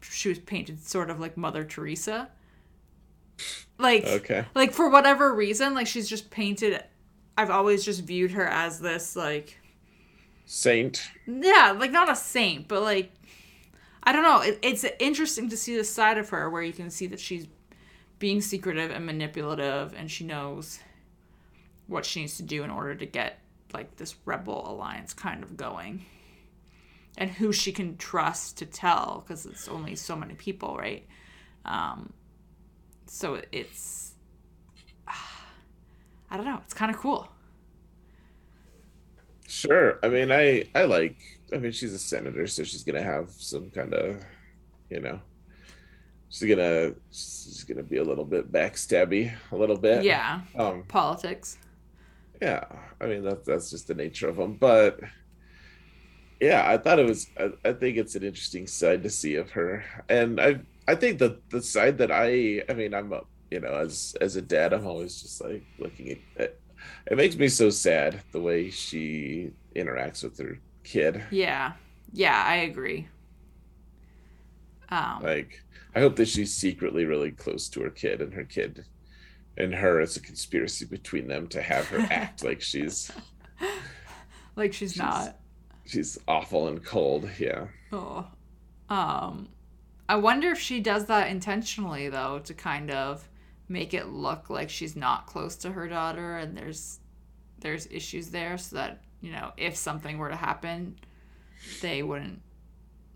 [0.00, 2.28] she was painted sort of like Mother Teresa.
[3.78, 4.44] Like okay.
[4.54, 6.82] like for whatever reason like she's just painted
[7.36, 9.58] i've always just viewed her as this like
[10.46, 11.10] saint?
[11.26, 13.10] Yeah like not a saint but like
[14.04, 16.88] i don't know it, it's interesting to see this side of her where you can
[16.88, 17.48] see that she's
[18.20, 20.78] being secretive and manipulative and she knows
[21.86, 23.40] what she needs to do in order to get
[23.72, 26.04] like this rebel alliance kind of going
[27.18, 31.06] and who she can trust to tell because it's only so many people right?
[31.64, 32.12] Um
[33.14, 34.14] so it's
[36.30, 36.60] I don't know.
[36.64, 37.28] It's kind of cool.
[39.46, 40.00] Sure.
[40.02, 41.16] I mean, I I like.
[41.52, 44.20] I mean, she's a senator, so she's gonna have some kind of,
[44.90, 45.20] you know,
[46.28, 50.02] she's gonna she's gonna be a little bit backstabby, a little bit.
[50.02, 50.40] Yeah.
[50.58, 50.82] Um.
[50.88, 51.58] Politics.
[52.42, 52.64] Yeah.
[53.00, 54.54] I mean, that's that's just the nature of them.
[54.54, 54.98] But
[56.40, 57.28] yeah, I thought it was.
[57.38, 61.18] I, I think it's an interesting side to see of her, and I I think
[61.18, 64.72] that the side that I I mean I'm a you know as as a dad
[64.72, 66.18] I'm always just like looking at.
[66.44, 66.60] It,
[67.06, 71.22] it makes me so sad the way she interacts with her kid.
[71.30, 71.72] Yeah.
[72.12, 73.08] Yeah, I agree.
[74.90, 75.62] Um, Like,
[75.94, 78.84] I hope that she's secretly really close to her kid, and her kid
[79.56, 83.10] and her it's a conspiracy between them to have her act like she's
[84.56, 85.38] like she's, she's- not.
[85.86, 87.28] she's awful and cold.
[87.38, 87.66] Yeah.
[87.92, 88.26] Oh.
[88.90, 89.48] Um
[90.08, 93.28] I wonder if she does that intentionally though to kind of
[93.68, 97.00] make it look like she's not close to her daughter and there's
[97.60, 100.96] there's issues there so that, you know, if something were to happen,
[101.80, 102.42] they wouldn't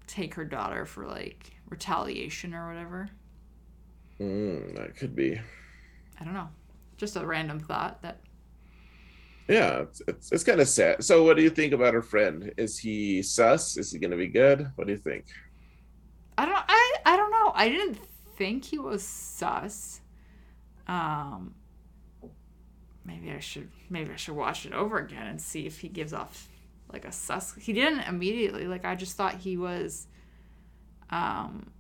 [0.06, 3.10] take her daughter for like retaliation or whatever.
[4.20, 5.40] Mm, that could be.
[6.20, 6.48] I don't know.
[6.98, 8.20] Just a random thought that
[9.48, 11.02] Yeah, it's it's, it's kind of sad.
[11.05, 12.52] So, what do you think about her friend?
[12.59, 13.77] Is he sus?
[13.78, 14.70] Is he going to be good?
[14.77, 15.24] What do you think?
[16.39, 17.52] I don't I I don't know.
[17.52, 17.98] I didn't
[18.36, 20.01] think he was sus.
[20.86, 21.55] Um
[23.05, 26.12] maybe I should maybe I should watch it over again and see if he gives
[26.12, 26.48] off
[26.93, 27.56] like a sus.
[27.56, 28.69] He didn't immediately.
[28.69, 30.06] Like I just thought he was
[31.10, 31.73] um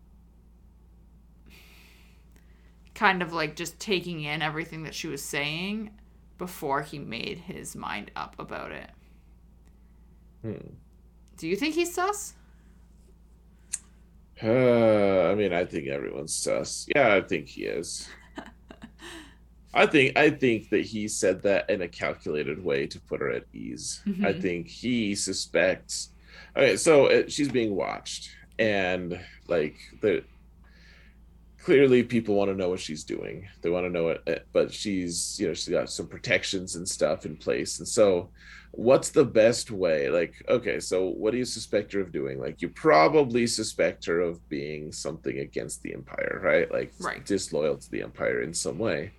[2.96, 5.92] kind of like just taking in everything that she was saying
[6.36, 8.90] before he made his mind up about it.
[10.42, 10.74] Hmm.
[11.36, 12.34] Do you think he's sus?
[14.42, 16.86] Uh, I mean, I think everyone's sus.
[16.94, 18.08] Yeah, I think he is.
[19.74, 23.30] I think I think that he said that in a calculated way to put her
[23.30, 24.00] at ease.
[24.06, 24.40] I Mhm.
[24.42, 26.10] think he suspects.
[26.56, 30.24] Okay, so uh, she's being watched, and like the
[31.68, 33.46] clearly people want to know what she's doing.
[33.60, 36.88] They want to know it, uh, but she's you know she's got some protections and
[36.88, 38.30] stuff in place, and so
[38.72, 42.60] what's the best way like okay so what do you suspect her of doing like
[42.60, 47.24] you probably suspect her of being something against the empire right like Right.
[47.24, 49.12] disloyal to the empire in some way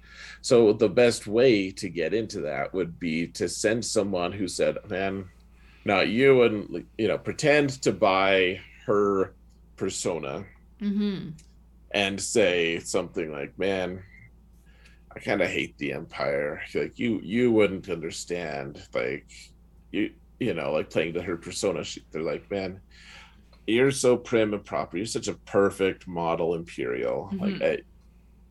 [0.44, 4.78] so the best way to get into that would be to send someone who said
[4.88, 5.26] man
[5.84, 9.34] not you and you know pretend to buy her
[9.78, 10.46] persona
[10.80, 11.34] Mhm.
[11.92, 14.04] And say something like man
[15.16, 16.62] i kind of hate the empire.
[16.76, 19.26] Like you you wouldn't understand like
[19.92, 21.84] you you know like playing to her persona.
[21.84, 22.80] She, they're like man
[23.68, 24.98] you're so prim and proper.
[24.98, 27.30] You're such a perfect model imperial.
[27.40, 27.64] Like Mhm.
[27.64, 27.78] I,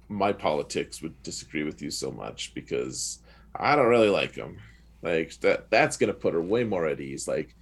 [0.09, 3.21] my politics would disagree with you so much because
[3.55, 4.57] i don't really like them
[5.03, 7.29] like that that's gonna put her way more at ease.
[7.29, 7.55] Like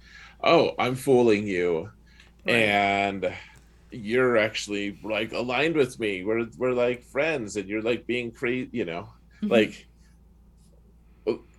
[0.43, 1.89] oh i'm fooling you.
[2.47, 2.55] Right.
[2.55, 3.33] and
[3.91, 8.69] you're actually like aligned with me we're we're like friends and you're like being crazy
[8.73, 9.09] you know
[9.41, 9.47] Mhm.
[9.49, 9.87] like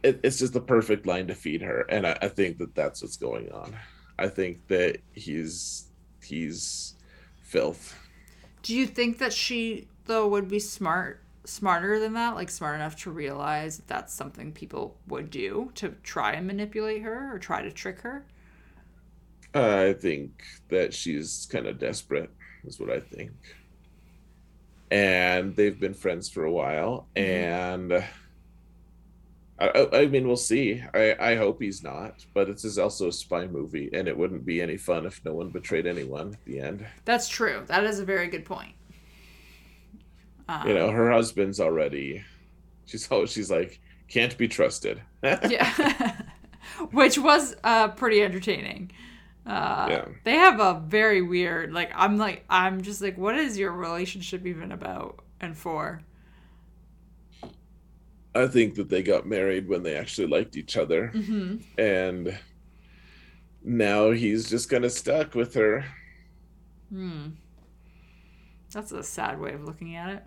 [0.03, 3.03] it, it's just the perfect line to feed her and I, I think that that's
[3.03, 3.77] what's going on
[4.19, 5.91] i think that he's
[6.23, 6.95] he's
[7.41, 7.95] filth
[8.63, 12.35] Do you think that she though would be smart smarter than that?
[12.35, 17.03] Like smart enough to realize that that's something people would do to try and manipulate
[17.03, 18.25] her or try to trick her?
[19.55, 22.31] I think that she's kind of desperate
[22.65, 23.33] is what i think
[24.91, 27.23] and they've been friends for a while Mhm.
[27.23, 27.93] and
[29.61, 33.09] I, I- I mean we'll see I, I hope he's not but this is also
[33.09, 36.45] a spy movie and it wouldn't be any fun if no one betrayed anyone at
[36.45, 37.65] the end That's true.
[37.67, 38.75] That is a very good point.
[40.49, 42.25] Um, you know her husband's already
[42.87, 46.23] she's always she's like can't be trusted yeah,
[46.93, 48.91] which was uh, pretty entertaining.
[49.49, 50.05] Uh, Yeah.
[50.25, 54.47] They have a very weird like I'm like I'm just like what is your relationship
[54.47, 56.03] even about and for?
[58.35, 62.39] i think that they got married when they actually liked each other hmm and
[63.63, 65.85] now he's just kind of stuck with her
[66.91, 67.39] Hmm.
[68.73, 70.25] That's a sad way of looking at it.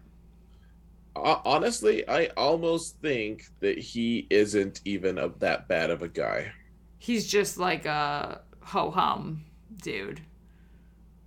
[1.15, 6.53] Honestly i almost think that he isn't even a, that bad of a guy
[6.99, 9.45] He's just like a ho hum
[9.81, 10.21] dude.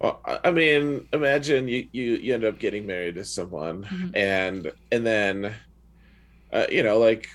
[0.00, 4.10] Well, I mean, imagine you, you you end up getting married to someone, Mhm.
[4.14, 5.54] and and then,
[6.52, 7.28] uh, you know, like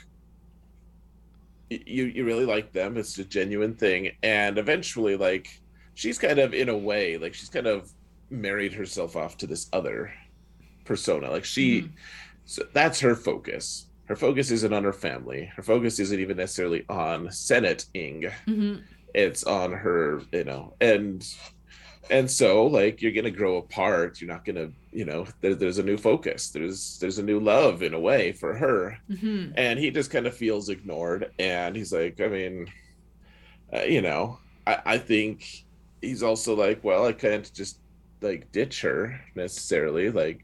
[1.69, 2.97] you you really like them.
[2.97, 5.47] It's a genuine thing, and eventually, like
[5.93, 7.89] she's kind of in a way, like she's kind of
[8.29, 10.11] married herself off to this other
[10.85, 11.29] persona.
[11.31, 11.93] Like she, Mhm.
[12.45, 13.87] so that's her focus.
[14.07, 15.51] her focus isn't on her family.
[15.55, 18.25] Her focus isn't even necessarily on senating.
[18.47, 18.77] hmm
[19.13, 21.23] It's on her, you know, and
[22.09, 24.21] and so like you're gonna grow apart.
[24.21, 26.51] You're not gonna, you know, there, there's a new focus.
[26.51, 30.27] There's there's a new love in a way for her, hmm and he just kind
[30.27, 31.31] of feels ignored.
[31.39, 32.67] And he's like, I mean,
[33.73, 35.45] uh, you know, I, I think
[36.01, 37.79] he's also like, well, I can't just
[38.21, 40.09] like ditch her necessarily.
[40.11, 40.41] Like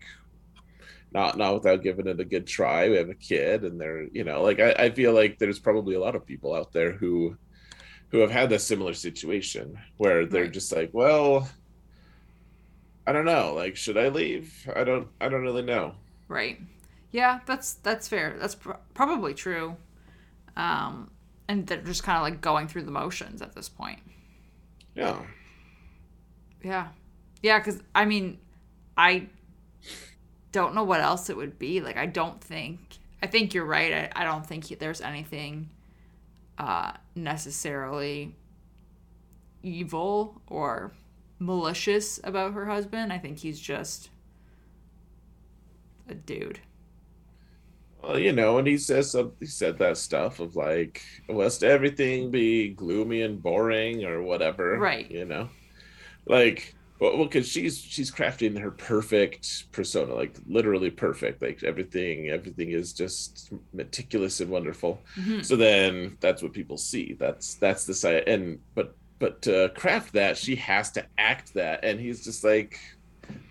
[1.12, 2.90] not not without giving it a good try.
[2.90, 5.96] We have a kid, and they're you know like I, I feel like there's probably
[5.96, 7.38] a lot of people out there who
[8.10, 10.52] who have had a similar situation where they're Right.
[10.52, 11.49] just like, well,
[13.07, 14.69] I don't know, like should I leave?
[14.76, 15.95] I don't I don't really know.
[16.27, 16.60] Right.
[17.11, 18.36] Yeah, that's that's fair.
[18.40, 19.77] That's pr- probably true.
[20.57, 21.11] Um,
[21.48, 24.02] and they're just kind of like going through the motions at this point.
[24.95, 25.22] Yeah.
[26.64, 26.88] Yeah.
[27.41, 28.40] Yeah, because I mean,
[28.98, 29.27] I
[30.52, 31.82] don't know what else it would be.
[31.82, 34.11] Like, I don't think, I think you're right.
[34.15, 35.69] I, I don't think there's anything
[36.57, 38.36] uh, necessarily
[39.64, 40.94] evil or
[41.40, 43.12] malicious about her husband.
[43.12, 44.10] I think he's just
[46.08, 46.60] a dude.
[48.02, 52.30] Well, you know, and he says some, he said that stuff of like, must everything
[52.32, 55.10] be gloomy and boring or whatever, Right.
[55.10, 55.50] You know,
[56.28, 61.42] like, well, because she's she's crafting her perfect persona, like literally perfect.
[61.42, 65.02] Like everything, everything is just meticulous and wonderful.
[65.18, 65.44] Mhm.
[65.46, 67.16] So then that's what people see.
[67.20, 68.24] That's that's the side.
[68.28, 72.80] And but but to craft that, she has to act that, and he's just like,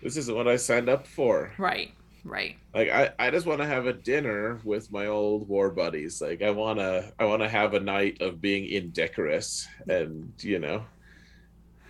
[0.01, 1.91] this isn't what I signed up for Right.
[2.23, 2.55] Right.
[2.73, 6.41] like I, I just want to have a dinner with my old war buddies like
[6.41, 10.83] i want to i want to have a night of being indecorous and you know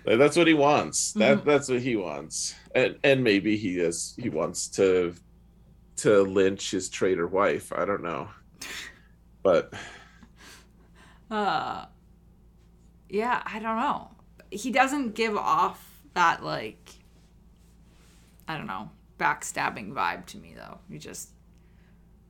[0.06, 1.45] that's what he wants that Mhm.
[1.45, 5.14] that's what he wants and and maybe he is he wants to
[5.98, 8.27] to lynch his traitor wife i don't know
[9.44, 9.73] but
[11.32, 11.86] Uh,
[13.10, 14.11] yeah, I don't know.
[14.52, 16.91] He doesn't give off that like,
[18.48, 20.77] I don't know, backstabbing vibe to me though.
[20.90, 21.30] He just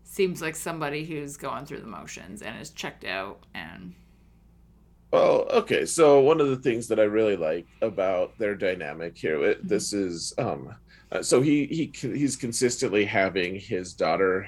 [0.03, 3.93] seems like somebody who's going through the motions and is checked out and
[5.11, 5.85] Well, okay.
[5.85, 9.93] So one of the things that I really like about their dynamic here, it, this
[9.93, 10.75] is um,
[11.11, 14.47] uh, so he he he's consistently having his daughter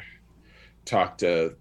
[0.85, 1.55] talk to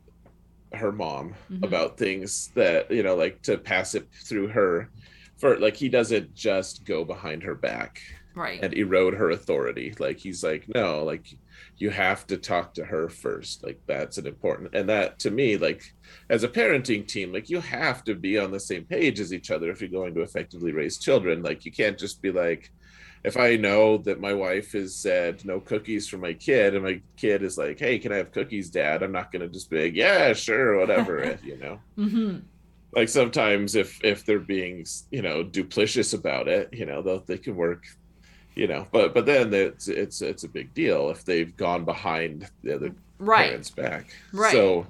[0.72, 1.64] her mom Mhm.
[1.64, 4.90] about things that you know, like to pass it through her.
[5.38, 8.00] For like, he doesn't just go behind her back
[8.34, 8.58] right.
[8.62, 9.94] and erode her authority.
[9.98, 11.26] Like he's like, no, like
[11.78, 13.64] you have to talk to her first.
[13.64, 15.94] Like that's an important and that to me, like
[16.30, 19.50] as a parenting team, like you have to be on the same page as each
[19.50, 21.42] other if you're going to effectively raise children.
[21.42, 22.70] Like you can't just be like,
[23.24, 27.00] if I know that my wife has said no cookies for my kid, and my
[27.16, 29.96] kid is like, "Hey, can I have cookies, Dad?" I'm not gonna just be like,
[29.96, 32.38] "Yeah, sure, whatever," you know mm-hmm.
[32.92, 37.38] like sometimes if if they're being you know duplicious about it you know they'll they
[37.38, 37.84] can work
[38.56, 42.48] you know but but then it's it's it's a big deal if they've gone behind
[42.64, 43.48] the other Right.
[43.48, 44.52] parents back Right.
[44.52, 44.86] so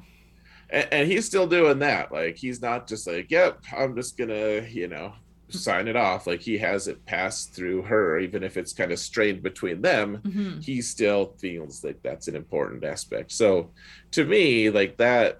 [0.71, 4.63] and, and he's still doing that like he's not just like yep i'm just gonna
[4.69, 5.13] you know
[5.49, 8.99] sign it off like he has it passed through her even if it's kind of
[8.99, 10.59] strained between them Mm-hmm.
[10.61, 13.31] he still feels like that's an important aspect.
[13.31, 13.71] So
[14.11, 15.39] to me, like that,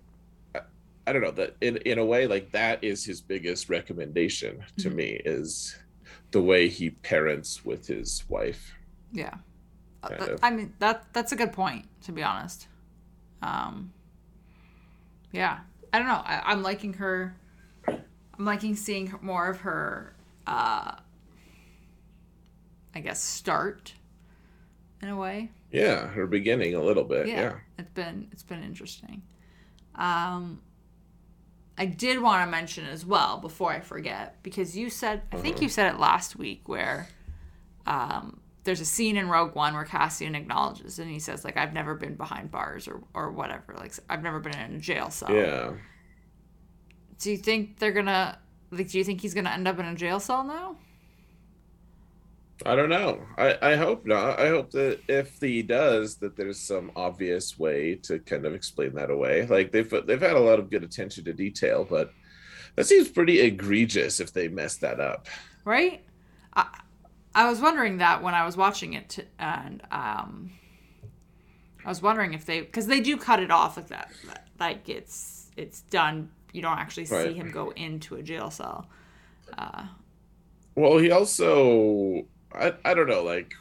[1.09, 4.91] I- don't know that in in a way, like that is his biggest recommendation to
[4.91, 4.95] Mhm.
[4.95, 5.77] me is
[6.33, 8.75] the way he parents with his wife.
[9.13, 9.35] Yeah.
[10.03, 12.69] Uh, that- I mean that that's a good point to be honest.
[13.43, 13.93] Um
[15.33, 15.61] Yeah.
[15.93, 16.23] I don't know.
[16.25, 17.37] I, I'm liking her
[17.89, 20.15] I'm liking seeing more of her
[20.47, 20.97] uh
[22.95, 23.95] I guess start
[25.03, 25.51] in a way.
[25.71, 27.27] Yeah, her beginning a little bit.
[27.27, 27.55] yeah, Yeah.
[27.79, 29.23] it's been it's been interesting
[29.95, 30.61] um
[31.79, 35.57] i did want to mention as well before i forget because you said i think
[35.57, 35.63] Uh-huh.
[35.65, 37.09] you said it last week where
[37.87, 41.73] um there's a scene in rogue one where cassian acknowledges and he says like i've
[41.73, 45.33] never been behind bars or or whatever like i've never been in a jail cell
[45.33, 45.73] Yeah.
[47.19, 48.39] do you think they're gonna
[48.71, 50.77] like do you think he's gonna end up in a jail cell now
[52.65, 53.23] I don't know.
[53.37, 54.41] I, I hope not.
[54.41, 58.95] I hope that if he does, that there's some obvious way to kind of explain
[58.95, 59.47] that away.
[59.47, 62.13] Like they've they've had a lot of good attention to detail, but
[62.75, 65.29] that seems pretty egregious if they mess that up.
[65.65, 66.03] right?
[66.55, 66.67] I,
[67.35, 70.51] I was wondering that when I was watching it, t- and um,
[71.85, 74.11] I was wondering if they, because they do cut it off like that,
[74.59, 76.31] like it's it's done.
[76.53, 77.37] You don't actually see Right.
[77.37, 78.89] him go into a jail cell.
[79.59, 79.87] Uh,
[80.75, 83.55] Well, he also I, I don't know, like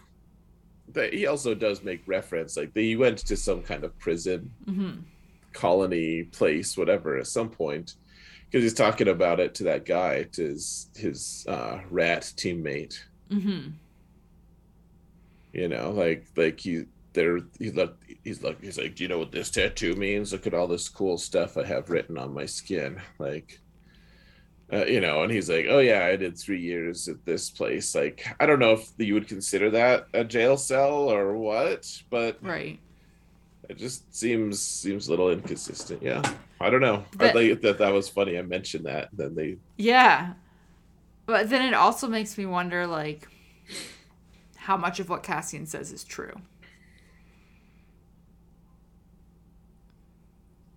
[0.94, 5.02] that he also does make reference like he went to some kind of prison mhm.
[5.54, 7.96] colony place, whatever, at some point,
[8.46, 13.00] because he's talking about it to that guy, to his his uh, rat teammate.
[13.30, 13.72] Mm-hmm.
[15.54, 17.94] You know, like like he there he's like
[18.24, 20.32] he's like he's like, do you know what this tattoo means?
[20.32, 23.60] Look at all this cool stuff I have written on my skin, like.
[24.74, 27.94] Uh, you know, and he's like, "Oh yeah, I did three years at this place."
[27.94, 32.40] Like, I don't know if you would consider that a jail cell or what, but
[32.42, 32.80] Right.
[33.70, 36.02] it just seems seems a little inconsistent.
[36.02, 36.24] Yeah,
[36.60, 37.06] I don't know.
[37.14, 38.40] I But- think that that was funny.
[38.40, 39.10] I mentioned that.
[39.14, 40.34] Then they Yeah.
[41.28, 43.28] But then it also makes me wonder, like,
[44.56, 46.34] how much of what Cassian says is true.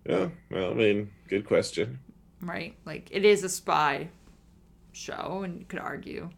[0.07, 1.99] Yeah, well, I mean, good question.
[2.41, 2.75] Right?
[2.85, 4.09] Like, it is a spy
[4.91, 6.29] show, and you could argue.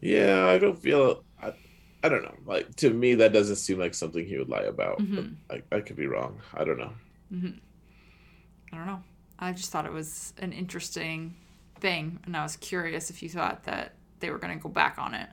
[0.00, 1.24] Yeah, I don't feel.
[1.42, 1.52] I,
[2.02, 2.36] I don't know.
[2.46, 4.98] Like to me, that doesn't seem like something he would lie about.
[4.98, 5.34] Mhm.
[5.48, 6.40] But I, I could be wrong.
[6.54, 6.92] I don't know.
[8.72, 9.02] I don't know.
[9.38, 11.34] I just thought it was an interesting
[11.80, 14.98] thing, and I was curious if you thought that they were going to go back
[14.98, 15.28] on it.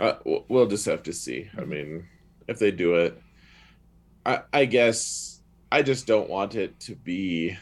[0.00, 0.14] Uh,
[0.48, 1.48] we'll just have to see.
[1.58, 2.06] I mean,
[2.46, 3.20] if they do it,
[4.24, 5.37] I I guess
[5.70, 7.56] I just don't want it to be.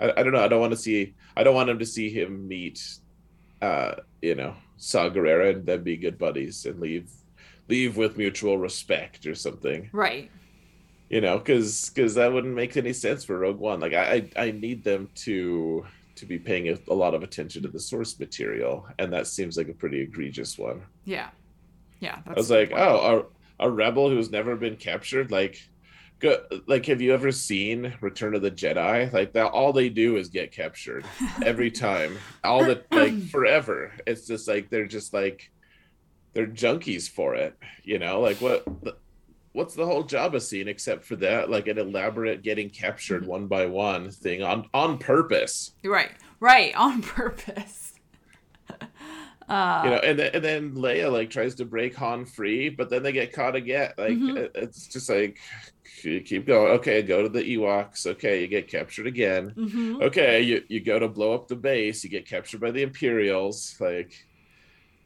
[0.00, 0.44] I, I don't know.
[0.44, 1.14] I don't want to see.
[1.36, 2.98] I don't want him to see him meet,
[3.60, 7.10] uh, you know, Saw Gerrera and then be good buddies and leave,
[7.68, 9.88] leave with mutual respect or something.
[9.92, 10.30] Right.
[11.08, 13.80] You know, because because that wouldn't make any sense for Rogue One.
[13.80, 15.84] Like I I, I need them to
[16.14, 19.56] to be paying a, a lot of attention to the source material, and that seems
[19.56, 20.82] like a pretty egregious one.
[21.04, 21.28] Yeah.
[22.00, 22.18] Yeah.
[22.26, 23.28] That's I was like, oh,
[23.60, 25.30] a, a rebel who's never been captured.
[25.30, 25.62] Like,
[26.22, 29.12] go, like, have you ever seen Return of the Jedi?
[29.12, 31.04] Like that, all they do is get captured
[31.44, 32.16] every time.
[32.42, 33.92] All the like forever.
[34.06, 35.50] It's just like they're just like
[36.32, 37.58] they're junkies for it.
[37.82, 38.64] You know, like what.
[39.54, 43.30] What's the whole Jabba scene except for that, like an elaborate getting captured mm-hmm.
[43.32, 45.72] one by one thing on on purpose?
[45.84, 46.12] Right.
[46.40, 46.74] Right.
[46.76, 47.81] On purpose.
[49.52, 52.88] Uh, you know and then, and then leia like tries to break han free but
[52.90, 53.92] then they get caught again.
[53.98, 54.50] Like Mhm.
[54.54, 55.38] it's just like
[56.02, 56.72] keep going.
[56.78, 58.06] Okay go to the ewoks.
[58.06, 59.52] Okay you get captured again.
[59.56, 60.02] Mhm.
[60.02, 62.02] okay you, you go to blow up the base.
[62.02, 63.76] You get captured by the imperials.
[63.80, 64.12] Like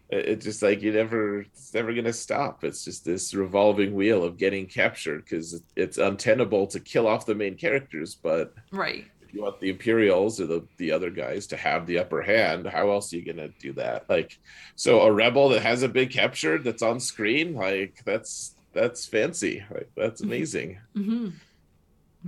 [0.09, 2.62] it, it just like you never it's never gonna stop.
[2.62, 7.35] It's just this revolving wheel of getting captured because it's untenable to kill off the
[7.35, 9.06] main characters but Right.
[9.37, 12.91] You want the Imperials or the, the other guys to have the upper hand, how
[12.91, 14.09] else are you gonna do that?
[14.09, 14.39] Like,
[14.77, 19.65] so a rebel that hasn't been captured that's on screen, like that's that's fancy.
[19.71, 20.79] Like that's amazing.
[20.95, 21.29] hmm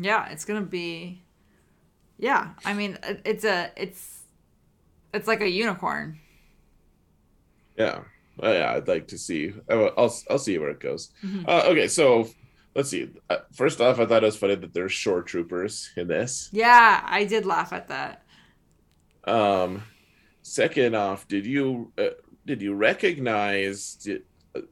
[0.01, 1.23] Yeah, it's gonna be.
[2.19, 4.25] Yeah, I mean, it's a, it's,
[5.15, 6.19] it's like a unicorn.
[7.77, 8.01] Yeah.
[8.37, 9.53] Well, yeah, I'd like to see.
[9.69, 11.11] I'll I'll, I'll see where it goes.
[11.25, 11.45] Mhm.
[11.47, 12.29] Uh, okay, so
[12.75, 13.11] let's see.
[13.29, 16.49] Uh, first off, I thought it was funny that there's shore troopers in this.
[16.53, 18.23] Yeah, I did laugh at that.
[19.25, 19.83] Um,
[20.43, 22.11] second off, did you uh,
[22.47, 24.23] did you recognize did,
[24.55, 24.63] uh,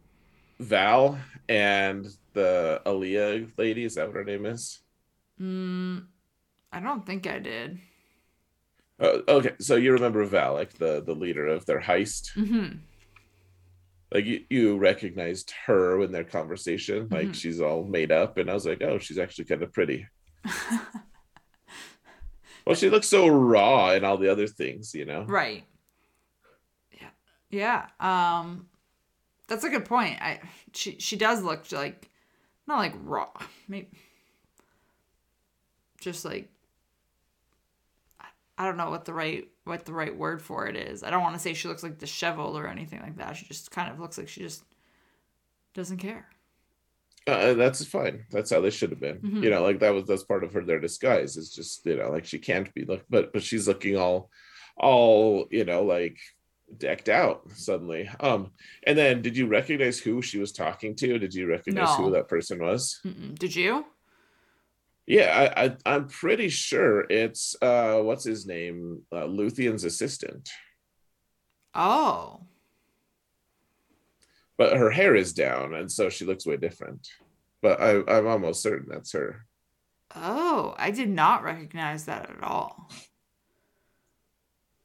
[0.60, 1.18] Val
[1.48, 3.84] and the Aaliyah lady?
[3.84, 4.80] Is that what her name is?
[5.40, 6.06] Mm,
[6.72, 7.80] I don't think I did.
[8.98, 12.30] Uh, okay, so you remember Val, like the the leader of their heist.
[12.34, 12.85] hmm
[14.16, 17.06] Like you, you recognized her in their conversation.
[17.10, 17.34] Like Mhm.
[17.34, 20.06] she's all made up, and I was like, oh, she's actually kind of pretty.
[22.66, 25.22] Well, she looks so raw and all the other things, you know.
[25.22, 25.64] Right.
[27.00, 27.10] Yeah.
[28.00, 28.40] Yeah.
[28.40, 28.68] Um,
[29.46, 30.20] that's a good point.
[30.20, 30.40] I
[30.74, 32.10] she she does look like
[32.66, 33.30] not like raw,
[33.68, 33.86] maybe
[36.00, 36.48] just like
[38.58, 41.02] I don't know what the right what the right word for it is.
[41.02, 43.36] I don't want to say she looks like disheveled or anything like that.
[43.36, 44.62] She just kind of looks like she just
[45.74, 46.26] doesn't care.
[47.26, 48.24] Uh, that's fine.
[48.30, 49.18] That's how they should have been.
[49.18, 49.42] Mhm.
[49.42, 51.36] You know, like that was that's part of her their disguise.
[51.36, 54.30] Is just you know, like she can't be look, but but she's looking all,
[54.76, 56.16] all you know, like
[56.78, 58.08] decked out suddenly.
[58.20, 58.52] Um,
[58.84, 61.18] and then did you recognize who she was talking to?
[61.18, 62.04] Did you recognize No.
[62.04, 63.00] who that person was?
[63.04, 63.36] Mm-mm.
[63.36, 63.84] Did you?
[65.06, 70.50] Yeah, I, I I'm pretty sure it's uh what's his name, uh, Luthen's assistant.
[71.74, 72.40] Oh,
[74.56, 77.08] But her hair is down, and so she looks way different.
[77.62, 79.46] But I I'm almost certain that's her.
[80.14, 82.90] oh, I did not recognize that at all.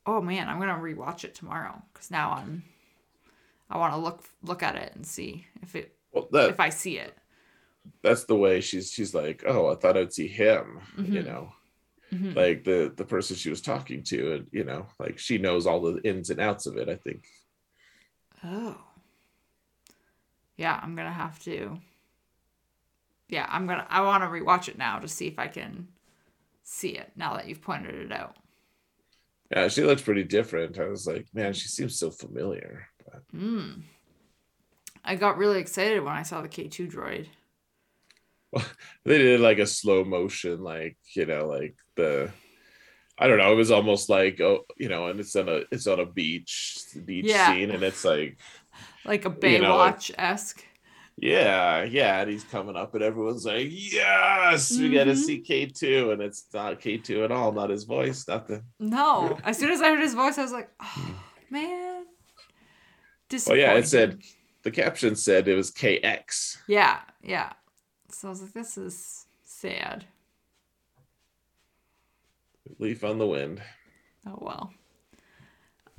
[0.05, 2.63] Oh man, I'm gonna rewatch it tomorrow because now I'm.
[3.69, 6.69] I want to look look at it and see if it Well, that if I
[6.69, 7.17] see it.
[8.03, 11.25] That's the way she's she's like oh i thought i'd see him you Mhm.
[11.25, 11.53] know
[12.11, 12.35] Mhm.
[12.35, 15.79] like the the person she was talking to and you know like she knows all
[15.81, 17.25] the ins and outs of it i think
[18.43, 18.75] Oh.
[20.57, 21.79] Yeah, I'm gonna have to.
[23.29, 23.85] yeah, I'm gonna.
[23.89, 25.87] I want to rewatch it now to see if I can
[26.63, 28.35] see it now that you've pointed it out.
[29.51, 30.79] Yeah, she looks pretty different.
[30.79, 32.87] I was like, man, she seems so familiar.
[33.05, 33.83] But Mm.
[35.05, 37.27] I got really excited when I saw the K2 droid.
[39.05, 42.31] they did like a slow motion, like you know, like the
[43.17, 43.51] I don't know.
[43.51, 46.77] It was almost like oh, you know, and it's on a it's on a beach,
[47.05, 47.53] beach Yeah.
[47.53, 48.37] scene, and it's like
[49.05, 50.63] Like a You know, like- Baywatch esque.
[51.17, 55.19] yeah, yeah, and he's coming up, and everyone's like, yes, we got to mm-hmm.
[55.21, 58.63] see K two, and it's not K two at all, not his voice, nothing.
[58.79, 59.37] No.
[59.43, 62.05] As soon as I heard his voice, I was like, oh, man.
[63.47, 64.19] Well, yeah, it said
[64.63, 66.57] the caption said it was KX.
[66.67, 67.53] Yeah, yeah.
[68.21, 70.05] So I was like, this is sad.
[72.77, 73.63] Leaf on the wind.
[74.27, 74.73] Oh well.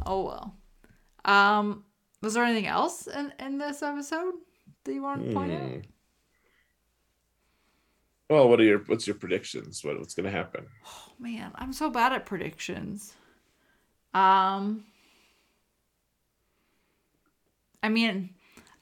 [0.06, 0.54] Oh well.
[1.24, 1.82] Um,
[2.20, 4.34] was there anything else in, in this episode
[4.84, 5.62] that you wanted to point out?
[5.62, 5.78] Hmm.
[8.30, 9.84] Well, what are your what's your predictions?
[9.84, 10.66] What, what's going to happen?
[10.86, 13.14] Oh man, I'm so bad at predictions.
[14.14, 14.84] Um
[17.82, 18.30] I mean,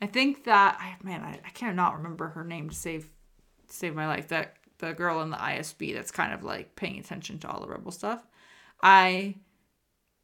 [0.03, 3.09] I think that I man, I, I cannot remember her name to save
[3.73, 4.29] save my life.
[4.29, 7.69] That the girl in the ISB that's kind of like paying attention to all the
[7.69, 8.27] rebel stuff.
[8.83, 9.37] I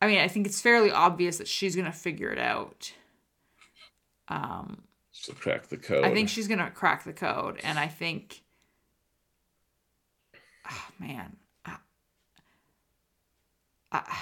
[0.01, 2.93] I mean, I think it's fairly obvious that she's gonna figure it out.
[4.29, 4.83] Um
[5.13, 6.05] She'll crack the code.
[6.05, 8.43] I think she's gonna crack the code, and I think,
[10.71, 11.77] oh man, I,
[13.91, 14.19] I,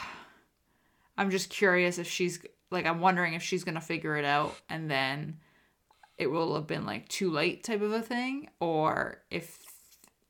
[1.19, 2.39] I'm just curious if she's
[2.71, 5.39] like, I'm wondering if she's gonna figure it out, and then
[6.19, 9.59] it will have been like too late, type of a thing, or if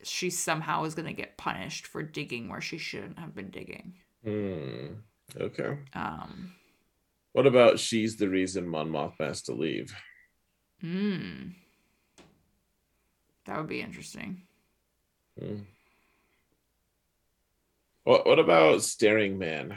[0.02, 3.94] she somehow is gonna get punished for digging where she shouldn't have been digging.
[4.24, 4.86] Hmm.
[5.38, 5.78] Okay.
[5.94, 6.54] Um,
[7.32, 9.94] What about she's the reason Mon Mothma has to leave?
[10.80, 11.48] hmm,
[13.46, 14.42] that would be interesting.
[15.38, 15.60] Hmm.
[18.04, 19.76] What What about Staring Man?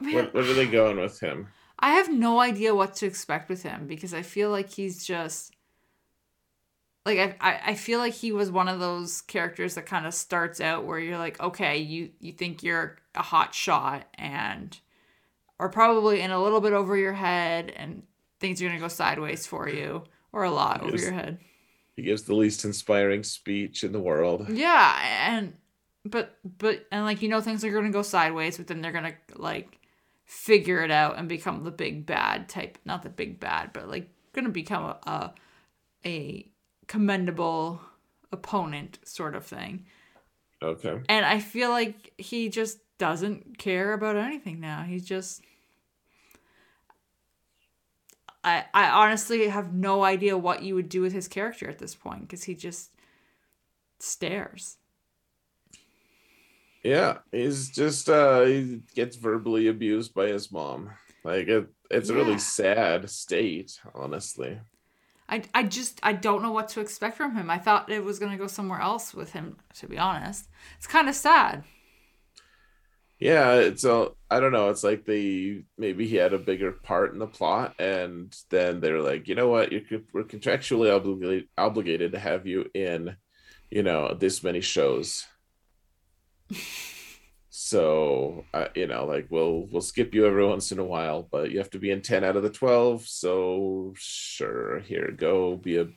[0.00, 1.48] Man, Where, where are they going with him?
[1.78, 5.52] I have no idea what to expect with him because I feel like he's just
[7.04, 10.14] like I, I I feel like he was one of those characters that kind of
[10.14, 14.78] starts out where you're like, okay, you you think you're a hot shot and
[15.58, 18.02] are probably in a little bit over your head and
[18.40, 21.38] things are gonna go sideways for you or a lot over your head.
[21.94, 24.48] He gives the least inspiring speech in the world.
[24.50, 24.98] Yeah,
[25.28, 25.54] and
[26.04, 29.14] but but and like you know things are gonna go sideways, but then they're gonna
[29.34, 29.78] like
[30.26, 32.78] figure it out and become the big bad type.
[32.84, 35.32] Not the big bad, but like gonna become a a,
[36.04, 36.50] a
[36.86, 37.80] commendable
[38.32, 39.86] opponent sort of thing.
[40.62, 41.00] Okay.
[41.08, 44.82] And I feel like he just doesn't care about anything now.
[44.82, 45.42] He's just
[48.42, 51.94] I I honestly have no idea what you would do with his character at this
[51.94, 52.90] point because he just
[54.00, 54.76] stares.
[56.86, 60.90] Yeah, he's just uh he gets verbally abused by his mom.
[61.24, 64.60] Like it, it's a really sad state, honestly.
[65.28, 67.50] I, I just I don't know what to expect from him.
[67.50, 69.56] I thought it was gonna go somewhere else with him.
[69.74, 70.48] To be honest,
[70.78, 71.64] it's kind of sad.
[73.18, 74.68] Yeah, it's a I don't know.
[74.70, 79.00] It's like they maybe he had a bigger part in the plot, and then they're
[79.00, 83.16] like, you know what, you could, we're contractually obligated obligated to have you in,
[83.70, 85.26] you know, this many shows.
[87.48, 91.50] so uh, you know, like we'll we'll skip you every once in a while, but
[91.50, 93.06] you have to be in ten out of the twelve.
[93.06, 95.88] So sure, here go be a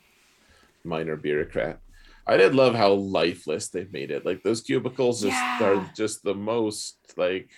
[0.84, 1.80] minor bureaucrat.
[2.26, 4.24] I did love how lifeless they've made it.
[4.24, 5.62] Like those cubicles just Yeah.
[5.64, 7.50] are just the most like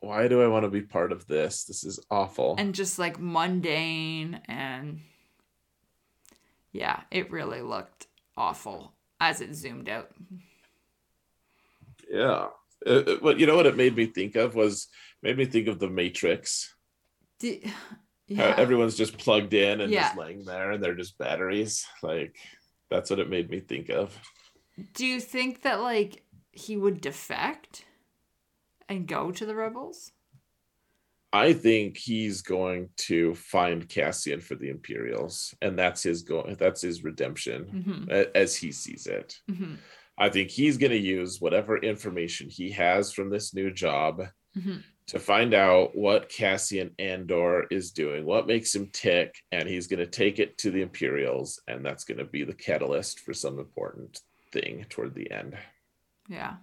[0.00, 1.64] why do I want to be part of this?
[1.64, 2.56] This is awful.
[2.58, 5.00] and just like mundane and
[6.72, 8.06] yeah, it really looked
[8.36, 10.10] awful as it zoomed out.
[12.12, 12.48] Yeah.
[12.86, 14.88] Uh, uh, But you know what it made me think of was
[15.22, 16.74] made me think of the Matrix.
[18.28, 18.54] Yeah.
[18.56, 20.04] everyone's just plugged in and Yeah.
[20.04, 21.84] just laying there and they're just batteries.
[22.02, 22.36] Like
[22.88, 24.16] that's what it made me think of.
[24.94, 26.22] Do you think that like
[26.52, 27.84] he would defect
[28.88, 30.12] and go to the rebels?
[31.34, 36.54] I think he's going to find Cassian for the Imperials, and that's his go.
[36.58, 39.38] That's his redemption, hmm as he sees it.
[39.48, 39.74] hmm
[40.18, 44.22] I think he's going to use whatever information he has from this new job
[44.54, 44.78] hmm
[45.12, 49.98] to find out what Cassian Andor is doing, what makes him tick, and he's going
[49.98, 53.58] to take it to the Imperials, and that's going to be the catalyst for some
[53.58, 54.20] important
[54.52, 55.56] thing toward the end.
[56.28, 56.54] Yeah.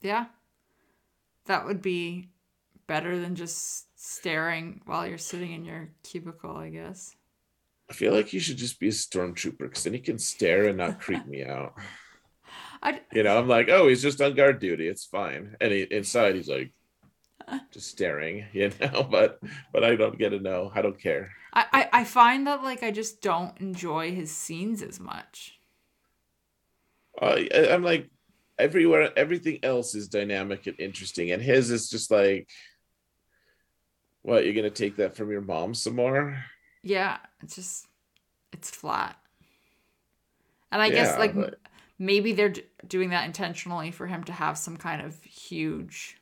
[0.00, 0.26] Yeah.
[1.46, 2.28] That would be
[2.86, 7.14] better than just staring while you're sitting in your cubicle, I guess.
[7.90, 10.78] I feel like he should just be a stormtrooper because then he can stare and
[10.78, 11.74] not creep me out.
[12.82, 14.88] I You know, I'm like, oh, he's just on guard duty.
[14.88, 15.56] It's fine.
[15.60, 16.72] And he, inside, he's like,
[17.70, 18.44] just staring.
[18.52, 19.38] You know, but
[19.72, 20.70] but I don't get to know.
[20.74, 21.30] I don't care.
[21.52, 25.58] I, I I find that like I just don't enjoy his scenes as much.
[27.20, 28.10] Uh, I- I'm like,
[28.58, 32.48] everywhere, everything else is dynamic and interesting, and his is just like,
[34.22, 34.44] what?
[34.44, 36.42] You're gonna take that from your mom some more?
[36.82, 37.86] Yeah, it's just
[38.52, 39.16] it's flat.
[40.70, 41.58] And I guess like but-
[41.98, 46.16] maybe they're d- doing that intentionally for him to have some kind of huge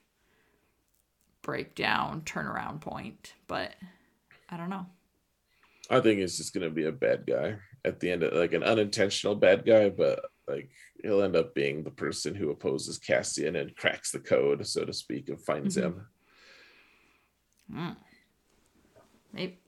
[1.43, 3.75] breakdown turnaround point, but
[4.49, 4.87] I don't know.
[5.89, 8.63] I think he's just gonna be a bad guy at the end of like an
[8.63, 10.71] unintentional bad guy, but like
[11.03, 14.93] he'll end up being the person who opposes Cassian and cracks the code, so to
[14.93, 15.83] speak, and finds Mhm.
[15.83, 16.07] him.
[17.73, 17.97] Mm.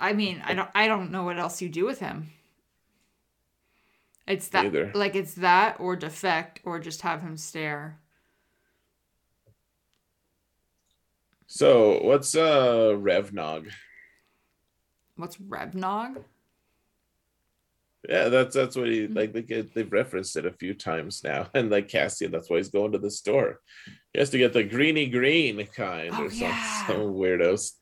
[0.00, 2.30] I mean, I don't I don't know what else you do with him.
[4.26, 4.92] It's that Neither.
[4.94, 7.98] like it's that or defect or just have him stare.
[11.46, 13.70] So what's uh Revnog?
[15.16, 16.22] What's Revnog?
[18.08, 19.14] Yeah, that's that's what he Mhm.
[19.14, 19.32] like.
[19.32, 22.70] They get, they've referenced it a few times now, and like Cassian, that's why he's
[22.70, 23.60] going to the store.
[24.12, 26.86] He has to get the greeny green kind Oh, or some, yeah.
[26.86, 27.72] some weirdos.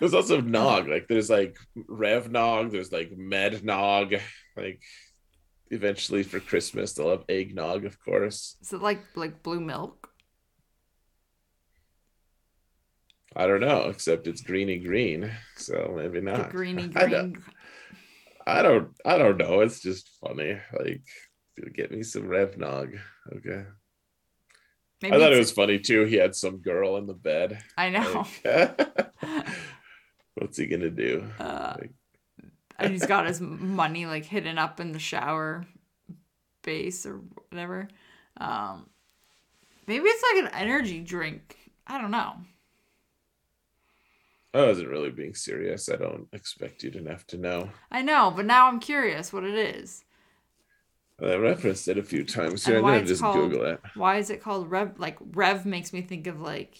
[0.00, 4.14] There's also Nog, like there's like Rev Nog, there's like Med Nog,
[4.60, 4.82] like
[5.70, 8.56] eventually for Christmas they'll have eggnog, of course.
[8.62, 10.08] Is it like like blue milk?
[13.36, 16.50] I don't know, except it's greeny green, so maybe The not.
[16.50, 17.44] greeny I don't- green.
[18.46, 19.60] I don't I don't know.
[19.60, 20.58] It's just funny.
[20.78, 21.02] Like
[21.74, 22.96] get me some Rev Nog.
[23.36, 23.64] Okay.
[25.02, 26.04] Maybe I thought it was funny too.
[26.06, 27.62] He had some girl in the bed.
[27.76, 28.26] I know.
[28.44, 28.80] Like,
[30.36, 31.28] what's he gonna do?
[31.38, 31.92] Uh, Like,
[32.78, 35.66] and he's got his money like hidden up in the shower
[36.62, 37.88] base or whatever.
[38.36, 38.88] Um,
[39.86, 41.56] maybe it's like an energy drink.
[41.86, 42.34] I don't know.
[44.54, 45.88] I wasn't really being serious.
[45.90, 47.70] I don't expect you to have to know.
[47.90, 50.04] I know, but now I'm curious what it is.
[51.20, 52.76] I referenced it a few times here.
[52.78, 53.80] I'm gonna just called- Google it.
[53.94, 54.98] Why is it called rev?
[54.98, 56.78] Like rev makes me think of like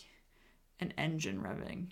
[0.80, 1.88] an engine revving.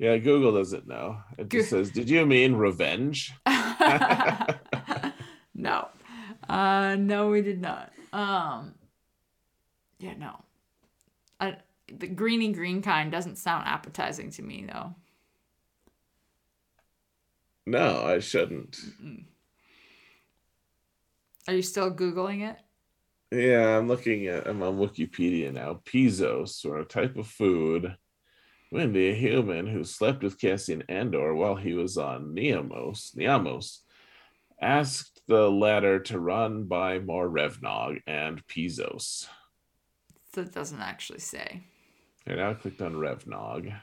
[0.00, 1.18] Yeah, Google doesn't know.
[1.36, 3.34] It just says, "Did you mean revenge?"
[5.54, 5.88] no,
[6.48, 7.92] uh, no, we did not.
[8.10, 8.74] Um,
[9.98, 10.42] yeah, no.
[11.38, 11.58] I,
[11.94, 14.94] the greeny green kind doesn't sound appetizing to me though.
[17.66, 18.80] No, I shouldn't.
[21.46, 22.56] Are you still googling it?
[23.30, 24.46] Yeah, I'm looking at.
[24.46, 25.82] I'm on Wikipedia now.
[25.84, 27.94] Pizos, or a type of food,
[28.70, 33.78] when a human who slept with Cassian Andor while he was on Niamos, Niamos,
[34.62, 39.26] asked the latter to run by more Revnog and Pizos.
[40.32, 41.62] So it doesn't actually say.
[42.26, 43.74] I now clicked on Revnog.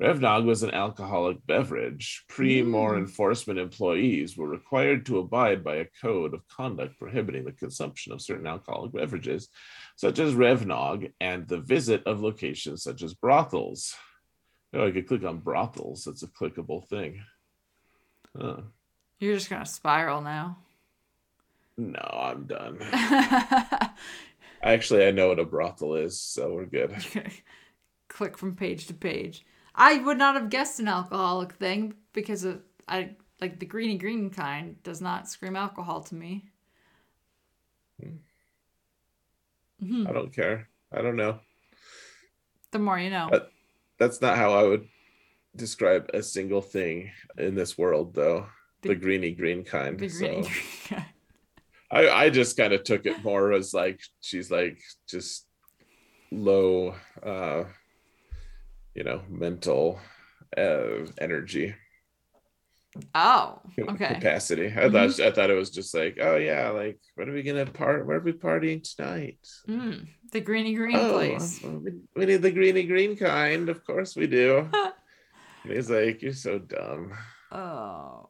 [0.00, 2.24] Revnog was an alcoholic beverage.
[2.28, 2.98] Pre-Mor Mm.
[2.98, 8.22] enforcement employees were required to abide by a code of conduct prohibiting the consumption of
[8.22, 9.48] certain alcoholic beverages,
[9.96, 13.94] such as Revnog, and the visit of locations such as brothels.
[14.72, 16.04] Oh, I could click on brothels.
[16.04, 17.22] That's a clickable thing.
[18.36, 18.62] Huh.
[19.20, 20.58] You're just gonna spiral now.
[21.76, 22.78] No, I'm done.
[24.62, 26.94] Actually, I know what a brothel is, so we're good.
[28.08, 29.44] Click from page to page.
[29.74, 33.10] I would not have guessed an alcoholic thing because of I
[33.40, 36.46] like the greeny green kind does not scream alcohol to me.
[38.00, 38.16] Hmm.
[39.84, 40.08] Mhm.
[40.08, 40.68] I don't care.
[40.92, 41.40] I don't know.
[42.70, 43.28] The more you know.
[43.32, 43.40] Uh,
[43.98, 44.88] That's not how I would
[45.54, 48.46] describe a single thing in this world, though.
[48.82, 49.98] The, The- greeny green kind.
[49.98, 51.04] the greeny so green kind.
[51.90, 54.78] I, I just kind of took it more as like she's like
[55.08, 55.46] just
[56.32, 57.64] low, uh,
[58.94, 60.00] you know, mental
[60.56, 61.74] uh, energy
[63.14, 64.14] Oh, okay.
[64.14, 64.66] capacity.
[64.66, 67.66] I thought I thought it was just like, oh yeah, like what are we gonna
[67.66, 68.06] part?
[68.06, 69.38] Where are we partying tonight?
[69.68, 71.60] Mm, the greeny green oh, place.
[71.62, 73.68] we, we need the greeny green kind.
[73.68, 74.68] Of course we do.
[75.64, 77.12] and he's like, you're so dumb.
[77.50, 78.28] Oh.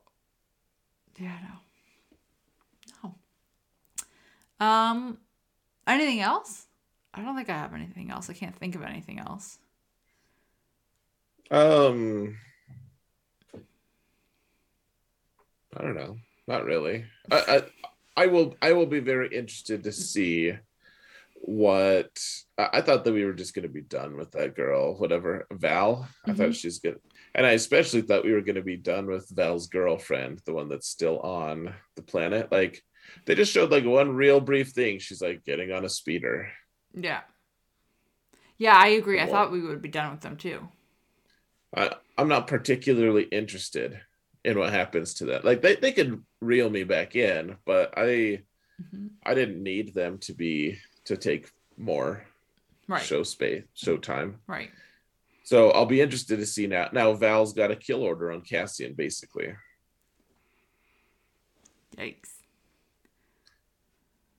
[1.19, 1.37] Yeah,
[3.03, 3.15] no.
[4.61, 4.67] No.
[4.67, 5.19] Um
[5.87, 6.67] anything else?
[7.13, 8.29] I don't think I have anything else.
[8.29, 9.59] I can't think of anything else.
[11.51, 12.37] Um,
[15.77, 16.17] I don't know.
[16.47, 17.05] Not really.
[17.31, 17.39] I,
[18.17, 20.53] I I will I will be very interested to see
[21.35, 22.19] what
[22.59, 25.47] I, I thought that we were just going to be done with that girl, whatever
[25.53, 26.09] Val.
[26.27, 26.37] I Mhm.
[26.37, 26.99] thought she's good,
[27.35, 30.69] and I especially thought we were going to be done with Val's girlfriend, the one
[30.69, 32.51] that's still on the planet.
[32.53, 32.83] Like
[33.25, 34.99] they just showed like one real brief thing.
[34.99, 36.51] She's like getting on a speeder.
[36.95, 37.21] Yeah.
[38.57, 39.21] Yeah, I agree.
[39.21, 40.69] I thought we would be done with them too.
[41.77, 44.01] I, I'm not particularly interested
[44.45, 45.45] in what happens to that.
[45.45, 48.43] Like they, they could reel me back in, but I
[48.83, 49.11] Mhm.
[49.25, 52.27] I didn't need them to be to take more
[52.89, 53.01] Right.
[53.03, 54.41] show space, show time.
[54.49, 54.71] Right.
[55.45, 56.89] So I'll be interested to see now.
[56.93, 59.55] Now Val's got a kill order on Cassian, basically.
[61.97, 62.31] Yikes.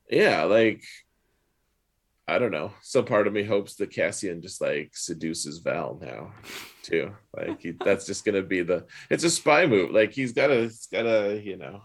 [0.09, 0.83] Yeah, like
[2.27, 2.73] I don't know.
[2.81, 6.33] Some part of me hopes that Cassian just like seduces Val now,
[6.81, 7.15] too.
[7.35, 8.85] Like he, that's just gonna be the.
[9.09, 9.91] It's a spy move.
[9.91, 11.81] Like he's gotta, it's gotta, you know,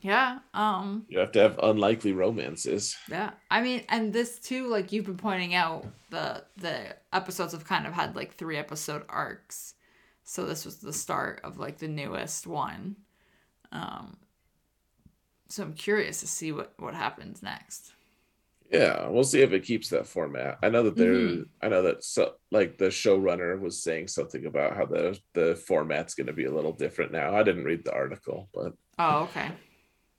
[0.00, 0.38] Yeah.
[0.54, 1.04] Um.
[1.08, 2.96] you have to have unlikely romances.
[3.10, 3.32] Yeah.
[3.50, 7.86] I mean, and this too, like you've been pointing out, the the episodes have kind
[7.86, 9.74] of had like three episode arcs.
[10.24, 12.96] So this was the start of like the newest one.
[13.72, 14.16] Um.
[15.50, 17.92] So I'm curious to see what what happens next.
[18.74, 20.58] Yeah, we'll see if it keeps that format.
[20.62, 21.14] I know that there.
[21.14, 21.46] Mhm.
[21.62, 26.14] I know that so like the showrunner was saying something about how the the format's
[26.14, 27.36] going to be a little different now.
[27.36, 29.50] I didn't read the article, but Oh, okay.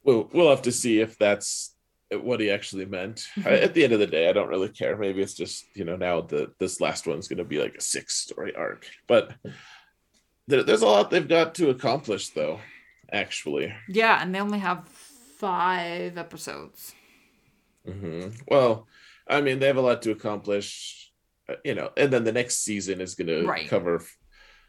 [0.03, 1.75] we'll we'll have to see if that's
[2.11, 3.25] what he actually meant.
[3.43, 4.95] I, at the end of the day, I don't really care.
[4.95, 7.81] Maybe it's just you know now the this last one's going to be like a
[7.81, 9.33] six story arc, but
[10.47, 12.59] there, there's a lot they've got to accomplish though.
[13.11, 14.87] Actually, Yeah, and they only have
[15.37, 16.93] five episodes.
[17.85, 18.87] Hmm well,
[19.27, 21.11] I mean they have a lot to accomplish,
[21.49, 24.03] uh, you know, and then the next season is going to cover.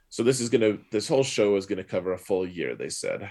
[0.08, 2.74] So this is going to this whole show is going to cover a full year.
[2.74, 3.28] They said.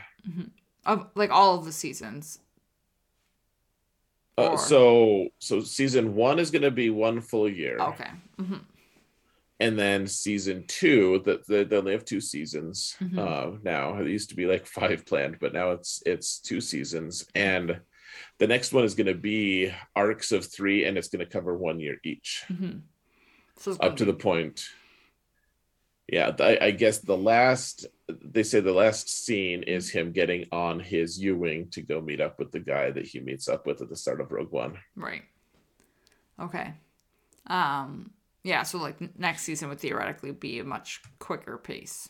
[0.85, 2.39] Of like all of the seasons.
[4.37, 7.77] Uh, so so season one is going to be one full year.
[7.79, 8.09] Okay.
[8.39, 8.57] hmm
[9.61, 13.17] and then season two that they, they only have two seasons Mhm.
[13.17, 17.25] uh now it used to be like five planned but now it's it's two seasons
[17.35, 17.79] and
[18.37, 21.55] the next one is going to be arcs of three and it's going to cover
[21.57, 22.79] one year each hmm
[23.57, 24.65] So up to the point
[26.07, 30.79] yeah I, I guess the last they say the last scene is him getting on
[30.79, 33.89] his u-wing to go meet up with the guy that he meets up with at
[33.89, 35.23] the start of rogue one Right.
[36.39, 36.73] Okay.
[37.47, 38.11] Um.
[38.43, 38.63] Yeah.
[38.63, 42.09] So like next season would theoretically be a much quicker pace.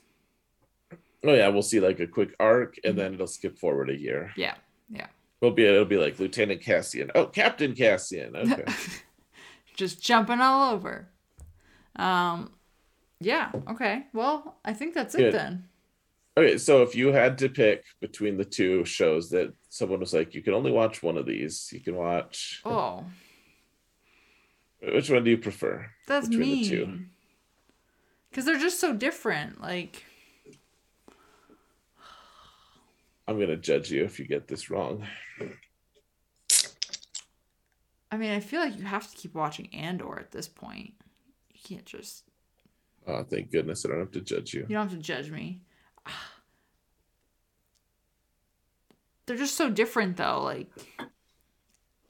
[1.24, 2.98] oh yeah we'll see like a quick arc and Mhm.
[2.98, 4.56] then it'll skip forward a year Yeah.
[4.90, 5.08] Yeah.
[5.46, 7.12] It'll be it'll be like Lieutenant Cassian.
[7.14, 8.36] Oh, Captain Cassian.
[8.36, 8.66] Okay.
[9.76, 11.10] Just jumping all over.
[11.98, 12.54] Um.
[13.20, 13.52] Yeah.
[13.70, 14.06] Okay.
[14.14, 15.66] Well, I think that's it then.
[16.38, 20.34] okay, so if you had to pick between the two shows that someone was like,
[20.34, 21.70] you can only watch one of these.
[21.74, 23.04] You can watch Oh,
[24.82, 25.86] which one do you prefer?
[26.08, 27.00] that's Between the two.
[28.30, 29.62] Because they're just so different.
[29.62, 30.04] Like.
[33.28, 35.06] I'm gonna judge you if you get this wrong.
[38.12, 40.94] I mean, I feel like you have to keep watching Andor at this point.
[41.54, 42.24] You can't just.
[43.08, 44.62] Oh, thank goodness I don't have to judge you.
[44.62, 45.62] You don't have to judge me.
[49.26, 50.44] They're just so different, though.
[50.44, 50.70] Like,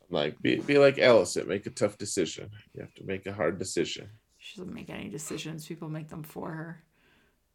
[0.10, 2.50] Like be be like Alicent, make a tough decision.
[2.74, 4.10] You have to make a hard decision.
[4.38, 5.66] she doesn't make any decisions.
[5.66, 6.84] People make them for her.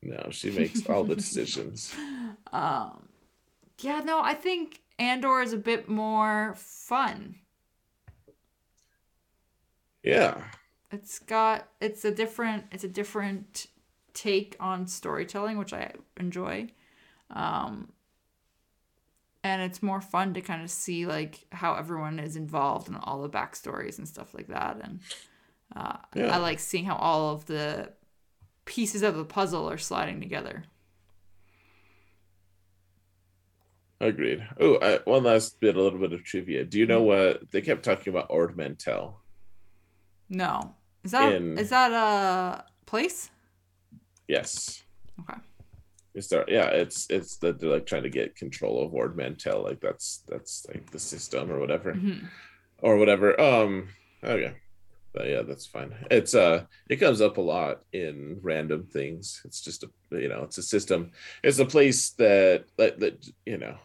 [0.02, 1.94] No, she makes all the decisions.
[2.52, 3.09] Um,
[3.82, 7.36] yeah, no, I think Andor is a bit more fun.
[10.02, 10.42] Yeah.
[10.90, 13.66] It's got it's a different it's a different
[14.12, 16.68] take on storytelling, which I enjoy.
[17.30, 17.92] Um,
[19.42, 23.22] and it's more fun to kind of see like how everyone is involved in all
[23.22, 24.80] the backstories and stuff like that.
[24.82, 25.00] And
[25.74, 26.34] uh, Yeah.
[26.34, 27.92] I like seeing how all of the
[28.64, 30.64] pieces of the puzzle are sliding together.
[34.00, 34.46] Agreed.
[34.58, 36.64] Oh, I, one last bit, a little bit of trivia.
[36.64, 38.30] Do you know what they kept talking about?
[38.30, 39.20] Ord Mantell.
[40.30, 40.74] No,
[41.04, 43.30] is that In- is that a place?
[44.26, 44.82] Yes.
[45.20, 45.38] Okay.
[46.14, 49.62] Is there, yeah, it's it's that they're like trying to get control of Ord Mantell,
[49.62, 51.92] like that's that's like the system or whatever.
[51.94, 52.26] Mhm.
[52.78, 53.38] Or whatever.
[53.40, 53.88] Um
[54.24, 54.54] okay.
[55.12, 55.94] But yeah, that's fine.
[56.10, 59.42] It's uh it comes up a lot in random things.
[59.44, 61.10] It's just a you know, it's a system.
[61.44, 63.76] It's a place that that, that you know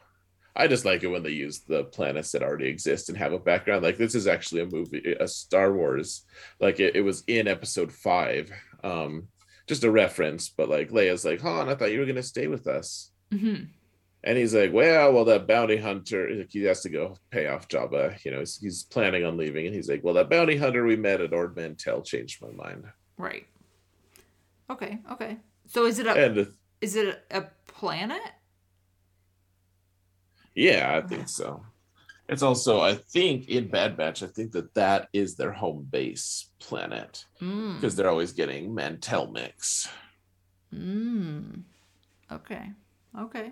[0.55, 3.39] I just like it when they use the planets that already exist and have a
[3.39, 3.83] background.
[3.83, 6.23] Like this is actually a movie, a Star Wars.
[6.59, 8.51] Like it, it was in episode five.
[8.83, 9.27] Um,
[9.67, 12.67] just a reference, but like Leia's like, Han, I thought you were gonna stay with
[12.67, 13.11] us.
[13.33, 13.67] Mhm.
[14.23, 17.67] And he's like, well, well, that bounty hunter, like, he has to go pay off
[17.67, 18.23] Jabba.
[18.25, 19.67] You know, he's, he's planning on leaving.
[19.67, 22.85] And he's like, well, that bounty hunter we met at Ord Mantell changed my mind.
[23.17, 23.45] Right.
[24.69, 24.97] Okay.
[25.11, 25.37] Okay.
[25.67, 26.47] So is it a And
[26.81, 28.21] is it a planet?
[30.55, 31.63] Yeah, I think so.
[32.27, 36.49] It's also, I think, in Bad Batch, I think that that is their home base
[36.59, 37.75] planet Mm.
[37.75, 39.87] because they're always getting Mantell mix.
[40.73, 41.61] Mm.
[42.31, 42.71] Okay.
[43.19, 43.51] Okay.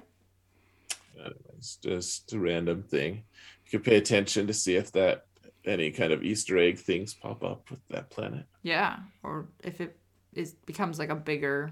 [1.58, 3.24] It's just a random thing.
[3.66, 5.26] You can pay attention to see if that
[5.66, 8.46] any kind of Easter egg things pop up with that planet.
[8.64, 8.98] Yeah.
[9.22, 9.98] Or if it
[10.34, 11.72] is becomes like a bigger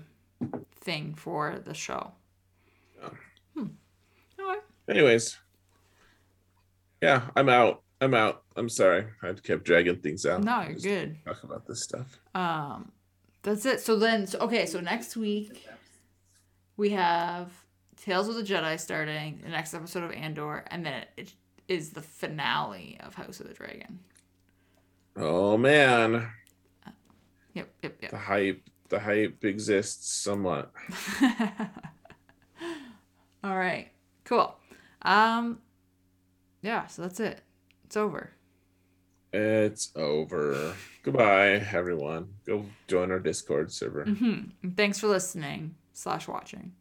[0.82, 2.12] thing for the show.
[3.02, 3.10] Yeah.
[3.56, 3.66] Hmm.
[4.90, 5.38] Anyways,
[7.02, 7.82] yeah, I'm out.
[8.00, 8.44] I'm out.
[8.56, 9.06] I'm sorry.
[9.22, 10.44] I kept dragging things out.
[10.44, 11.18] No, you're good.
[11.26, 12.20] Talk about this stuff.
[12.34, 12.92] Um,
[13.44, 13.80] that's it.
[13.82, 14.66] So then, so, okay.
[14.66, 15.68] So next week
[16.78, 17.52] we have
[17.98, 21.34] Tales of the Jedi starting the next episode of Andor, and then it
[21.68, 24.00] is the finale of House of the Dragon.
[25.16, 26.30] Oh man,
[27.54, 27.70] Yep.
[27.84, 27.98] Yep.
[28.02, 28.12] yep.
[28.12, 28.62] the hype.
[28.90, 30.72] The hype exists somewhat.
[33.44, 33.90] All right.
[34.26, 34.54] Cool.
[35.04, 35.60] Um.
[36.62, 36.88] Yeah.
[36.88, 37.42] So that's it.
[37.86, 38.32] It's over.
[39.34, 40.76] It's over.
[41.04, 42.34] Goodbye, everyone.
[42.46, 44.04] Go join our Discord server.
[44.06, 44.42] hmm
[44.76, 46.74] Thanks for listening slash watching.